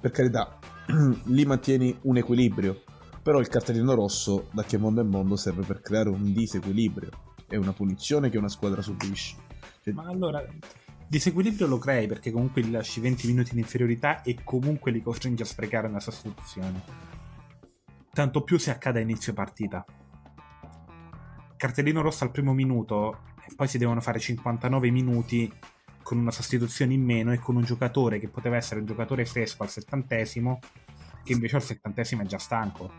Per 0.00 0.12
carità, 0.12 0.56
lì 1.26 1.44
mantieni 1.44 1.98
un 2.02 2.16
equilibrio, 2.16 2.84
però 3.20 3.40
il 3.40 3.48
cartellino 3.48 3.92
rosso, 3.92 4.46
da 4.52 4.62
che 4.62 4.78
mondo 4.78 5.00
è 5.00 5.04
mondo, 5.04 5.34
serve 5.34 5.64
per 5.64 5.80
creare 5.80 6.08
un 6.08 6.32
disequilibrio. 6.32 7.10
È 7.48 7.56
una 7.56 7.72
punizione 7.72 8.30
che 8.30 8.38
una 8.38 8.48
squadra 8.48 8.82
subisce. 8.82 9.34
Cioè, 9.82 9.94
ma 9.94 10.04
allora 10.04 10.46
disequilibrio 11.08 11.66
lo 11.66 11.78
crei 11.78 12.06
perché 12.06 12.30
comunque 12.30 12.62
gli 12.62 12.70
lasci 12.70 13.00
20 13.00 13.26
minuti 13.26 13.54
di 13.54 13.58
inferiorità 13.58 14.22
e 14.22 14.44
comunque 14.44 14.92
li 14.92 15.02
costringi 15.02 15.42
a 15.42 15.44
sprecare 15.44 15.88
una 15.88 15.98
sostituzione 15.98 17.11
tanto 18.12 18.42
più 18.42 18.58
se 18.58 18.70
accade 18.70 18.98
a 18.98 19.02
inizio 19.02 19.32
partita. 19.32 19.84
Cartellino 21.56 22.02
rosso 22.02 22.24
al 22.24 22.30
primo 22.30 22.52
minuto 22.52 23.22
e 23.46 23.54
poi 23.56 23.66
si 23.68 23.78
devono 23.78 24.00
fare 24.00 24.18
59 24.18 24.90
minuti 24.90 25.50
con 26.02 26.18
una 26.18 26.30
sostituzione 26.30 26.92
in 26.92 27.02
meno 27.02 27.32
e 27.32 27.38
con 27.38 27.56
un 27.56 27.62
giocatore 27.62 28.18
che 28.18 28.28
poteva 28.28 28.56
essere 28.56 28.80
un 28.80 28.86
giocatore 28.86 29.24
fresco 29.24 29.62
al 29.62 29.70
settantesimo 29.70 30.58
che 31.24 31.32
invece 31.32 31.56
al 31.56 31.62
settantesimo 31.62 32.22
è 32.22 32.26
già 32.26 32.38
stanco. 32.38 32.90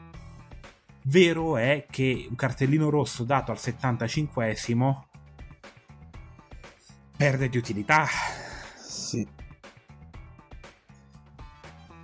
Vero 1.04 1.58
è 1.58 1.86
che 1.90 2.26
un 2.30 2.36
cartellino 2.36 2.90
rosso 2.90 3.24
dato 3.24 3.52
al 3.52 3.58
75esimo 3.58 5.04
perde 7.16 7.50
di 7.50 7.58
utilità. 7.58 8.08
Sì. 8.78 9.28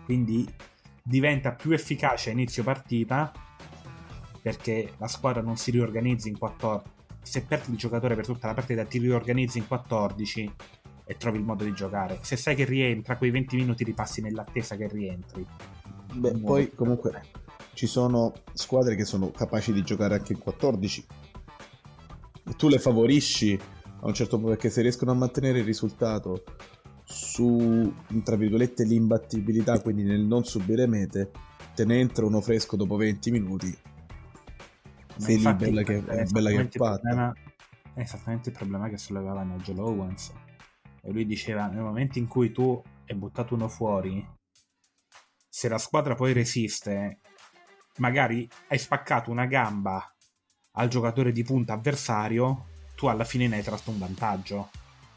quindi 0.05 0.47
diventa 1.09 1.53
più 1.53 1.71
efficace 1.71 2.29
a 2.29 2.33
inizio 2.33 2.61
partita 2.61 3.31
perché 4.41 4.93
la 4.97 5.07
squadra 5.07 5.41
non 5.41 5.57
si 5.57 5.71
riorganizza 5.71 6.29
in 6.29 6.37
14 6.37 6.97
se 7.21 7.43
perdi 7.43 7.71
il 7.71 7.77
giocatore 7.77 8.15
per 8.15 8.25
tutta 8.25 8.47
la 8.47 8.53
partita 8.53 8.85
ti 8.85 8.97
riorganizzi 8.97 9.57
in 9.57 9.67
14 9.67 10.53
e 11.05 11.17
trovi 11.17 11.37
il 11.37 11.43
modo 11.43 11.63
di 11.63 11.73
giocare. 11.73 12.19
Se 12.21 12.35
sai 12.35 12.55
che 12.55 12.65
rientra 12.65 13.17
quei 13.17 13.29
20 13.29 13.55
minuti 13.55 13.83
li 13.83 13.93
passi 13.93 14.21
nell'attesa 14.21 14.75
che 14.75 14.87
rientri. 14.87 15.45
Beh, 16.13 16.29
Un 16.31 16.41
poi 16.41 16.73
comunque 16.73 17.21
ci 17.73 17.87
sono 17.87 18.33
squadre 18.53 18.95
che 18.95 19.05
sono 19.05 19.31
capaci 19.31 19.73
di 19.73 19.83
giocare 19.83 20.15
anche 20.15 20.33
in 20.33 20.39
14 20.39 21.05
e 22.47 22.55
tu 22.55 22.67
le 22.67 22.79
favorisci 22.79 23.59
a 24.01 24.07
un 24.07 24.13
certo 24.13 24.37
punto 24.37 24.51
perché 24.51 24.69
se 24.69 24.81
riescono 24.81 25.11
a 25.11 25.15
mantenere 25.15 25.59
il 25.59 25.65
risultato 25.65 26.43
su 27.11 27.91
tra 28.23 28.35
virgolette 28.35 28.83
l'imbattibilità 28.83 29.81
quindi 29.81 30.03
nel 30.03 30.21
non 30.21 30.43
subire 30.43 30.85
mete 30.85 31.31
te 31.73 31.83
ne 31.83 31.99
entra 31.99 32.25
uno 32.25 32.39
fresco 32.39 32.75
dopo 32.75 32.95
20 32.97 33.31
minuti. 33.31 33.77
Sei 35.17 35.37
lì 35.37 35.53
bella 35.53 35.83
che, 35.83 36.03
è 36.05 36.23
bella 36.25 36.49
che 36.51 36.69
fatta 36.71 36.99
problema- 36.99 37.33
è 37.93 37.99
esattamente 38.01 38.49
il 38.49 38.55
problema 38.55 38.87
che 38.89 38.97
sollevava 38.97 39.43
Nigel 39.43 39.79
Owens. 39.79 40.31
E 41.01 41.11
lui 41.11 41.25
diceva 41.25 41.67
nel 41.67 41.81
momento 41.81 42.19
in 42.19 42.27
cui 42.27 42.51
tu 42.51 42.81
hai 43.07 43.15
buttato 43.15 43.55
uno 43.55 43.67
fuori 43.67 44.25
se 45.47 45.67
la 45.67 45.77
squadra 45.77 46.15
poi 46.15 46.31
resiste 46.31 47.19
magari 47.97 48.47
hai 48.67 48.77
spaccato 48.77 49.31
una 49.31 49.45
gamba 49.45 50.13
al 50.73 50.87
giocatore 50.87 51.31
di 51.31 51.43
punta 51.43 51.73
avversario 51.73 52.67
tu 52.95 53.07
alla 53.07 53.23
fine 53.23 53.47
ne 53.47 53.57
hai 53.57 53.63
tratto 53.63 53.89
un 53.89 53.97
vantaggio 53.97 54.69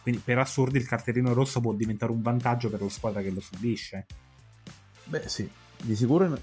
quindi 0.02 0.20
per 0.24 0.38
assurdo 0.38 0.76
il 0.76 0.86
cartellino 0.86 1.32
rosso 1.32 1.60
può 1.60 1.72
diventare 1.72 2.12
un 2.12 2.20
vantaggio 2.22 2.68
per 2.68 2.82
la 2.82 2.88
squadra 2.88 3.22
che 3.22 3.30
lo 3.30 3.40
subisce. 3.40 4.06
Beh 5.04 5.28
sì. 5.28 5.48
Di 5.80 5.96
sicuro 5.96 6.38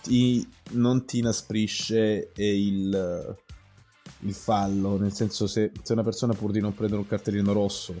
ti- 0.00 0.48
non 0.72 1.04
ti 1.04 1.18
inasprisce 1.18 2.30
il, 2.36 3.36
il 4.20 4.34
fallo 4.34 4.96
nel 4.98 5.12
senso 5.12 5.46
se, 5.46 5.72
se 5.82 5.92
una 5.92 6.04
persona 6.04 6.34
pur 6.34 6.52
di 6.52 6.60
non 6.60 6.74
prendere 6.74 7.00
un 7.00 7.06
cartellino 7.06 7.52
rosso 7.52 7.94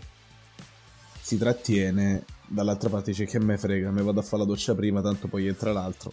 si 1.20 1.36
trattiene 1.38 2.24
dall'altra 2.46 2.88
parte 2.88 3.10
dice 3.10 3.26
che 3.26 3.40
me 3.40 3.58
frega 3.58 3.90
me 3.90 4.02
vado 4.02 4.20
a 4.20 4.22
fare 4.22 4.42
la 4.42 4.48
doccia 4.48 4.74
prima 4.74 5.00
tanto 5.00 5.28
poi 5.28 5.46
entra 5.46 5.72
l'altro. 5.72 6.12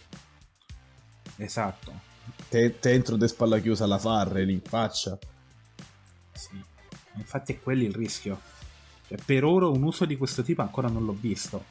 Esatto. 1.36 2.08
Te, 2.48 2.78
te 2.78 2.92
entro 2.92 3.16
de 3.16 3.28
spalla 3.28 3.58
chiusa 3.60 3.84
alla 3.84 3.98
farre 3.98 4.44
lì 4.44 4.52
in 4.52 4.60
faccia. 4.60 5.18
Sì, 6.32 6.62
infatti 7.20 7.52
è 7.52 7.60
quello 7.60 7.84
il 7.84 7.94
rischio. 7.94 8.40
Cioè, 9.06 9.18
per 9.24 9.44
ora 9.44 9.66
un 9.66 9.82
uso 9.82 10.04
di 10.04 10.16
questo 10.16 10.42
tipo 10.42 10.62
ancora 10.62 10.88
non 10.88 11.04
l'ho 11.04 11.16
visto, 11.18 11.64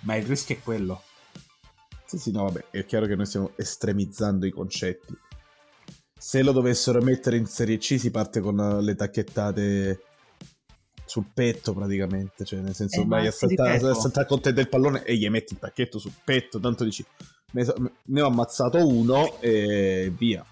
ma 0.00 0.14
il 0.16 0.24
rischio 0.24 0.56
è 0.56 0.60
quello. 0.62 1.02
sì 2.04 2.18
sì 2.18 2.30
no 2.30 2.44
vabbè 2.44 2.66
è 2.70 2.84
chiaro 2.84 3.06
che 3.06 3.16
noi 3.16 3.26
stiamo 3.26 3.52
estremizzando 3.56 4.46
i 4.46 4.50
concetti. 4.50 5.16
Se 6.16 6.42
lo 6.42 6.52
dovessero 6.52 7.02
mettere 7.02 7.36
in 7.36 7.46
serie 7.46 7.76
C 7.78 7.98
si 7.98 8.10
parte 8.10 8.40
con 8.40 8.56
le 8.80 8.94
tacchettate 8.94 10.02
sul 11.04 11.26
petto 11.32 11.74
praticamente. 11.74 12.44
Cioè 12.44 12.60
nel 12.60 12.74
senso 12.74 13.02
Eh, 13.02 13.06
vai 13.06 13.26
a 13.26 13.30
saltare, 13.30 13.76
a 13.76 13.94
saltare 13.94 14.26
con 14.26 14.40
te 14.40 14.52
del 14.52 14.68
pallone 14.68 15.04
e 15.04 15.16
gli 15.16 15.28
metti 15.28 15.52
il 15.52 15.58
pacchetto 15.58 15.98
sul 15.98 16.14
petto 16.24 16.58
tanto 16.58 16.84
dici 16.84 17.04
ne 17.52 18.20
ho 18.20 18.26
ammazzato 18.26 18.84
uno 18.84 19.40
e 19.40 20.12
via 20.16 20.44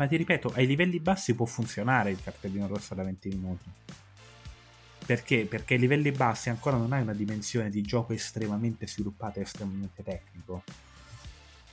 Ma 0.00 0.06
ti 0.06 0.16
ripeto, 0.16 0.52
ai 0.54 0.66
livelli 0.66 0.98
bassi 0.98 1.34
può 1.34 1.44
funzionare 1.44 2.10
il 2.10 2.22
cartellino 2.22 2.66
rosso 2.66 2.94
da 2.94 3.02
20 3.02 3.28
minuti. 3.28 3.64
Perché? 5.04 5.44
Perché 5.44 5.74
ai 5.74 5.80
livelli 5.80 6.10
bassi 6.10 6.48
ancora 6.48 6.78
non 6.78 6.94
hai 6.94 7.02
una 7.02 7.12
dimensione 7.12 7.68
di 7.68 7.82
gioco 7.82 8.14
estremamente 8.14 8.86
sviluppata 8.86 9.40
e 9.40 9.42
estremamente 9.42 10.02
tecnico. 10.02 10.62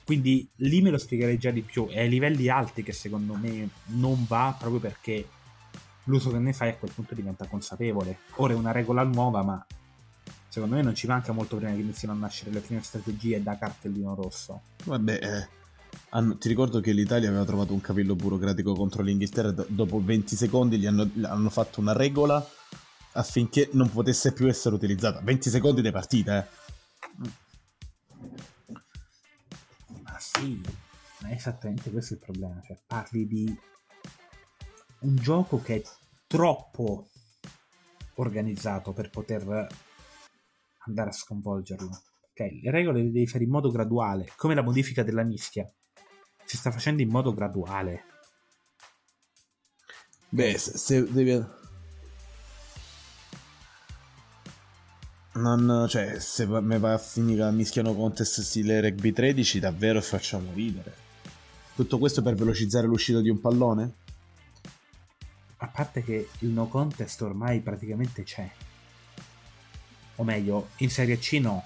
Quindi 0.04 0.46
lì 0.58 0.82
me 0.82 0.90
lo 0.90 0.98
spiegherei 0.98 1.38
già 1.38 1.52
di 1.52 1.62
più. 1.62 1.88
È 1.88 2.02
ai 2.02 2.10
livelli 2.10 2.50
alti 2.50 2.84
che 2.84 2.92
secondo 2.92 3.34
me 3.36 3.70
non 3.86 4.26
va 4.28 4.54
proprio 4.60 4.82
perché 4.82 5.26
l'uso 6.04 6.30
che 6.30 6.40
ne 6.40 6.52
fai 6.52 6.72
a 6.72 6.76
quel 6.76 6.92
punto 6.92 7.16
diventa 7.16 7.48
consapevole. 7.48 8.18
Ora 8.36 8.52
è 8.52 8.58
una 8.58 8.74
regola 8.74 9.04
nuova, 9.04 9.42
ma 9.42 9.66
secondo 10.50 10.76
me 10.76 10.82
non 10.82 10.96
ci 10.96 11.08
manca 11.08 11.32
molto 11.32 11.56
prima 11.56 11.72
che 11.72 11.80
iniziano 11.80 12.14
a 12.14 12.18
nascere 12.18 12.52
le 12.52 12.60
prime 12.60 12.84
strategie 12.84 13.42
da 13.42 13.58
cartellino 13.58 14.16
rosso. 14.16 14.64
Vabbè, 14.84 15.14
eh, 15.14 15.57
hanno- 16.10 16.38
ti 16.38 16.48
ricordo 16.48 16.80
che 16.80 16.92
l'Italia 16.92 17.30
aveva 17.30 17.46
trovato 17.46 17.74
un 17.74 17.82
cavillo 17.82 18.16
burocratico 18.16 18.74
contro 18.74 19.04
l'Inghilterra. 19.04 19.52
do- 19.52 19.66
dopo 19.70 20.02
20 20.02 20.36
secondi 20.36 20.78
gli 20.78 20.86
hanno, 20.86 21.10
hanno 21.24 21.50
fatto 21.50 21.80
una 21.80 21.94
regola 21.94 22.46
affinché 23.14 23.70
non 23.74 23.90
potesse 23.92 24.34
più 24.34 24.48
essere 24.48 24.76
utilizzata. 24.76 25.20
20 25.22 25.50
secondi 25.50 25.82
di 25.82 25.92
partita, 25.92 26.44
eh. 26.44 26.48
Ma 30.04 30.18
sì, 30.20 30.62
ma 31.22 31.30
è 31.30 31.34
esattamente 31.34 31.92
questo 31.92 32.14
il 32.14 32.20
problema. 32.20 32.62
Cioè, 32.66 32.78
parli 32.86 33.28
di 33.28 33.60
un 35.00 35.16
gioco 35.16 35.62
che 35.62 35.76
è 35.76 35.82
troppo 36.28 37.10
organizzato 38.16 38.94
per 38.94 39.10
poter 39.10 39.68
andare 40.86 41.10
a 41.10 41.14
sconvolgerlo. 41.14 42.02
Ok, 42.40 42.62
le 42.62 42.70
regole 42.70 43.02
le 43.02 43.12
devi 43.12 43.26
fare 43.26 43.46
in 43.46 43.50
modo 43.50 43.72
graduale, 43.72 44.30
come 44.36 44.54
la 44.54 44.62
modifica 44.62 45.02
della 45.02 45.24
mischia. 45.24 45.68
Si 46.46 46.56
sta 46.56 46.70
facendo 46.70 47.02
in 47.02 47.10
modo 47.10 47.34
graduale. 47.34 48.04
Beh, 50.30 50.56
se, 50.60 50.78
se 50.78 51.12
devi... 51.12 51.44
Non, 55.34 55.88
cioè, 55.90 56.20
se 56.20 56.46
me 56.46 56.78
va 56.78 56.94
a 56.94 56.98
finire 57.00 57.42
a 57.42 57.50
mischiano 57.50 57.96
contest 57.96 58.42
stile 58.42 58.82
rugby 58.82 59.12
13, 59.12 59.60
davvero 59.60 60.00
facciamo 60.00 60.54
ridere. 60.54 60.94
Tutto 61.74 61.98
questo 61.98 62.22
per 62.22 62.36
velocizzare 62.36 62.86
l'uscita 62.86 63.20
di 63.20 63.30
un 63.30 63.40
pallone? 63.42 63.94
A 65.58 65.68
parte 65.68 66.04
che 66.04 66.30
il 66.40 66.50
no 66.50 66.68
contest 66.68 67.20
ormai 67.24 67.62
praticamente 67.62 68.22
c'è. 68.22 68.48
O 70.18 70.24
meglio, 70.24 70.70
in 70.78 70.92
Serie 70.92 71.18
C 71.18 71.40
no. 71.42 71.66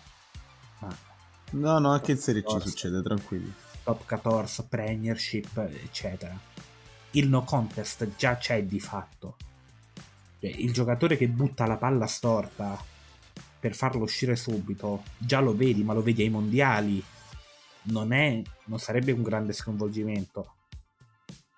No, 1.51 1.79
no, 1.79 1.91
anche 1.91 2.11
in 2.11 2.17
Serie 2.17 2.43
C 2.43 2.61
succede, 2.61 3.01
tranquilli. 3.01 3.51
top 3.83 4.05
14, 4.05 4.63
Premiership, 4.69 5.57
eccetera. 5.57 6.37
Il 7.11 7.27
no 7.27 7.43
contest 7.43 8.15
già 8.15 8.37
c'è 8.37 8.63
di 8.63 8.79
fatto. 8.79 9.35
Cioè, 10.39 10.49
il 10.49 10.71
giocatore 10.71 11.17
che 11.17 11.27
butta 11.27 11.65
la 11.65 11.75
palla 11.75 12.07
storta 12.07 12.81
per 13.59 13.75
farlo 13.75 14.03
uscire 14.03 14.35
subito, 14.35 15.03
già 15.17 15.39
lo 15.39 15.55
vedi, 15.55 15.83
ma 15.83 15.93
lo 15.93 16.01
vedi 16.01 16.23
ai 16.23 16.29
mondiali. 16.29 17.03
Non, 17.83 18.13
è, 18.13 18.41
non 18.65 18.79
sarebbe 18.79 19.11
un 19.11 19.21
grande 19.21 19.53
sconvolgimento. 19.53 20.55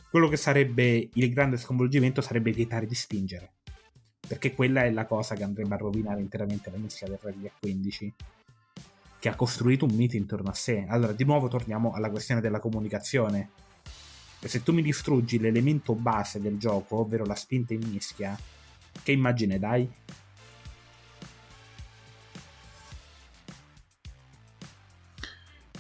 Quello 0.10 0.28
che 0.28 0.38
sarebbe 0.38 1.10
il 1.14 1.32
grande 1.32 1.58
sconvolgimento 1.58 2.22
sarebbe 2.22 2.52
vietare 2.52 2.88
di 2.88 2.96
spingere. 2.96 3.52
Perché 4.28 4.54
quella 4.54 4.84
è 4.84 4.92
la 4.92 5.06
cosa 5.06 5.36
che 5.36 5.44
andrebbe 5.44 5.76
a 5.76 5.78
rovinare 5.78 6.22
interamente 6.22 6.72
la 6.72 6.78
mischia 6.78 7.08
del 7.08 7.20
rugby 7.22 7.48
a 7.48 7.52
15 7.60 8.14
che 9.24 9.30
ha 9.30 9.36
costruito 9.36 9.86
un 9.86 9.96
mito 9.96 10.18
intorno 10.18 10.50
a 10.50 10.54
sé. 10.54 10.86
Allora, 10.86 11.14
di 11.14 11.24
nuovo 11.24 11.48
torniamo 11.48 11.94
alla 11.94 12.10
questione 12.10 12.42
della 12.42 12.60
comunicazione. 12.60 13.52
Se 14.42 14.62
tu 14.64 14.74
mi 14.74 14.82
distruggi 14.82 15.40
l'elemento 15.40 15.96
base 15.96 16.42
del 16.42 16.58
gioco, 16.58 16.98
ovvero 16.98 17.24
la 17.24 17.34
spinta 17.34 17.74
in 17.74 17.88
mischia, 17.90 18.38
che 19.02 19.14
immagine 19.14 19.60
dai? 19.60 19.90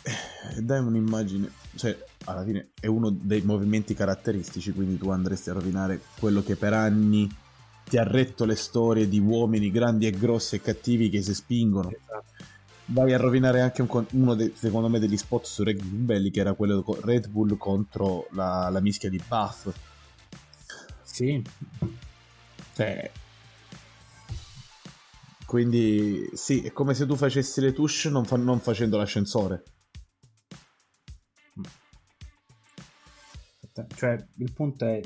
Eh, 0.03 0.61
Dai 0.61 0.79
un'immagine, 0.79 1.51
cioè, 1.75 2.01
alla 2.23 2.45
fine 2.45 2.69
è 2.79 2.87
uno 2.87 3.09
dei 3.09 3.41
movimenti 3.41 3.93
caratteristici, 3.93 4.71
quindi 4.71 4.97
tu 4.97 5.09
andresti 5.09 5.49
a 5.49 5.53
rovinare 5.53 5.99
quello 6.17 6.41
che 6.41 6.55
per 6.55 6.71
anni 6.71 7.29
ti 7.83 7.97
ha 7.97 8.03
retto 8.05 8.45
le 8.45 8.55
storie 8.55 9.09
di 9.09 9.19
uomini 9.19 9.69
grandi 9.69 10.07
e 10.07 10.11
grossi 10.11 10.55
e 10.55 10.61
cattivi 10.61 11.09
che 11.09 11.21
si 11.21 11.33
spingono. 11.33 11.91
Vai 12.85 13.13
a 13.13 13.17
rovinare 13.17 13.61
anche 13.61 13.81
un 13.81 13.87
con- 13.87 14.07
uno, 14.11 14.35
dei, 14.35 14.53
secondo 14.55 14.89
me, 14.89 14.99
degli 14.99 15.17
spot 15.17 15.45
su 15.45 15.63
rugby 15.63 15.87
più 15.87 15.97
belli, 15.97 16.31
che 16.31 16.41
era 16.41 16.53
quello 16.53 16.83
con 16.83 16.99
Red 17.01 17.29
Bull 17.29 17.57
contro 17.57 18.27
la, 18.31 18.69
la 18.69 18.81
mischia 18.81 19.09
di 19.09 19.21
Bath. 19.25 19.73
Sì, 21.03 21.41
Cioè, 22.75 23.11
quindi 25.45 26.29
sì, 26.33 26.61
è 26.63 26.73
come 26.73 26.95
se 26.95 27.05
tu 27.05 27.15
facessi 27.15 27.61
le 27.61 27.73
touche 27.73 28.09
non, 28.09 28.25
fa- 28.25 28.37
non 28.37 28.59
facendo 28.59 28.97
l'ascensore. 28.97 29.63
cioè 33.95 34.23
il 34.37 34.51
punto 34.51 34.85
è 34.85 35.01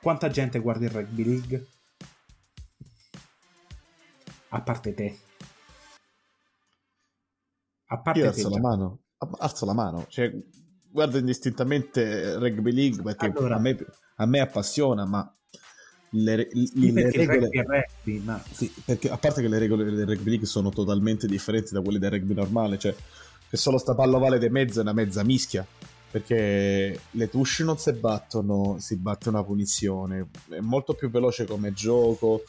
quanta 0.00 0.28
gente 0.30 0.60
guarda 0.60 0.84
il 0.84 0.90
rugby 0.92 1.24
league? 1.24 1.66
A 4.50 4.60
parte 4.62 4.94
te. 4.94 5.18
A 7.92 7.98
parte 7.98 8.20
Io 8.20 8.28
alzo 8.28 8.48
la 8.48 8.54
già. 8.54 8.60
mano, 8.60 8.98
alzo 9.38 9.64
la 9.66 9.72
mano, 9.72 10.06
cioè, 10.08 10.32
guardo 10.90 11.18
indistintamente 11.18 12.36
Rugby 12.36 12.72
League 12.72 13.02
perché 13.02 13.26
Allora. 13.26 13.56
a, 13.56 13.58
me, 13.58 13.76
a 14.16 14.26
me 14.26 14.40
appassiona, 14.40 15.04
ma 15.04 15.28
le, 16.10 16.36
le- 16.36 16.66
Sì, 16.66 16.92
le 16.92 17.10
regole... 17.10 17.38
rugby 17.46 17.62
rugby, 17.62 18.18
ma 18.24 18.40
Sì, 18.50 18.72
perché 18.84 19.10
a 19.10 19.16
parte 19.18 19.42
che 19.42 19.48
le 19.48 19.58
regole 19.58 19.84
del 19.84 20.06
Rugby 20.06 20.30
League 20.30 20.46
sono 20.46 20.70
totalmente 20.70 21.26
differenti 21.26 21.74
da 21.74 21.80
quelle 21.80 21.98
del 21.98 22.10
rugby 22.12 22.34
normale, 22.34 22.78
cioè 22.78 22.94
che 23.48 23.56
solo 23.56 23.78
sta 23.78 23.94
palla 23.94 24.18
vale 24.18 24.38
di 24.38 24.48
mezzo 24.48 24.78
è 24.78 24.82
una 24.82 24.92
mezza 24.92 25.24
mischia, 25.24 25.66
perché 26.12 27.00
le 27.10 27.28
touche 27.28 27.64
non 27.64 27.76
si 27.76 27.92
battono, 27.92 28.76
si 28.78 28.96
batte 28.98 29.28
una 29.28 29.42
punizione, 29.42 30.28
è 30.48 30.60
molto 30.60 30.94
più 30.94 31.10
veloce 31.10 31.44
come 31.44 31.72
gioco, 31.72 32.42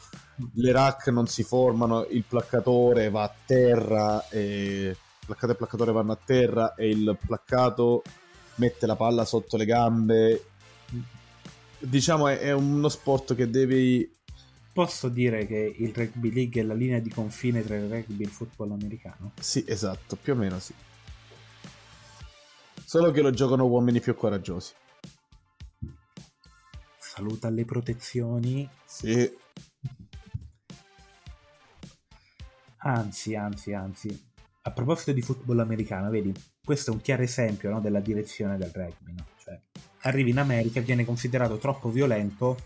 le 0.54 0.70
rack 0.70 1.08
non 1.08 1.26
si 1.26 1.42
formano, 1.42 2.06
il 2.10 2.22
placcatore 2.22 3.10
va 3.10 3.24
a 3.24 3.34
terra, 3.44 4.28
e... 4.28 4.96
placcato 5.24 5.52
e 5.52 5.56
placcatore 5.56 5.92
vanno 5.92 6.12
a 6.12 6.18
terra 6.22 6.74
e 6.74 6.88
il 6.88 7.16
placcato 7.24 8.02
mette 8.56 8.86
la 8.86 8.96
palla 8.96 9.24
sotto 9.24 9.56
le 9.56 9.64
gambe. 9.64 10.44
Diciamo 11.78 12.28
è, 12.28 12.38
è 12.38 12.52
uno 12.52 12.88
sport 12.88 13.34
che 13.34 13.50
devi 13.50 14.08
posso 14.72 15.08
dire 15.08 15.46
che 15.46 15.74
il 15.78 15.92
rugby 15.94 16.32
league 16.32 16.60
è 16.60 16.64
la 16.64 16.74
linea 16.74 16.98
di 16.98 17.10
confine 17.10 17.62
tra 17.62 17.76
il 17.76 17.88
rugby 17.88 18.22
e 18.22 18.26
il 18.26 18.32
football 18.32 18.72
americano? 18.72 19.32
Sì, 19.38 19.64
esatto, 19.66 20.16
più 20.16 20.32
o 20.32 20.36
meno 20.36 20.58
sì. 20.58 20.74
Solo 22.84 23.10
che 23.10 23.22
lo 23.22 23.30
giocano 23.30 23.66
uomini 23.66 24.00
più 24.00 24.14
coraggiosi. 24.14 24.74
Saluta 26.98 27.48
le 27.50 27.64
protezioni. 27.64 28.68
Sì. 28.84 29.30
Anzi, 32.78 33.34
anzi, 33.34 33.72
anzi. 33.72 34.31
A 34.64 34.70
proposito 34.70 35.10
di 35.12 35.22
football 35.22 35.58
americano, 35.58 36.08
vedi, 36.08 36.32
questo 36.64 36.90
è 36.90 36.94
un 36.94 37.00
chiaro 37.00 37.22
esempio 37.22 37.68
no, 37.70 37.80
della 37.80 37.98
direzione 37.98 38.56
del 38.56 38.70
rugby. 38.72 39.12
No? 39.12 39.26
Cioè, 39.42 39.58
arrivi 40.02 40.30
in 40.30 40.38
America, 40.38 40.80
viene 40.80 41.04
considerato 41.04 41.58
troppo 41.58 41.90
violento. 41.90 42.56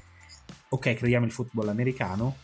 Ok, 0.69 0.93
creiamo 0.95 1.25
il 1.25 1.33
football 1.33 1.69
americano, 1.69 2.37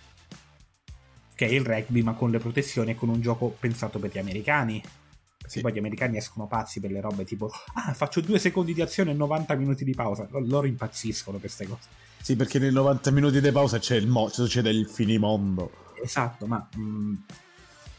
che 1.35 1.47
è 1.47 1.51
il 1.51 1.65
rugby, 1.67 2.01
ma 2.03 2.15
con 2.15 2.31
le 2.31 2.39
protezioni 2.39 2.93
e 2.93 2.95
con 2.95 3.11
un 3.11 3.21
gioco 3.21 3.49
pensato 3.61 3.99
per 3.99 4.11
gli 4.11 4.19
americani. 4.19 4.81
Perché 4.81 5.57
Sì. 5.57 5.61
poi 5.61 5.73
gli 5.75 5.79
americani 5.79 6.17
escono 6.17 6.47
pazzi 6.47 6.81
per 6.81 6.91
le 6.91 7.01
robe 7.03 7.25
tipo: 7.25 7.51
Ah, 7.75 7.93
faccio 7.93 8.23
due 8.23 8.39
secondi 8.39 8.73
di 8.73 8.81
azione 8.81 9.11
e 9.11 9.15
90 9.15 9.55
minuti 9.57 9.85
di 9.85 9.93
pausa. 9.95 10.27
Loro 10.31 10.67
impazziscono 10.67 11.37
per 11.37 11.51
queste 11.53 11.67
cose. 11.69 11.89
Sì, 12.23 12.37
perché 12.37 12.59
nei 12.59 12.73
90 12.73 13.11
minuti 13.11 13.39
di 13.39 13.53
pausa 13.53 13.79
c'è 13.79 13.97
il 13.97 14.07
mo- 14.07 14.29
succede 14.29 14.71
il 14.71 14.89
finimondo. 14.89 15.91
Esatto, 16.03 16.47
ma 16.47 16.67
mh, 16.75 17.13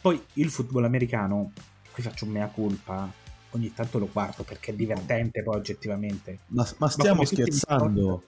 poi 0.04 0.22
il 0.34 0.50
football 0.50 0.84
americano, 0.84 1.54
qui 1.94 2.04
faccio 2.04 2.26
un 2.26 2.32
mea 2.32 2.48
culpa, 2.48 3.10
ogni 3.52 3.74
tanto 3.74 4.00
lo 4.00 4.10
guardo 4.12 4.44
perché 4.44 4.72
è 4.72 4.76
divertente 4.76 5.42
poi 5.44 5.56
oggettivamente. 5.56 6.40
Ma, 6.48 6.68
ma 6.80 6.90
stiamo 6.90 7.22
gli 7.24 7.26
scherzando. 7.26 8.24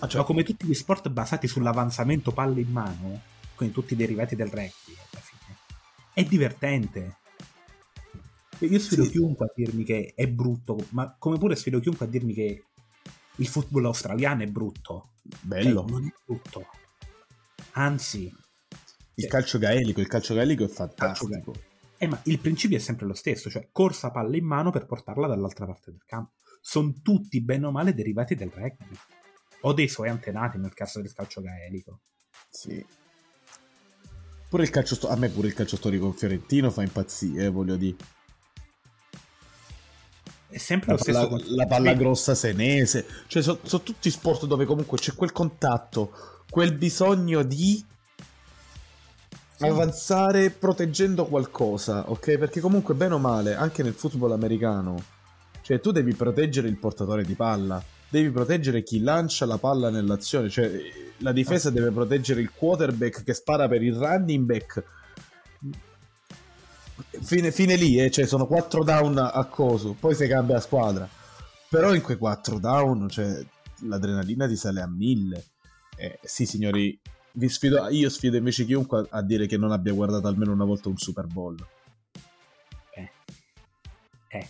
Ah, 0.00 0.08
cioè, 0.08 0.22
Ma 0.22 0.26
come 0.26 0.42
tutti 0.42 0.66
gli 0.66 0.74
sport 0.74 1.08
basati 1.10 1.46
sull'avanzamento 1.46 2.32
palle 2.32 2.62
in 2.62 2.72
mano, 2.72 3.20
quindi 3.54 3.72
tutti 3.72 3.92
i 3.92 3.96
derivati 3.96 4.34
del 4.34 4.48
rugby, 4.48 4.96
alla 5.12 5.22
fine, 5.22 5.56
è 6.12 6.24
divertente. 6.24 7.16
Io 8.58 8.78
sfido 8.80 9.04
Sì. 9.04 9.10
chiunque 9.10 9.46
a 9.46 9.52
dirmi 9.54 9.84
che 9.84 10.14
è 10.16 10.26
brutto, 10.26 10.84
ma 10.90 11.14
come 11.16 11.38
pure 11.38 11.54
sfido 11.54 11.78
chiunque 11.78 12.06
a 12.06 12.08
dirmi 12.08 12.32
che 12.34 12.64
il 13.36 13.46
football 13.46 13.84
australiano 13.84 14.42
è 14.42 14.46
brutto. 14.48 15.10
bello. 15.40 15.82
Cioè, 15.82 15.90
non 15.90 16.04
è 16.06 16.12
brutto. 16.26 16.66
Anzi, 17.72 18.34
Il 19.16 19.26
calcio 19.26 19.58
gaelico, 19.58 20.00
il 20.00 20.06
calcio 20.08 20.34
gaelico 20.34 20.64
è 20.64 20.66
Calcio 20.66 20.84
fantastico. 20.96 21.54
Eh, 21.98 22.06
ma 22.08 22.20
il 22.24 22.38
principio 22.40 22.76
è 22.76 22.80
sempre 22.80 23.06
lo 23.06 23.14
stesso, 23.14 23.48
cioè 23.48 23.68
corsa 23.70 24.10
palla 24.10 24.36
in 24.36 24.44
mano 24.44 24.70
per 24.70 24.86
portarla 24.86 25.26
dall'altra 25.26 25.66
parte 25.66 25.90
del 25.90 26.02
campo. 26.04 26.32
Sono 26.60 26.92
tutti 27.02 27.40
bene 27.42 27.66
o 27.66 27.70
male 27.70 27.94
derivati 27.94 28.34
del 28.34 28.50
rugby. 28.52 28.96
O 29.60 29.72
dei 29.72 29.88
suoi 29.88 30.08
antenati 30.08 30.58
nel 30.58 30.74
caso 30.74 31.00
del 31.00 31.12
calcio 31.14 31.40
gaelico. 31.40 32.00
Sì. 32.50 32.84
Pure 34.48 34.62
il 34.62 34.70
calcio 34.70 34.94
sto- 34.94 35.08
a 35.08 35.16
me 35.16 35.28
pure 35.30 35.48
il 35.48 35.54
calcio 35.54 35.76
storico 35.76 36.12
fiorentino 36.12 36.70
fa 36.70 36.82
impazzire, 36.82 37.44
eh, 37.44 37.48
voglio 37.48 37.76
dire. 37.76 37.96
È 40.48 40.58
sempre 40.58 40.88
La 40.88 40.92
lo 40.94 40.98
stesso 41.02 41.18
palla, 41.18 41.28
concetto. 41.30 41.54
la 41.56 41.66
palla 41.66 41.90
Vedi, 41.90 42.02
grossa 42.04 42.34
senese, 42.34 43.06
cioè 43.26 43.42
sono 43.42 43.82
tutti 43.82 44.10
sport 44.10 44.46
dove 44.46 44.64
comunque 44.66 44.98
c'è 44.98 45.14
quel 45.14 45.32
contatto, 45.32 46.12
quel 46.48 46.74
bisogno 46.74 47.42
di 47.42 47.84
avanzare 49.58 50.50
proteggendo 50.50 51.26
qualcosa, 51.26 52.10
ok? 52.10 52.38
Perché 52.38 52.60
comunque 52.60 52.94
bene 52.94 53.14
o 53.14 53.18
male, 53.18 53.54
anche 53.54 53.82
nel 53.82 53.94
football 53.94 54.32
americano, 54.32 55.02
cioè 55.62 55.80
tu 55.80 55.92
devi 55.92 56.14
proteggere 56.14 56.68
il 56.68 56.76
portatore 56.76 57.24
di 57.24 57.34
palla, 57.34 57.82
devi 58.08 58.30
proteggere 58.30 58.82
chi 58.82 59.00
lancia 59.00 59.46
la 59.46 59.58
palla 59.58 59.90
nell'azione, 59.90 60.48
cioè 60.48 60.70
la 61.18 61.32
difesa 61.32 61.70
deve 61.70 61.90
proteggere 61.90 62.40
il 62.40 62.50
quarterback 62.52 63.22
che 63.22 63.34
spara 63.34 63.68
per 63.68 63.82
il 63.82 63.94
running 63.94 64.44
back. 64.44 64.84
Fine, 67.22 67.50
fine 67.50 67.76
lì, 67.76 68.00
eh, 68.00 68.10
cioè 68.10 68.26
sono 68.26 68.46
4 68.46 68.84
down 68.84 69.18
a 69.18 69.44
coso, 69.46 69.96
poi 69.98 70.14
si 70.14 70.26
cambia 70.26 70.60
squadra. 70.60 71.08
Però 71.68 71.92
in 71.92 72.02
quei 72.02 72.16
4 72.16 72.58
down, 72.58 73.08
cioè, 73.08 73.44
l'adrenalina 73.80 74.46
ti 74.46 74.56
sale 74.56 74.80
a 74.80 74.86
1000. 74.86 75.44
Eh, 75.96 76.18
sì, 76.22 76.46
signori, 76.46 76.96
sfido, 77.48 77.88
io 77.88 78.08
sfido 78.08 78.36
invece 78.36 78.64
chiunque 78.64 79.06
a 79.10 79.22
dire 79.22 79.46
che 79.46 79.56
non 79.56 79.72
abbia 79.72 79.92
guardato 79.92 80.26
almeno 80.28 80.52
una 80.52 80.64
volta 80.64 80.88
un 80.88 80.96
Super 80.96 81.26
Bowl. 81.26 81.56
Eh. 82.94 83.10
Eh. 84.28 84.48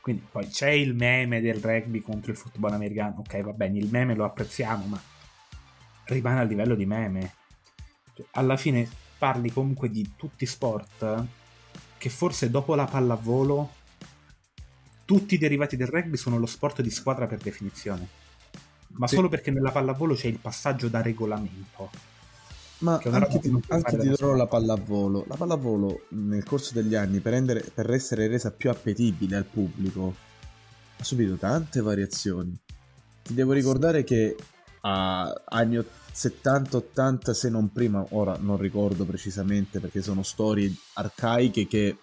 Quindi 0.00 0.26
poi 0.30 0.46
c'è 0.48 0.70
il 0.70 0.94
meme 0.94 1.40
del 1.40 1.60
rugby 1.60 2.00
contro 2.00 2.30
il 2.30 2.36
football 2.36 2.72
americano. 2.72 3.16
Ok, 3.18 3.40
va 3.42 3.52
bene, 3.52 3.78
il 3.78 3.88
meme 3.90 4.14
lo 4.14 4.24
apprezziamo, 4.24 4.86
ma 4.86 5.00
rimane 6.04 6.40
a 6.40 6.44
livello 6.44 6.74
di 6.74 6.86
meme. 6.86 7.34
Cioè, 8.14 8.26
alla 8.32 8.56
fine 8.56 8.88
parli 9.18 9.50
comunque 9.50 9.90
di 9.90 10.12
tutti 10.16 10.46
sport 10.46 11.24
che 11.98 12.08
forse 12.08 12.50
dopo 12.50 12.74
la 12.74 12.84
pallavolo 12.84 13.70
tutti 15.04 15.34
i 15.34 15.38
derivati 15.38 15.76
del 15.76 15.88
rugby 15.88 16.16
sono 16.16 16.38
lo 16.38 16.46
sport 16.46 16.82
di 16.82 16.90
squadra 16.90 17.26
per 17.26 17.38
definizione. 17.38 18.08
Ma 18.94 19.06
Sì. 19.06 19.14
solo 19.14 19.28
perché 19.28 19.50
nella 19.50 19.70
pallavolo 19.70 20.14
c'è 20.14 20.26
il 20.26 20.38
passaggio 20.38 20.88
da 20.88 21.00
regolamento. 21.02 21.90
Ma 22.82 22.94
anche, 22.94 23.28
che 23.28 23.38
ti, 23.38 23.62
anche 23.68 23.98
ti 23.98 24.08
dirò 24.08 24.34
la 24.34 24.46
pallavolo. 24.46 25.24
La 25.28 25.36
pallavolo 25.36 26.06
nel 26.10 26.44
corso 26.44 26.74
degli 26.74 26.94
anni, 26.94 27.20
per, 27.20 27.32
rendere- 27.32 27.64
per 27.72 27.90
essere 27.90 28.26
resa 28.26 28.50
più 28.50 28.70
appetibile 28.70 29.36
al 29.36 29.44
pubblico, 29.44 30.14
ha 30.98 31.04
subito 31.04 31.34
tante 31.36 31.80
variazioni. 31.80 32.56
Ti 33.22 33.34
devo 33.34 33.52
ricordare 33.52 34.02
che 34.04 34.36
a 34.80 35.42
anni 35.44 35.78
70-80, 36.12 37.30
se 37.30 37.48
non 37.48 37.70
prima, 37.70 38.04
ora 38.10 38.36
non 38.40 38.56
ricordo 38.56 39.04
precisamente 39.04 39.78
perché 39.78 40.02
sono 40.02 40.22
storie 40.22 40.72
arcaiche 40.94 41.66
che 41.66 41.98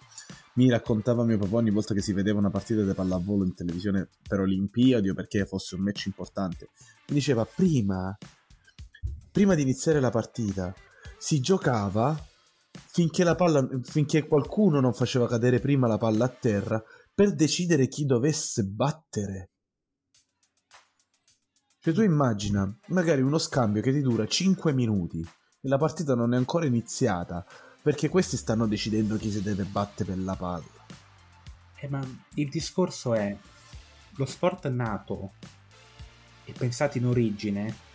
mi 0.54 0.68
raccontava 0.70 1.24
mio 1.24 1.38
papà 1.38 1.56
ogni 1.56 1.70
volta 1.70 1.94
che 1.94 2.02
si 2.02 2.12
vedeva 2.12 2.38
una 2.38 2.50
partita 2.50 2.82
di 2.82 2.92
pallavolo 2.92 3.44
in 3.44 3.54
televisione 3.54 4.08
per 4.26 4.40
Olimpiadi 4.40 5.10
o 5.10 5.14
perché 5.14 5.46
fosse 5.46 5.74
un 5.74 5.82
match 5.82 6.06
importante. 6.06 6.70
Mi 7.08 7.14
diceva 7.14 7.44
prima 7.44 8.16
prima 9.30 9.54
di 9.54 9.62
iniziare 9.62 10.00
la 10.00 10.10
partita 10.10 10.74
si 11.18 11.40
giocava 11.40 12.16
finché, 12.86 13.24
la 13.24 13.34
palla, 13.34 13.66
finché 13.82 14.26
qualcuno 14.26 14.80
non 14.80 14.92
faceva 14.92 15.28
cadere 15.28 15.60
prima 15.60 15.86
la 15.86 15.98
palla 15.98 16.24
a 16.24 16.28
terra 16.28 16.82
per 17.14 17.34
decidere 17.34 17.88
chi 17.88 18.06
dovesse 18.06 18.64
battere. 18.64 19.50
Cioè 21.78 21.94
tu 21.94 22.02
immagina 22.02 22.70
magari 22.88 23.22
uno 23.22 23.38
scambio 23.38 23.80
che 23.82 23.92
ti 23.92 24.00
dura 24.00 24.26
5 24.26 24.72
minuti 24.72 25.20
e 25.20 25.68
la 25.68 25.78
partita 25.78 26.14
non 26.14 26.34
è 26.34 26.36
ancora 26.36 26.66
iniziata 26.66 27.44
perché 27.82 28.08
questi 28.08 28.36
stanno 28.36 28.66
decidendo 28.66 29.16
chi 29.16 29.30
si 29.30 29.42
deve 29.42 29.64
battere 29.64 30.12
per 30.12 30.22
la 30.22 30.36
palla. 30.36 30.86
Eh, 31.76 31.88
ma 31.88 32.06
il 32.34 32.48
discorso 32.50 33.14
è 33.14 33.34
lo 34.16 34.24
sport 34.26 34.68
nato 34.68 35.32
e 36.44 36.52
pensato 36.52 36.98
in 36.98 37.06
origine 37.06 37.88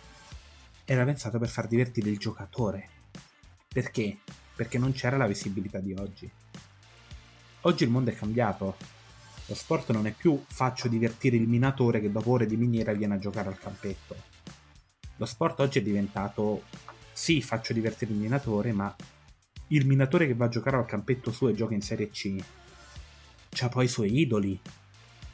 era 0.86 1.04
pensato 1.04 1.38
per 1.38 1.48
far 1.48 1.66
divertire 1.66 2.08
il 2.08 2.16
giocatore. 2.16 2.88
Perché? 3.68 4.20
Perché 4.54 4.78
non 4.78 4.92
c'era 4.92 5.18
la 5.18 5.26
visibilità 5.26 5.80
di 5.80 5.92
oggi. 5.92 6.30
Oggi 7.62 7.84
il 7.84 7.90
mondo 7.90 8.10
è 8.10 8.14
cambiato. 8.14 8.76
Lo 9.46 9.54
sport 9.54 9.90
non 9.90 10.06
è 10.06 10.12
più 10.12 10.42
faccio 10.46 10.88
divertire 10.88 11.36
il 11.36 11.46
minatore 11.46 12.00
che 12.00 12.10
dopo 12.10 12.30
ore 12.30 12.46
di 12.46 12.56
miniera 12.56 12.92
viene 12.92 13.14
a 13.14 13.18
giocare 13.18 13.48
al 13.48 13.58
campetto. 13.58 14.16
Lo 15.16 15.26
sport 15.26 15.60
oggi 15.60 15.80
è 15.80 15.82
diventato 15.82 16.62
sì, 17.12 17.42
faccio 17.42 17.72
divertire 17.72 18.12
il 18.12 18.18
minatore, 18.18 18.72
ma 18.72 18.94
il 19.68 19.86
minatore 19.86 20.26
che 20.26 20.34
va 20.34 20.44
a 20.44 20.48
giocare 20.48 20.76
al 20.76 20.86
campetto 20.86 21.32
suo 21.32 21.48
e 21.48 21.54
gioca 21.54 21.74
in 21.74 21.82
Serie 21.82 22.10
C 22.10 22.36
c'ha 23.48 23.68
poi 23.68 23.86
i 23.86 23.88
suoi 23.88 24.20
idoli 24.20 24.60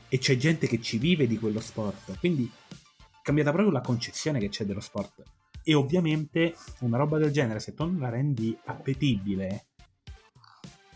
e 0.09 0.19
c'è 0.19 0.37
gente 0.37 0.67
che 0.67 0.81
ci 0.81 0.99
vive 0.99 1.27
di 1.27 1.39
quello 1.39 1.61
sport. 1.61 2.19
Quindi 2.19 2.51
è 2.71 3.21
cambiata 3.23 3.51
proprio 3.51 3.73
la 3.73 3.81
concezione 3.81 4.39
che 4.39 4.49
c'è 4.49 4.65
dello 4.65 4.81
sport. 4.81 5.23
E 5.65 5.75
ovviamente 5.75 6.55
una 6.81 6.97
roba 6.97 7.19
del 7.19 7.31
genere, 7.31 7.61
se 7.61 7.75
tu 7.75 7.85
non 7.85 7.99
la 7.99 8.09
rendi 8.09 8.57
appetibile, 8.65 9.67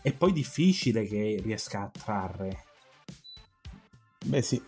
è 0.01 0.11
poi 0.13 0.31
difficile 0.33 1.05
che 1.05 1.39
riesca 1.43 1.79
a 1.79 1.83
attrarre. 1.83 2.63
Beh 4.25 4.41
sì, 4.41 4.61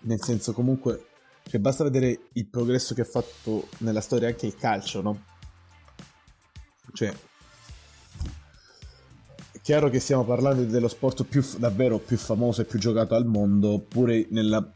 nel 0.00 0.22
senso 0.22 0.52
comunque, 0.52 1.06
cioè 1.44 1.60
basta 1.60 1.84
vedere 1.84 2.28
il 2.32 2.48
progresso 2.48 2.94
che 2.94 3.02
ha 3.02 3.06
fatto 3.06 3.68
nella 3.78 4.00
storia 4.00 4.28
anche 4.28 4.46
il 4.46 4.56
calcio, 4.56 5.02
no? 5.02 5.24
Cioè, 6.92 7.14
è 9.52 9.60
chiaro 9.62 9.88
che 9.88 10.00
stiamo 10.00 10.24
parlando 10.24 10.64
dello 10.64 10.88
sport 10.88 11.24
più, 11.24 11.42
davvero 11.58 11.98
più 11.98 12.16
famoso 12.18 12.62
e 12.62 12.64
più 12.64 12.78
giocato 12.78 13.14
al 13.14 13.26
mondo, 13.26 13.78
pure 13.78 14.26
nella 14.30 14.72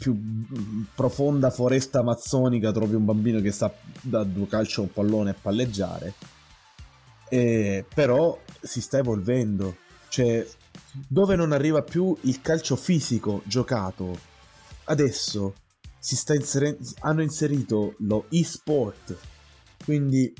più 0.00 0.14
mm, 0.14 0.82
profonda 0.94 1.50
foresta 1.50 1.98
amazzonica 1.98 2.72
trovi 2.72 2.94
un 2.94 3.04
bambino 3.04 3.40
che 3.42 3.52
sta 3.52 3.70
da 4.00 4.24
due 4.24 4.46
calcio 4.46 4.80
a 4.80 4.84
un 4.84 4.92
pallone 4.92 5.30
e 5.30 5.34
palleggiare. 5.34 6.14
E, 7.28 7.84
però 7.94 8.40
si 8.60 8.80
sta 8.80 8.98
evolvendo, 8.98 9.76
cioè 10.08 10.44
dove 11.06 11.36
non 11.36 11.52
arriva 11.52 11.82
più 11.82 12.16
il 12.22 12.40
calcio 12.40 12.76
fisico 12.76 13.42
giocato, 13.44 14.18
adesso 14.84 15.54
si 15.98 16.16
sta 16.16 16.34
inserendo, 16.34 16.82
hanno 17.00 17.20
inserito 17.22 17.94
lo 17.98 18.24
e-sport, 18.30 19.14
quindi 19.84 20.32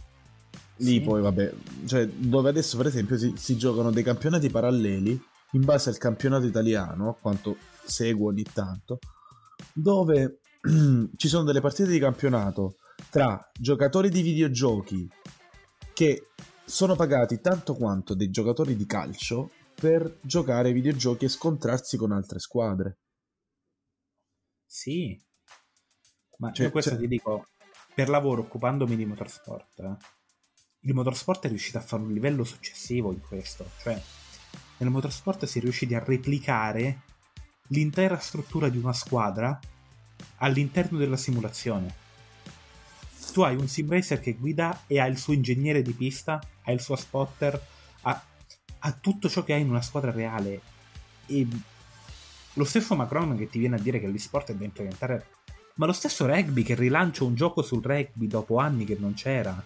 lì 0.77 0.95
Sì. 0.95 1.01
poi 1.03 1.21
vabbè, 1.21 1.53
cioè 1.85 2.07
dove 2.09 2.49
adesso 2.49 2.79
per 2.79 2.87
esempio 2.87 3.19
si, 3.19 3.35
si 3.37 3.59
giocano 3.59 3.91
dei 3.91 4.03
campionati 4.03 4.49
paralleli 4.49 5.23
in 5.53 5.65
base 5.65 5.91
al 5.91 5.99
campionato 5.99 6.47
italiano, 6.47 7.11
a 7.11 7.15
quanto 7.21 7.57
seguo 7.85 8.29
ogni 8.29 8.45
tanto, 8.53 8.99
dove 9.81 10.41
ci 11.17 11.29
sono 11.29 11.45
delle 11.45 11.61
partite 11.61 11.89
di 11.89 11.99
campionato 11.99 12.77
tra 13.11 13.51
giocatori 13.59 14.11
di 14.11 14.23
videogiochi 14.23 15.09
che 15.93 16.29
sono 16.65 16.95
pagati 16.95 17.41
tanto 17.41 17.75
quanto 17.75 18.15
dei 18.15 18.31
giocatori 18.31 18.77
di 18.77 18.87
calcio 18.87 19.51
per 19.75 20.19
giocare 20.21 20.69
ai 20.69 20.75
videogiochi 20.75 21.25
e 21.25 21.29
scontrarsi 21.29 21.97
con 21.97 22.13
altre 22.13 22.39
squadre. 22.39 22.99
Sì. 24.67 25.19
Ma 26.39 26.53
Cioè, 26.53 26.67
io 26.67 26.73
questo 26.73 26.91
cioè- 26.91 27.01
ti 27.01 27.09
dico, 27.09 27.47
per 27.95 28.09
lavoro 28.09 28.43
occupandomi 28.43 28.95
di 28.95 29.05
motorsport, 29.05 29.81
eh, 29.81 29.97
il 30.81 30.95
motorsport 30.95 31.45
è 31.47 31.49
riuscito 31.49 31.79
a 31.79 31.83
fare 31.83 32.03
un 32.03 32.13
livello 32.13 32.45
successivo 32.45 33.13
in 33.13 33.21
questo. 33.21 33.69
Cioè, 33.81 34.01
nel 34.79 34.91
motorsport 34.91 35.45
si 35.45 35.59
è 35.59 35.61
riusciti 35.61 35.95
a 35.95 36.03
replicare 36.03 37.03
l'intera 37.73 38.19
struttura 38.19 38.69
di 38.69 38.79
una 38.79 38.93
squadra 38.93 39.59
all'interno 40.37 40.99
della 40.99 41.17
simulazione. 41.17 41.95
Tu 43.33 43.43
hai 43.43 43.55
un 43.55 43.69
sim 43.69 43.89
racer 43.89 44.21
che 44.21 44.35
guida 44.35 44.83
e 44.87 44.99
ha 44.99 45.07
il 45.07 45.17
suo 45.17 45.33
ingegnere 45.33 45.83
di 45.83 45.93
pista, 45.93 46.41
ha 46.63 46.73
il 46.73 46.81
suo 46.81 46.97
spotter, 46.97 47.61
ha, 48.03 48.23
ha 48.79 48.93
tutto 48.93 49.29
ciò 49.29 49.45
che 49.45 49.53
hai 49.53 49.61
in 49.61 49.71
una 49.71 49.83
squadra 49.83 50.11
reale. 50.11 50.61
E 51.27 51.47
lo 52.55 52.65
stesso 52.65 52.97
Macron 52.97 53.37
che 53.37 53.49
ti 53.49 53.59
viene 53.61 53.77
a 53.77 53.81
dire 53.81 54.01
che 54.01 54.09
l'esport 54.09 54.51
è 54.51 54.55
da 54.55 54.65
implementare, 54.65 55.27
ma 55.75 55.87
lo 55.87 55.93
stesso 55.93 56.27
rugby 56.27 56.63
che 56.63 56.75
rilancia 56.75 57.23
un 57.23 57.35
gioco 57.37 57.63
sul 57.63 57.83
rugby 57.83 58.27
dopo 58.27 58.59
anni 58.59 58.85
che 58.85 58.97
non 58.99 59.15
c'era. 59.15 59.63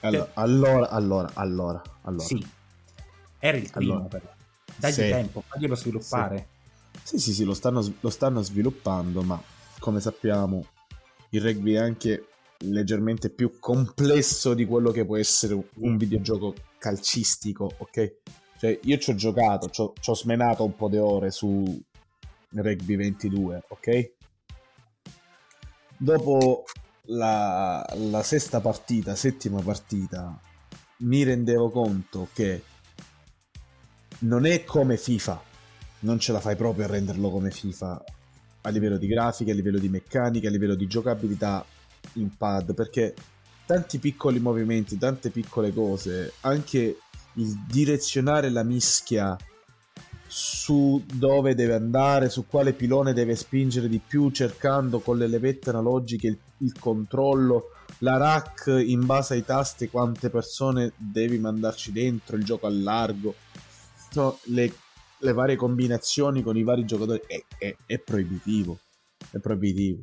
Allora, 0.00 0.30
allora, 0.34 0.88
allora, 0.88 1.30
allora, 1.34 1.82
allora. 2.02 2.24
Sì, 2.24 2.46
era 3.38 3.58
il 3.58 3.70
primo 3.70 3.92
Allora. 3.94 4.08
però. 4.08 4.32
Dagli 4.76 4.92
Sì. 4.92 5.08
tempo, 5.08 5.44
faglielo 5.46 5.74
sviluppare. 5.74 6.36
Sì, 6.38 6.57
sì, 7.02 7.32
sì, 7.32 7.44
lo 7.44 7.54
stanno, 7.54 7.94
lo 8.00 8.10
stanno 8.10 8.42
sviluppando, 8.42 9.22
ma 9.22 9.40
come 9.78 10.00
sappiamo 10.00 10.66
il 11.30 11.40
rugby 11.42 11.72
è 11.74 11.78
anche 11.78 12.28
leggermente 12.62 13.30
più 13.30 13.58
complesso 13.58 14.54
di 14.54 14.66
quello 14.66 14.90
che 14.90 15.04
può 15.04 15.16
essere 15.16 15.54
un- 15.74 15.96
videogioco 15.96 16.54
calcistico, 16.78 17.70
ok? 17.78 18.14
Cioè, 18.58 18.80
io 18.82 18.98
ci 18.98 19.10
ho 19.10 19.14
giocato, 19.14 19.68
ci 19.70 20.10
ho 20.10 20.14
smenato 20.14 20.64
un 20.64 20.74
po' 20.74 20.88
di 20.88 20.96
ore 20.96 21.30
su 21.30 21.80
Rugby 22.50 22.96
22, 22.96 23.64
ok? 23.68 24.12
Dopo 25.96 26.64
la, 27.06 27.84
la 27.94 28.22
sesta 28.22 28.60
partita, 28.60 29.14
settima 29.14 29.60
partita, 29.60 30.38
mi 30.98 31.22
rendevo 31.22 31.70
conto 31.70 32.28
che 32.32 32.62
non 34.20 34.44
è 34.46 34.64
come 34.64 34.96
FIFA, 34.96 35.40
non 36.00 36.18
ce 36.18 36.32
la 36.32 36.40
fai 36.40 36.56
proprio 36.56 36.84
a 36.84 36.88
renderlo 36.88 37.30
come 37.30 37.50
FIFA 37.50 38.04
a 38.62 38.70
livello 38.70 38.98
di 38.98 39.06
grafica, 39.06 39.52
a 39.52 39.54
livello 39.54 39.78
di 39.78 39.88
meccanica, 39.88 40.48
a 40.48 40.50
livello 40.50 40.74
di 40.74 40.86
giocabilità 40.86 41.64
in 42.14 42.36
pad, 42.36 42.74
perché 42.74 43.14
tanti 43.66 43.98
piccoli 43.98 44.40
movimenti, 44.40 44.98
tante 44.98 45.30
piccole 45.30 45.72
cose, 45.72 46.32
anche 46.40 46.98
il 47.34 47.64
direzionare 47.66 48.50
la 48.50 48.62
mischia 48.62 49.36
su 50.26 51.02
dove 51.14 51.54
deve 51.54 51.74
andare, 51.74 52.28
su 52.28 52.46
quale 52.46 52.74
pilone 52.74 53.12
deve 53.12 53.34
spingere 53.34 53.88
di 53.88 54.00
più, 54.04 54.30
cercando 54.30 55.00
con 55.00 55.16
le 55.16 55.26
levette 55.26 55.70
analogiche 55.70 56.26
il, 56.26 56.38
il 56.58 56.78
controllo, 56.78 57.70
la 57.98 58.16
rack 58.18 58.66
in 58.66 59.06
base 59.06 59.34
ai 59.34 59.44
tasti, 59.44 59.88
quante 59.88 60.28
persone 60.28 60.92
devi 60.96 61.38
mandarci 61.38 61.92
dentro, 61.92 62.36
il 62.36 62.44
gioco 62.44 62.66
al 62.66 62.82
largo, 62.82 63.34
le, 64.44 64.72
le 65.20 65.32
varie 65.32 65.56
combinazioni 65.56 66.42
con 66.42 66.56
i 66.56 66.62
vari 66.62 66.84
giocatori, 66.84 67.20
è, 67.26 67.42
è- 67.58 67.76
è 67.86 67.98
proibitivo. 67.98 68.78
È 69.30 69.38
proibitivo. 69.38 70.02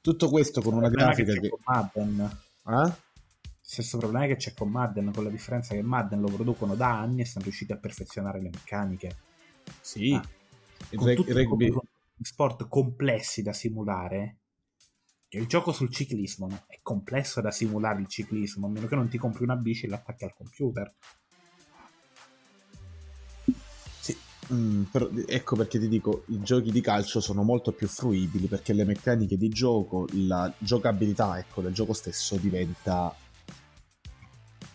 Tutto 0.00 0.28
questo 0.28 0.60
con 0.62 0.74
una 0.74 0.88
grafica 0.88 1.32
che 1.32 1.40
che... 1.40 1.48
con 1.48 1.60
Madden. 1.64 2.38
Ah? 2.64 2.96
Stesso 3.60 3.98
problema 3.98 4.26
che 4.26 4.36
c'è 4.36 4.52
con 4.52 4.68
Madden, 4.68 5.12
con 5.12 5.24
la 5.24 5.30
differenza 5.30 5.74
che 5.74 5.82
Madden 5.82 6.20
lo 6.20 6.28
producono 6.28 6.74
da 6.74 6.98
anni 6.98 7.20
e 7.20 7.24
sono 7.24 7.44
riusciti 7.44 7.72
a 7.72 7.76
perfezionare 7.76 8.40
le 8.40 8.50
meccaniche. 8.50 9.16
Sì. 9.80 10.12
Ah, 10.12 10.28
con 10.94 11.06
reg- 11.06 11.16
tutti 11.16 11.30
il 11.30 11.36
rugby... 11.36 11.72
sport 12.20 12.68
complessi 12.68 13.42
da 13.42 13.52
simulare. 13.52 14.38
Il 15.30 15.46
gioco 15.46 15.72
sul 15.72 15.90
ciclismo 15.90 16.46
no? 16.48 16.64
è 16.66 16.78
complesso 16.82 17.40
da 17.40 17.50
simulare 17.50 18.00
il 18.00 18.08
ciclismo, 18.08 18.66
a 18.66 18.70
meno 18.70 18.86
che 18.86 18.96
non 18.96 19.08
ti 19.08 19.16
compri 19.16 19.44
una 19.44 19.56
bici 19.56 19.86
e 19.86 19.88
l'attacchi 19.88 20.24
al 20.24 20.34
computer. 20.34 20.92
Mm, 24.52 24.82
però, 24.84 25.08
ecco 25.26 25.56
perché 25.56 25.78
ti 25.78 25.88
dico, 25.88 26.24
i 26.28 26.40
giochi 26.42 26.70
di 26.70 26.80
calcio 26.80 27.20
sono 27.20 27.42
molto 27.42 27.72
più 27.72 27.88
fruibili 27.88 28.46
perché 28.46 28.72
le 28.72 28.84
meccaniche 28.84 29.36
di 29.36 29.48
gioco, 29.48 30.06
la 30.12 30.52
giocabilità 30.58 31.38
ecco, 31.38 31.60
del 31.60 31.72
gioco 31.72 31.92
stesso 31.92 32.36
diventa 32.36 33.14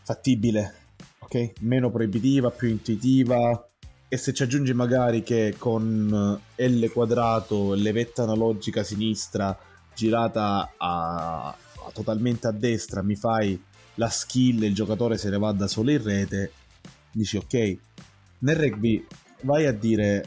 fattibile, 0.03 0.75
ok? 1.19 1.53
Meno 1.61 1.91
proibitiva, 1.91 2.49
più 2.51 2.69
intuitiva. 2.69 3.67
E 4.09 4.15
se 4.15 4.33
ci 4.33 4.41
aggiungi 4.43 4.73
magari 4.73 5.21
che 5.21 5.55
con 5.57 6.39
L 6.55 6.85
quadrato, 6.93 7.73
levetta 7.73 8.23
analogica 8.23 8.81
sinistra 8.83 9.57
girata 9.93 10.71
a, 10.77 11.47
a- 11.47 11.55
totalmente 11.91 12.47
a 12.47 12.51
destra, 12.51 13.03
mi 13.03 13.17
fai 13.17 13.61
la 13.95 14.09
skill 14.09 14.63
e 14.63 14.67
il 14.67 14.75
giocatore 14.75 15.17
se 15.17 15.29
ne 15.29 15.37
va 15.37 15.51
da 15.51 15.67
solo 15.67 15.91
in 15.91 16.01
rete, 16.01 16.51
dici 17.11 17.35
ok. 17.35 17.77
Nel 18.39 18.55
rugby 18.55 19.05
vai 19.41 19.65
a 19.65 19.71
dire 19.71 20.25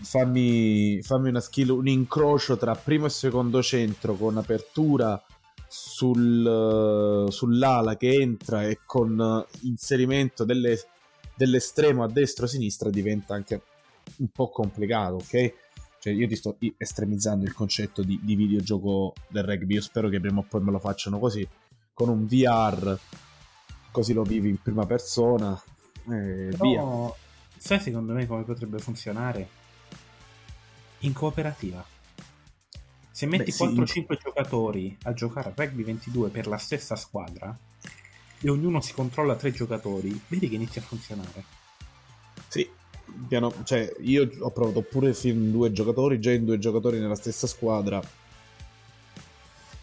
fammi, 0.00 1.02
fammi 1.02 1.28
una 1.28 1.40
skill, 1.40 1.70
un 1.70 1.88
incrocio 1.88 2.56
tra 2.56 2.74
primo 2.74 3.06
e 3.06 3.10
secondo 3.10 3.62
centro 3.62 4.14
con 4.14 4.36
apertura 4.36 5.22
sul, 5.66 7.26
sull'ala 7.28 7.96
che 7.96 8.12
entra 8.12 8.66
e 8.66 8.80
con 8.86 9.44
inserimento 9.62 10.44
delle, 10.44 10.78
dell'estremo 11.34 12.02
a 12.02 12.08
destra 12.08 12.44
o 12.44 12.46
a 12.46 12.50
sinistra 12.50 12.90
diventa 12.90 13.34
anche 13.34 13.62
un 14.16 14.28
po' 14.28 14.48
complicato, 14.48 15.16
ok? 15.16 15.54
Cioè 16.00 16.12
io 16.12 16.28
ti 16.28 16.36
sto 16.36 16.56
estremizzando 16.76 17.44
il 17.44 17.52
concetto 17.52 18.02
di, 18.02 18.18
di 18.22 18.36
videogioco 18.36 19.14
del 19.28 19.44
rugby, 19.44 19.74
io 19.74 19.82
spero 19.82 20.08
che 20.08 20.20
prima 20.20 20.40
o 20.40 20.46
poi 20.48 20.62
me 20.62 20.70
lo 20.70 20.78
facciano 20.78 21.18
così, 21.18 21.46
con 21.92 22.08
un 22.08 22.26
VR, 22.26 22.96
così 23.90 24.12
lo 24.12 24.22
vivi 24.22 24.48
in 24.48 24.62
prima 24.62 24.86
persona 24.86 25.60
e 26.08 26.50
via. 26.60 27.26
Sai 27.58 27.80
secondo 27.80 28.12
me 28.12 28.26
come 28.26 28.44
potrebbe 28.44 28.78
funzionare? 28.78 29.48
In 31.00 31.12
cooperativa. 31.12 31.84
Se 33.10 33.26
metti 33.26 33.50
sì, 33.50 33.64
4-5 33.64 34.16
giocatori 34.16 34.96
a 35.02 35.12
giocare 35.12 35.48
a 35.48 35.52
rugby 35.54 35.82
22 35.82 36.28
per 36.28 36.46
la 36.46 36.56
stessa 36.56 36.94
squadra 36.94 37.56
e 38.40 38.48
ognuno 38.48 38.80
si 38.80 38.92
controlla 38.92 39.34
tre 39.34 39.50
giocatori, 39.50 40.20
vedi 40.28 40.48
che 40.48 40.54
inizia 40.54 40.80
a 40.80 40.84
funzionare. 40.84 41.44
Sì, 42.46 42.68
piano, 43.26 43.52
cioè 43.64 43.92
io 44.00 44.30
ho 44.38 44.50
provato 44.50 44.82
pure 44.82 45.16
in 45.22 45.50
due 45.50 45.72
giocatori, 45.72 46.20
già 46.20 46.30
in 46.30 46.44
due 46.44 46.58
giocatori 46.58 47.00
nella 47.00 47.16
stessa 47.16 47.46
squadra. 47.46 48.00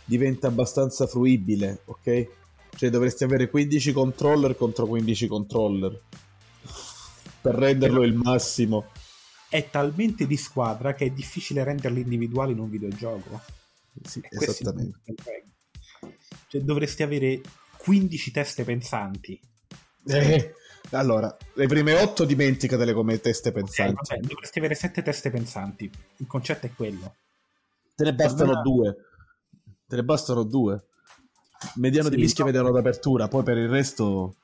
Diventa 0.05 0.47
abbastanza 0.47 1.05
fruibile, 1.05 1.81
ok? 1.85 2.27
Cioè 2.75 2.89
dovresti 2.89 3.23
avere 3.23 3.49
15 3.49 3.91
controller 3.91 4.55
contro 4.55 4.85
15 4.85 5.27
controller. 5.27 5.99
Per 7.51 7.55
renderlo 7.55 8.03
il 8.03 8.15
massimo. 8.15 8.91
È 9.47 9.69
talmente 9.69 10.25
di 10.25 10.35
squadra 10.37 10.93
che 10.95 11.05
è 11.05 11.09
difficile 11.11 11.63
renderli 11.63 12.01
individuali 12.01 12.53
in 12.53 12.59
un 12.59 12.69
videogioco. 12.69 13.41
Sì, 14.03 14.19
E 14.19 14.27
esattamente. 14.43 14.99
Cioè 16.47 16.61
dovresti 16.61 17.03
avere 17.03 17.41
15 17.77 18.31
teste 18.31 18.63
pensanti. 18.63 19.39
Eh, 20.07 20.53
allora, 20.91 21.35
le 21.53 21.67
prime 21.67 21.93
8 21.93 22.25
dimenticatele 22.25 22.93
come 22.93 23.19
teste 23.21 23.49
Eh, 23.49 23.51
pensanti. 23.51 23.93
vabbè, 24.09 24.27
dovresti 24.27 24.57
avere 24.59 24.75
7 24.75 25.01
teste 25.03 25.29
pensanti. 25.29 25.89
Il 26.17 26.27
concetto 26.27 26.65
è 26.65 26.73
quello. 26.73 27.15
Te 27.95 28.03
ne 28.05 28.13
bastano 28.13 28.49
Allora- 28.51 28.61
due. 28.61 28.95
Te 29.87 29.95
ne 29.95 30.03
bastano 30.03 30.43
due. 30.43 30.85
Mediano 31.75 32.09
Sì, 32.09 32.15
di 32.15 32.21
mischia, 32.21 32.43
no. 32.43 32.49
mediano 32.51 32.71
d'apertura. 32.71 33.27
Poi 33.27 33.43
per 33.43 33.57
il 33.57 33.69
resto. 33.69 34.35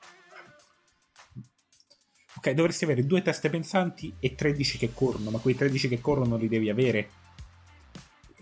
Ok, 2.41 2.49
dovresti 2.53 2.85
avere 2.85 3.05
due 3.05 3.21
teste 3.21 3.51
pensanti 3.51 4.15
e 4.19 4.33
13 4.33 4.79
che 4.79 4.91
corrono, 4.95 5.29
ma 5.29 5.37
quei 5.37 5.53
13 5.53 5.87
che 5.87 6.01
corrono 6.01 6.37
li 6.37 6.47
devi 6.47 6.71
avere. 6.71 7.09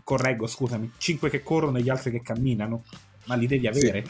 Correggo, 0.05 0.47
scusami, 0.47 0.93
5 0.97 1.29
che 1.29 1.43
corrono 1.43 1.79
e 1.79 1.81
gli 1.81 1.89
altri 1.89 2.09
che 2.09 2.21
camminano, 2.21 2.85
ma 3.25 3.35
li 3.35 3.45
devi 3.45 3.67
avere. 3.67 4.05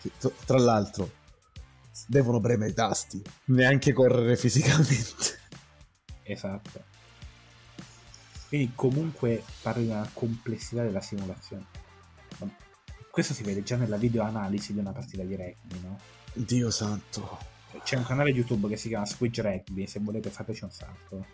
Sì, 0.00 0.10
Tra 0.44 0.58
l'altro, 0.58 1.08
devono 2.08 2.40
premere 2.40 2.72
i 2.72 2.74
tasti. 2.74 3.22
Neanche 3.44 3.92
correre 3.92 4.36
fisicamente. 4.36 5.44
Esatto. 6.28 6.82
Quindi 8.48 8.72
comunque 8.74 9.44
parli 9.62 9.84
di 9.84 9.90
una 9.90 10.10
complessità 10.12 10.82
della 10.82 11.00
simulazione. 11.00 11.66
Questo 13.12 13.32
si 13.32 13.44
vede 13.44 13.62
già 13.62 13.76
nella 13.76 13.96
videoanalisi 13.96 14.72
di 14.72 14.80
una 14.80 14.90
partita 14.90 15.22
di 15.22 15.36
rugby, 15.36 15.80
no? 15.82 16.00
Dio 16.32 16.72
santo. 16.72 17.54
C'è 17.82 17.96
un 17.96 18.04
canale 18.04 18.30
YouTube 18.30 18.68
che 18.68 18.76
si 18.76 18.88
chiama 18.88 19.04
Squidge 19.04 19.42
Rugby, 19.42 19.86
se 19.86 20.00
volete 20.00 20.30
fateci 20.30 20.64
un 20.64 20.70
salto. 20.70 21.26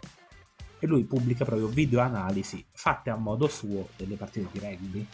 E 0.79 0.87
lui 0.87 1.05
pubblica 1.05 1.45
proprio 1.45 1.69
video 1.69 2.01
analisi 2.01 2.65
fatte 2.73 3.11
a 3.11 3.17
modo 3.17 3.47
suo 3.47 3.91
delle 3.97 4.17
partite 4.17 4.49
di 4.51 4.59
rugby. 4.59 5.07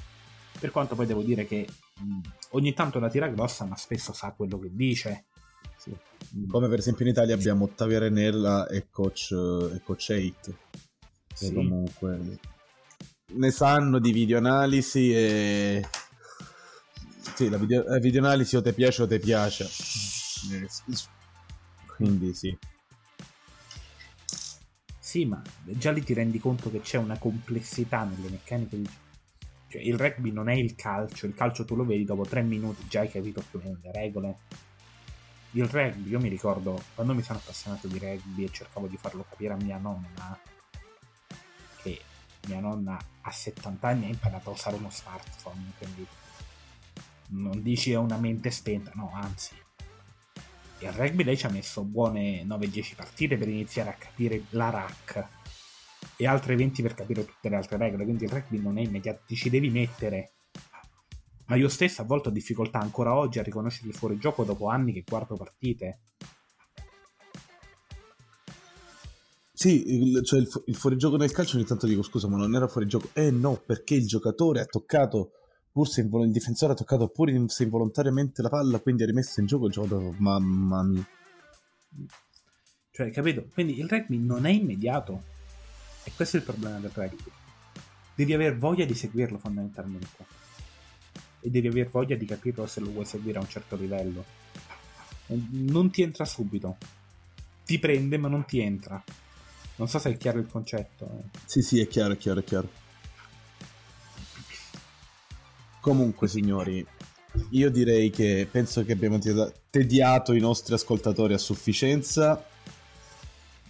Per 0.59 0.71
quanto 0.71 0.95
poi 0.95 1.07
devo 1.07 1.23
dire 1.23 1.47
che 1.47 1.66
mh, 2.01 2.19
ogni 2.51 2.73
tanto 2.73 2.99
la 2.99 3.11
tira 3.11 3.29
grossa, 3.29 3.64
ma 3.66 3.77
spesso 3.77 4.12
sa 4.12 4.33
quello 4.33 4.59
che 4.59 4.71
dice. 4.73 5.25
Sì. 5.77 5.95
Come 6.49 6.69
per 6.69 6.79
esempio 6.79 7.05
in 7.05 7.11
Italia 7.12 7.35
abbiamo 7.35 7.64
Ottavio 7.64 7.99
Renella 7.99 8.66
e 8.66 8.87
coach, 8.91 9.31
e 9.33 9.81
coach 9.85 10.09
8. 10.11 10.57
Che 11.29 11.35
Sì. 11.35 11.53
comunque 11.53 12.39
ne 13.35 13.51
sanno 13.51 13.99
di 13.99 14.11
videoanalisi 14.11 15.12
e. 15.14 15.87
Sì, 17.35 17.49
la, 17.51 17.59
video, 17.59 17.85
la 17.85 17.99
videoanalisi 17.99 18.57
o 18.57 18.62
ti 18.62 18.73
piace 18.73 19.03
o 19.03 19.07
ti 19.07 19.19
piace. 19.21 19.69
Eh, 20.51 20.68
Quindi 21.97 22.34
sì. 22.34 22.57
Sì, 24.99 25.24
ma 25.24 25.43
già 25.64 25.91
lì 25.91 26.03
ti 26.03 26.12
rendi 26.12 26.39
conto 26.39 26.70
che 26.70 26.80
c'è 26.80 26.99
una 26.99 27.18
complessità 27.18 28.05
nelle 28.05 28.28
meccaniche 28.28 28.76
di... 28.76 28.89
Cioè, 29.68 29.80
il 29.80 29.97
rugby 29.97 30.30
non 30.30 30.49
è 30.49 30.55
il 30.55 30.74
calcio, 30.74 31.26
il 31.26 31.34
calcio 31.34 31.64
tu 31.64 31.74
lo 31.74 31.84
vedi 31.84 32.05
dopo 32.05 32.24
tre 32.24 32.43
minuti, 32.43 32.86
già 32.89 33.01
hai 33.01 33.11
capito 33.11 33.43
più 33.49 33.59
o 33.59 33.62
meno 33.62 33.78
le 33.82 33.93
regole. 33.93 34.36
Il 35.53 35.66
rugby, 35.66 36.11
io 36.11 36.20
mi 36.20 36.28
ricordo 36.28 36.82
quando 36.95 37.14
mi 37.14 37.22
sono 37.22 37.39
appassionato 37.39 37.89
di 37.89 37.99
rugby 37.99 38.45
e 38.45 38.51
cercavo 38.53 38.86
di 38.86 38.99
farlo 38.99 39.24
capire 39.28 39.55
a 39.55 39.57
mia 39.57 39.78
nonna, 39.78 40.39
che 41.82 42.03
mia 42.47 42.61
nonna 42.61 42.99
a 43.22 43.30
70 43.30 43.89
anni 43.89 44.05
ha 44.05 44.09
imparato 44.09 44.51
a 44.51 44.53
usare 44.53 44.76
uno 44.76 44.91
smartphone, 44.91 45.72
quindi 45.78 46.07
non 47.28 47.62
dici 47.62 47.93
è 47.93 47.97
una 47.97 48.18
mente 48.18 48.51
spenta, 48.51 48.93
no, 48.95 49.11
anzi. 49.14 49.55
Il 50.81 50.93
rugby 50.93 51.24
lei 51.24 51.37
ci 51.37 51.47
ha 51.47 51.51
messo 51.51 51.83
buone 51.83 52.45
9-10 52.45 52.95
partite 52.95 53.37
per 53.37 53.49
iniziare 53.49 53.91
a 53.91 53.95
capire 53.95 54.45
la 54.51 54.70
rack 54.70 55.29
e 56.16 56.26
altre 56.26 56.55
20 56.55 56.83
per 56.83 56.95
capire 56.95 57.24
tutte 57.24 57.49
le 57.49 57.57
altre 57.57 57.76
regole, 57.79 58.05
quindi 58.05 58.24
il 58.24 58.31
rugby 58.31 58.61
non 58.61 58.79
è 58.79 58.83
immediato, 58.83 59.22
ci 59.35 59.51
devi 59.51 59.70
mettere. 59.70 60.35
Ma 61.47 61.57
io 61.57 61.68
stesso 61.68 62.03
a 62.03 62.05
volte 62.05 62.29
ho 62.29 62.33
difficoltà 62.33 62.79
ancora 62.79 63.14
oggi 63.14 63.39
a 63.39 63.43
riconoscere 63.43 63.89
il 63.89 63.95
fuorigioco 63.95 64.45
dopo 64.45 64.68
anni 64.68 64.93
che 64.93 65.05
guardo 65.07 65.35
partite. 65.37 66.01
Sì, 69.53 69.93
il, 69.93 70.24
cioè 70.24 70.39
il, 70.39 70.47
fu- 70.47 70.62
il 70.66 70.76
fuorigioco 70.76 71.16
nel 71.16 71.33
calcio 71.33 71.57
ogni 71.57 71.64
tanto 71.64 71.87
dico 71.89 72.03
scusa, 72.03 72.29
ma 72.29 72.37
non 72.37 72.55
era 72.55 72.68
fuorigioco? 72.68 73.11
Eh 73.14 73.33
no, 73.33 73.61
perché 73.66 73.95
il 73.95 74.07
giocatore 74.07 74.61
ha 74.61 74.66
toccato, 74.66 75.33
pur 75.79 75.89
se 75.89 76.01
invol- 76.01 76.26
il 76.26 76.33
difensore 76.33 76.72
ha 76.72 76.74
toccato 76.74 77.07
pure 77.07 77.31
in- 77.31 77.49
se 77.49 77.62
involontariamente 77.62 78.43
la 78.43 78.49
palla, 78.49 78.81
quindi 78.81 79.05
ha 79.05 79.07
rimesso 79.07 79.39
in 79.39 79.47
gioco 79.47 79.66
il 79.66 79.72
giocatore. 79.72 80.12
Mamma 80.18 80.83
mia. 80.83 81.07
Cioè, 82.91 83.12
capito? 83.12 83.47
Quindi 83.53 83.79
il 83.79 83.89
rugby 83.89 84.18
non 84.18 84.45
è 84.45 84.51
immediato. 84.51 85.22
E 86.03 86.11
questo 86.16 86.37
è 86.37 86.41
il 86.41 86.47
problema 86.47 86.81
del 86.81 86.91
rugby. 86.93 87.31
Devi 88.12 88.35
aver 88.35 88.59
voglia 88.59 88.85
di 88.85 88.95
seguirlo 88.95 89.39
fondamentalmente. 89.39 90.26
E 91.43 91.49
devi 91.49 91.68
aver 91.68 91.89
voglia 91.89 92.16
di 92.16 92.26
capirlo 92.26 92.66
se 92.66 92.81
lo 92.81 92.91
vuoi 92.91 93.05
seguire 93.05 93.39
a 93.39 93.43
un 93.43 93.49
certo 93.49 93.76
livello. 93.76 94.24
Non 95.26 95.93
ti 95.93 96.03
entra 96.03 96.24
subito. 96.24 96.76
Ti 97.64 97.79
prende 97.79 98.18
ma 98.18 98.26
non 98.26 98.45
ti 98.45 98.59
entra. 98.59 99.01
Non 99.76 99.87
so 99.87 100.01
se 100.01 100.11
è 100.11 100.16
chiaro 100.16 100.41
il 100.41 100.49
concetto. 100.49 101.05
eh. 101.05 101.39
Sì, 101.45 101.62
sì, 101.62 101.79
è 101.79 101.87
chiaro, 101.87 102.14
è 102.14 102.16
chiaro, 102.16 102.41
è 102.41 102.45
chiaro. 102.45 102.87
Comunque, 105.81 106.29
signori, 106.29 106.85
io 107.51 107.70
direi 107.70 108.11
che 108.11 108.49
penso 108.51 108.85
che 108.85 108.93
abbiamo 108.93 109.18
tediato 109.70 110.33
i 110.33 110.41
nostri 110.41 110.74
ascoltatori 110.74 111.35
a 111.35 111.39
sufficienza. 111.39 112.45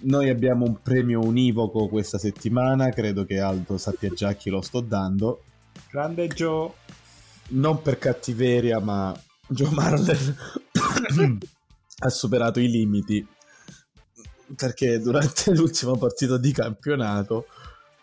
Noi 0.00 0.28
abbiamo 0.28 0.64
un 0.64 0.80
premio 0.80 1.20
univoco 1.20 1.88
questa 1.88 2.18
settimana, 2.18 2.90
credo 2.90 3.24
che 3.24 3.40
Aldo 3.40 3.78
sappia 3.78 4.11
già 4.11 4.28
a 4.28 4.34
chi 4.34 4.48
lo 4.50 4.61
sto 4.61 4.80
dando. 4.80 5.42
Grande 5.90 6.28
Joe. 6.28 6.72
Non 7.50 7.80
per 7.82 7.98
cattiveria, 7.98 8.78
ma 8.78 9.18
Joe 9.48 9.70
Marler 9.70 10.36
ha 12.00 12.09
superato 12.11 12.61
i 12.61 12.68
limiti 12.68 13.26
perché 14.54 14.98
durante 14.98 15.54
l'ultima 15.54 15.96
partita 15.96 16.38
di 16.38 16.52
campionato, 16.52 17.46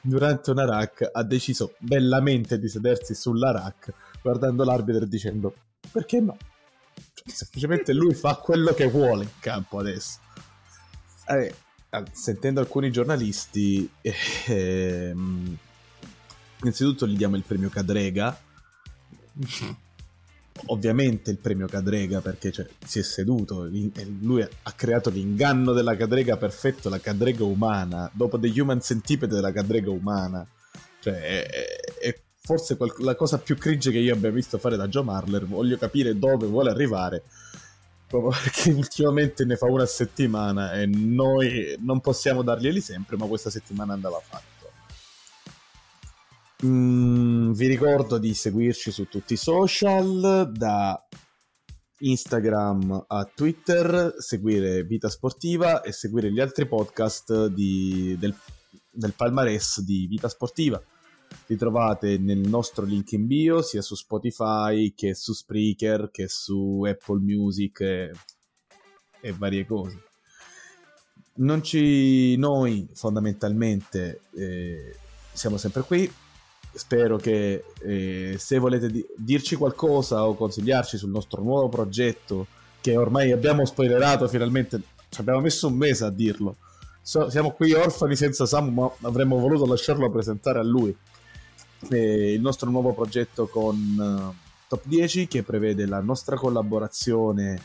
durante 0.06 0.52
una 0.52 0.66
rack, 0.66 1.10
ha 1.12 1.24
deciso 1.24 1.74
bellamente 1.80 2.60
di 2.60 2.70
sedersi 2.70 3.16
sulla 3.16 3.52
rack 3.52 3.94
guardando 4.22 4.64
l'arbitro 4.64 5.04
e 5.04 5.08
dicendo 5.08 5.54
perché 5.92 6.20
no? 6.20 6.38
Cioè, 7.14 7.30
semplicemente 7.34 7.94
lui 7.94 8.14
fa 8.14 8.36
quello 8.36 8.74
che 8.74 8.88
vuole 8.88 9.24
in 9.24 9.30
campo 9.40 9.80
adesso. 9.80 10.20
Eh, 11.28 11.54
sentendo 12.12 12.60
alcuni 12.60 12.92
giornalisti, 12.92 13.90
eh, 14.02 15.14
innanzitutto 16.62 17.08
gli 17.08 17.18
diamo 17.18 17.36
il 17.36 17.44
premio 17.44 17.70
Cadrega. 17.70 18.40
Ovviamente 20.68 21.32
il 21.32 21.38
premio 21.38 21.68
Cadrega 21.68 22.22
perché 22.22 22.52
cioè, 22.52 22.66
si 22.84 23.00
è 23.00 23.04
seduto, 23.04 23.70
lui 24.22 24.42
ha 24.42 24.72
creato 24.72 25.10
l'inganno 25.10 25.74
della 25.74 25.96
Cadrega 25.96 26.38
perfetto, 26.38 26.90
la 26.90 27.00
Cadrega 27.00 27.44
umana, 27.44 28.10
dopo 28.14 28.40
The 28.40 28.52
Human 28.60 28.82
Centipede 28.82 29.36
della 29.36 29.52
Cadrega 29.52 29.92
umana. 29.92 30.48
Cioè, 31.02 31.14
è, 31.22 31.46
è 32.00 32.20
forse 32.46 32.78
qual- 32.78 32.96
la 33.00 33.16
cosa 33.16 33.40
più 33.40 33.58
cringe 33.58 33.92
che 33.92 33.98
io 33.98 34.14
abbia 34.14 34.32
visto 34.32 34.58
fare 34.58 34.78
da 34.78 34.88
Joe 34.88 35.04
Marler. 35.04 35.46
Voglio 35.46 35.78
capire 35.78 36.18
dove 36.18 36.48
vuole 36.48 36.70
arrivare. 36.70 37.24
Proprio 38.08 38.32
perché 38.32 38.72
ultimamente 38.74 39.46
ne 39.46 39.58
fa 39.58 39.66
una 39.66 39.86
settimana 39.86 40.74
e 40.74 40.86
noi 40.86 41.76
non 41.80 42.00
possiamo 42.02 42.44
darglieli 42.44 42.80
sempre, 42.80 43.18
ma 43.18 43.26
questa 43.26 43.50
settimana 43.50 43.94
andava 43.94 44.22
fatto. 44.24 44.55
Mm, 46.66 47.52
vi 47.52 47.68
ricordo 47.68 48.18
di 48.18 48.34
seguirci 48.34 48.90
su 48.90 49.08
tutti 49.08 49.34
i 49.34 49.38
social, 49.38 50.50
da 50.52 51.00
Instagram 52.00 53.06
a 53.08 53.26
Twitter, 53.26 54.16
seguire 54.18 54.84
Vita 54.84 55.08
Sportiva 55.10 55.82
e 55.82 55.92
seguire 55.92 56.32
gli 56.32 56.40
altri 56.40 56.68
podcast 56.68 57.48
di, 57.48 58.16
del, 58.18 58.36
del 58.90 59.14
palmarès 59.14 59.82
di 59.82 60.08
Vita 60.08 60.28
Sportiva. 60.28 60.82
Li 61.48 61.56
trovate 61.56 62.18
nel 62.18 62.40
nostro 62.40 62.84
link 62.84 63.12
in 63.12 63.28
bio 63.28 63.62
sia 63.62 63.84
su 63.84 63.94
Spotify 63.94 64.94
che 64.96 65.14
su 65.14 65.34
Spreaker 65.34 66.10
che 66.10 66.28
su 66.28 66.82
Apple 66.84 67.20
Music 67.20 67.80
e, 67.82 68.12
e 69.22 69.32
varie 69.34 69.68
cose. 69.68 70.04
Ci 71.62 72.36
noi 72.38 72.90
fondamentalmente 72.94 74.22
eh, 74.36 74.96
siamo 75.32 75.58
sempre 75.58 75.82
qui 75.84 76.24
spero 76.76 77.18
che 77.18 77.64
eh, 77.82 78.36
se 78.38 78.58
volete 78.60 78.90
di- 78.90 79.06
dirci 79.18 79.56
qualcosa 79.56 80.28
o 80.28 80.36
consigliarci 80.36 80.98
sul 80.98 81.10
nostro 81.10 81.42
nuovo 81.42 81.70
progetto 81.70 82.48
che 82.82 82.98
ormai 82.98 83.32
abbiamo 83.32 83.66
spoilerato 83.66 84.28
finalmente 84.28 84.82
ci 85.10 85.22
abbiamo 85.22 85.40
messo 85.40 85.68
un 85.68 85.76
mese 85.76 86.04
a 86.04 86.10
dirlo 86.10 86.58
so, 87.02 87.30
siamo 87.30 87.52
qui 87.52 87.74
orfani 87.74 88.16
senza 88.16 88.46
Samu 88.46 88.72
ma 88.72 88.92
avremmo 89.08 89.40
voluto 89.40 89.66
lasciarlo 89.66 90.10
presentare 90.10 90.60
a 90.60 90.64
lui 90.64 90.96
eh, 91.90 92.34
il 92.34 92.42
nostro 92.42 92.70
nuovo 92.70 92.94
progetto 92.94 93.48
con 93.48 93.76
uh, 93.98 94.44
Top 94.68 94.82
10 94.86 95.28
che 95.28 95.44
prevede 95.44 95.86
la 95.86 96.02
nostra 96.02 96.36
collaborazione 96.36 97.62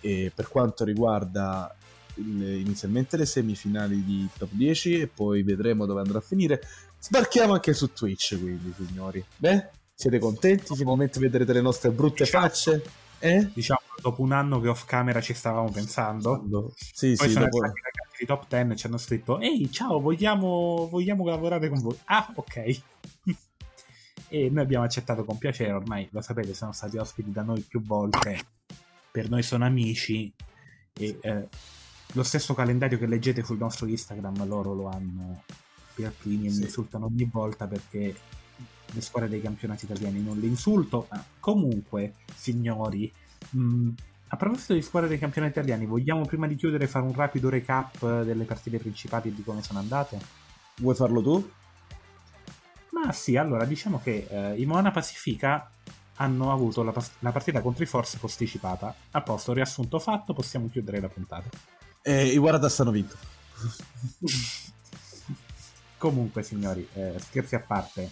eh, 0.00 0.32
per 0.34 0.48
quanto 0.48 0.84
riguarda 0.84 1.74
inizialmente 2.16 3.16
le 3.16 3.26
semifinali 3.26 4.04
di 4.04 4.28
Top 4.36 4.50
10 4.52 5.00
e 5.00 5.06
poi 5.06 5.42
vedremo 5.42 5.86
dove 5.86 6.00
andrà 6.00 6.18
a 6.18 6.22
finire. 6.22 6.60
Sbarchiamo 7.04 7.52
anche 7.52 7.74
su 7.74 7.92
Twitch, 7.92 8.38
quindi, 8.38 8.72
signori. 8.74 9.22
Beh, 9.36 9.68
siete 9.94 10.18
contenti? 10.18 10.74
Finalmente 10.74 11.20
vedrete 11.20 11.52
le 11.52 11.60
nostre 11.60 11.90
brutte 11.90 12.24
diciamo, 12.24 12.46
facce? 12.46 12.82
Eh? 13.18 13.50
Diciamo, 13.52 13.80
dopo 14.00 14.22
un 14.22 14.32
anno 14.32 14.58
che 14.58 14.68
off 14.68 14.86
camera 14.86 15.20
ci 15.20 15.34
stavamo 15.34 15.70
pensando. 15.70 16.72
Sì, 16.94 17.12
poi 17.14 17.26
sì, 17.26 17.34
sono 17.34 17.44
dopo... 17.44 17.58
i 17.58 17.60
ragazzi 17.60 18.16
di 18.20 18.24
Top 18.24 18.46
10 18.48 18.76
ci 18.78 18.86
hanno 18.86 18.96
scritto 18.96 19.38
Ehi, 19.38 19.70
ciao, 19.70 20.00
vogliamo, 20.00 20.88
vogliamo 20.90 21.26
lavorare 21.26 21.68
con 21.68 21.78
voi? 21.82 21.98
Ah, 22.04 22.32
ok. 22.34 22.56
e 24.28 24.48
noi 24.50 24.62
abbiamo 24.62 24.86
accettato 24.86 25.26
con 25.26 25.36
piacere, 25.36 25.72
ormai 25.72 26.08
lo 26.10 26.22
sapete, 26.22 26.54
sono 26.54 26.72
stati 26.72 26.96
ospiti 26.96 27.30
da 27.30 27.42
noi 27.42 27.60
più 27.60 27.82
volte, 27.82 28.46
per 29.10 29.28
noi 29.28 29.42
sono 29.42 29.66
amici 29.66 30.32
e 30.94 31.18
eh, 31.20 31.48
lo 32.14 32.22
stesso 32.22 32.54
calendario 32.54 32.96
che 32.96 33.06
leggete 33.06 33.44
sul 33.44 33.58
nostro 33.58 33.86
Instagram 33.86 34.46
loro 34.46 34.72
lo 34.72 34.88
hanno 34.88 35.42
per 35.94 36.12
primi 36.12 36.46
e 36.46 36.50
sì. 36.50 36.58
mi 36.58 36.64
insultano 36.64 37.06
ogni 37.06 37.28
volta 37.30 37.66
perché 37.66 38.14
le 38.86 39.00
squadre 39.00 39.28
dei 39.28 39.40
campionati 39.40 39.84
italiani 39.84 40.22
non 40.22 40.38
le 40.38 40.46
insulto, 40.46 41.06
ma 41.10 41.24
comunque, 41.40 42.14
signori, 42.34 43.12
mh, 43.50 43.88
a 44.28 44.36
proposito 44.36 44.74
di 44.74 44.82
squadre 44.82 45.08
dei 45.08 45.18
campionati 45.18 45.58
italiani, 45.58 45.86
vogliamo 45.86 46.24
prima 46.24 46.46
di 46.46 46.56
chiudere 46.56 46.86
fare 46.86 47.04
un 47.04 47.14
rapido 47.14 47.48
recap 47.48 48.22
delle 48.22 48.44
partite 48.44 48.78
principali 48.78 49.28
e 49.28 49.34
di 49.34 49.42
come 49.42 49.62
sono 49.62 49.78
andate? 49.78 50.18
Vuoi 50.76 50.94
farlo 50.94 51.22
tu? 51.22 51.50
Ma 52.90 53.12
sì, 53.12 53.36
allora 53.36 53.64
diciamo 53.64 54.00
che 54.02 54.26
eh, 54.28 54.60
i 54.60 54.66
Moana 54.66 54.90
Pacifica 54.90 55.70
hanno 56.16 56.52
avuto 56.52 56.82
la, 56.82 56.92
la, 57.20 57.32
partita 57.32 57.60
contro 57.60 57.82
i 57.82 57.86
Force 57.86 58.18
posticipata. 58.18 58.94
A 59.10 59.20
posto, 59.20 59.52
riassunto 59.52 59.98
fatto, 59.98 60.32
possiamo 60.32 60.68
chiudere 60.68 61.00
la 61.00 61.08
puntata. 61.08 61.48
E 62.02 62.26
i 62.26 62.38
Guaradas 62.38 62.80
hanno 62.80 62.92
vinto. 62.92 63.16
Comunque, 66.04 66.42
signori, 66.42 66.86
eh, 66.92 67.18
scherzi 67.18 67.54
a 67.54 67.60
parte, 67.60 68.10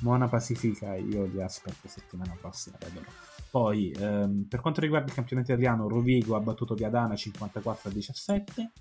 Moana 0.00 0.26
Pacifica 0.26 0.96
io 0.96 1.26
li 1.26 1.40
aspetto 1.40 1.86
settimana 1.86 2.36
prossima, 2.36 2.76
vedono. 2.80 3.06
Poi, 3.52 3.92
ehm, 3.92 4.46
per 4.48 4.60
quanto 4.60 4.80
riguarda 4.80 5.06
il 5.06 5.14
campionato 5.14 5.52
italiano, 5.52 5.86
Rovigo 5.86 6.34
ha 6.34 6.40
battuto 6.40 6.74
Viadana 6.74 7.14
54 7.14 7.88
a 7.88 7.92
17. 7.92 8.72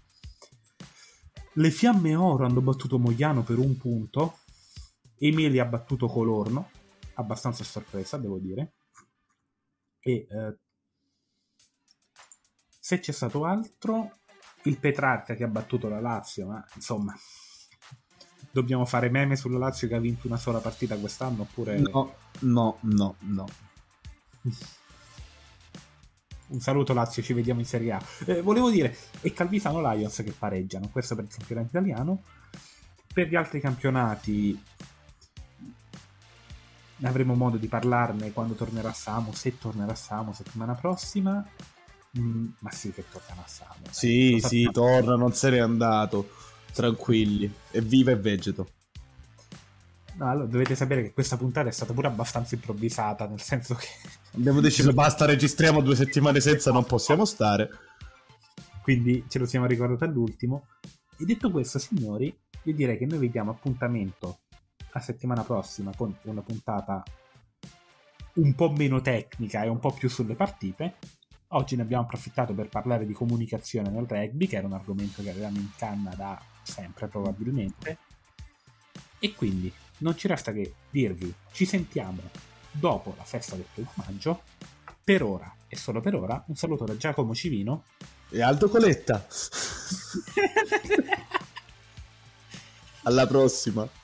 Le 1.54 1.70
Fiamme 1.70 2.16
Oro 2.16 2.48
hanno 2.48 2.62
battuto 2.62 2.98
Mogliano 2.98 3.44
per 3.44 3.60
un 3.60 3.78
punto. 3.78 4.40
Emilia 5.20 5.62
ha 5.62 5.68
battuto 5.68 6.08
Colorno, 6.08 6.72
abbastanza 7.14 7.64
sorpresa, 7.64 8.18
devo 8.18 8.40
dire. 8.40 8.74
E 10.00 10.26
eh, 10.28 10.58
se 12.80 12.98
c'è 12.98 13.12
stato 13.12 13.46
altro, 13.46 14.18
il 14.64 14.80
Petrarca 14.80 15.36
che 15.36 15.44
ha 15.44 15.48
battuto 15.48 15.88
la 15.88 16.00
Lazio, 16.00 16.48
ma 16.48 16.66
insomma, 16.74 17.16
dobbiamo 18.54 18.86
fare 18.86 19.10
meme 19.10 19.36
sulla 19.36 19.58
Lazio 19.58 19.88
che 19.88 19.95
ha 19.95 19.99
vinto 19.99 20.28
una 20.28 20.38
sola 20.38 20.60
partita 20.60 20.95
quest'anno 20.95 21.41
oppure 21.41 21.80
no 21.80 22.14
no 22.41 22.78
no 22.82 23.16
no. 23.22 23.47
Un 26.45 26.60
saluto 26.60 26.93
Lazio 26.93 27.24
ci 27.24 27.34
vediamo 27.34 27.62
in 27.62 27.66
Serie 27.66 27.93
A. 27.93 28.01
Eh, 28.28 28.41
volevo 28.43 28.70
dire 28.70 28.95
e 29.22 29.34
Calvisano 29.34 29.82
Lions 29.82 30.22
che 30.24 30.36
pareggiano 30.38 30.88
questo 30.91 31.16
per 31.16 31.24
il 31.24 31.32
campionato 31.32 31.68
italiano. 31.70 32.22
Per 33.12 33.28
gli 33.28 33.36
altri 33.36 33.60
campionati 33.60 34.64
avremo 37.01 37.34
modo 37.34 37.58
di 37.58 37.68
parlarne 37.68 38.34
quando 38.34 38.54
tornerà 38.54 38.93
Samu 38.93 39.34
se 39.34 39.58
tornerà 39.58 39.95
Samu 39.95 40.32
settimana 40.32 40.76
prossima. 40.76 41.43
Mm, 42.20 42.49
ma 42.60 42.70
sì 42.70 42.91
che 42.91 43.04
tornerà 43.12 43.43
Samu 43.47 43.88
sì 43.89 44.39
sì 44.39 44.70
torna 44.72 45.16
non 45.16 45.34
se 45.34 45.49
n'è 45.49 45.58
andato 45.58 46.30
tranquilli, 46.74 47.51
evviva 47.71 48.11
e 48.11 48.17
vegeto. 48.17 48.67
No, 50.15 50.30
allora 50.30 50.45
dovete 50.45 50.76
sapere 50.76 51.01
che 51.01 51.13
questa 51.13 51.38
puntata 51.38 51.69
è 51.69 51.71
stata 51.71 51.93
pure 51.93 52.07
abbastanza 52.07 52.55
improvvisata, 52.55 53.28
nel 53.28 53.41
senso 53.41 53.74
che... 53.76 53.88
Abbiamo 54.36 54.59
deciso 54.61 54.93
basta, 54.93 55.26
registriamo 55.26 55.82
due 55.82 55.95
settimane 55.95 56.39
senza, 56.39 56.71
non 56.71 56.86
possiamo 56.86 57.26
stare. 57.26 57.69
Quindi 58.82 59.26
ce 59.28 59.39
lo 59.39 59.45
siamo 59.45 59.65
ricordati 59.65 60.03
all'ultimo. 60.03 60.67
E 61.17 61.26
detto 61.26 61.49
questo, 61.49 61.80
signori, 61.80 62.36
io 62.63 62.74
direi 62.74 62.97
che 62.97 63.05
noi 63.05 63.19
vi 63.19 63.30
diamo 63.30 63.51
appuntamento 63.51 64.39
la 64.91 64.99
settimana 64.99 65.43
prossima 65.43 65.91
con 65.95 66.15
una 66.24 66.41
puntata 66.41 67.03
un 68.36 68.53
po' 68.55 68.71
meno 68.71 69.01
tecnica 69.01 69.63
e 69.63 69.69
un 69.69 69.80
po' 69.80 69.91
più 69.91 70.09
sulle 70.09 70.36
partite. 70.36 70.95
Oggi 71.49 71.76
ne 71.76 71.84
abbiamo 71.84 72.03
approfittato 72.03 72.53
per 72.53 72.69
parlare 72.69 73.05
di 73.05 73.13
comunicazione 73.13 73.89
nel 73.89 74.05
rugby, 74.07 74.47
che 74.47 74.57
era 74.57 74.67
un 74.67 74.74
argomento 74.74 75.21
che 75.21 75.30
avevamo 75.30 75.57
in 75.57 75.69
canna 75.76 76.13
da 76.15 76.39
sempre 76.64 77.07
probabilmente. 77.07 77.97
E 79.20 79.34
quindi 79.34 79.72
non 79.99 80.18
ci 80.18 80.28
resta 80.28 80.51
che 80.51 80.74
dirvi 80.89 81.34
ci 81.51 81.66
sentiamo 81.66 82.22
dopo 82.72 83.14
la 83.18 83.24
festa 83.24 83.55
del 83.55 83.68
primo 83.72 83.91
maggio. 83.95 84.41
Per 85.03 85.22
ora 85.24 85.53
e 85.68 85.76
solo 85.76 86.01
per 86.01 86.16
ora, 86.16 86.43
un 86.47 86.55
saluto 86.55 86.86
da 86.86 86.95
Giacomo 86.95 87.36
Civino 87.36 87.84
e 88.30 88.41
Aldo 88.41 88.70
Coletta. 88.70 89.26
Alla 93.03 93.28
prossima. 93.28 94.01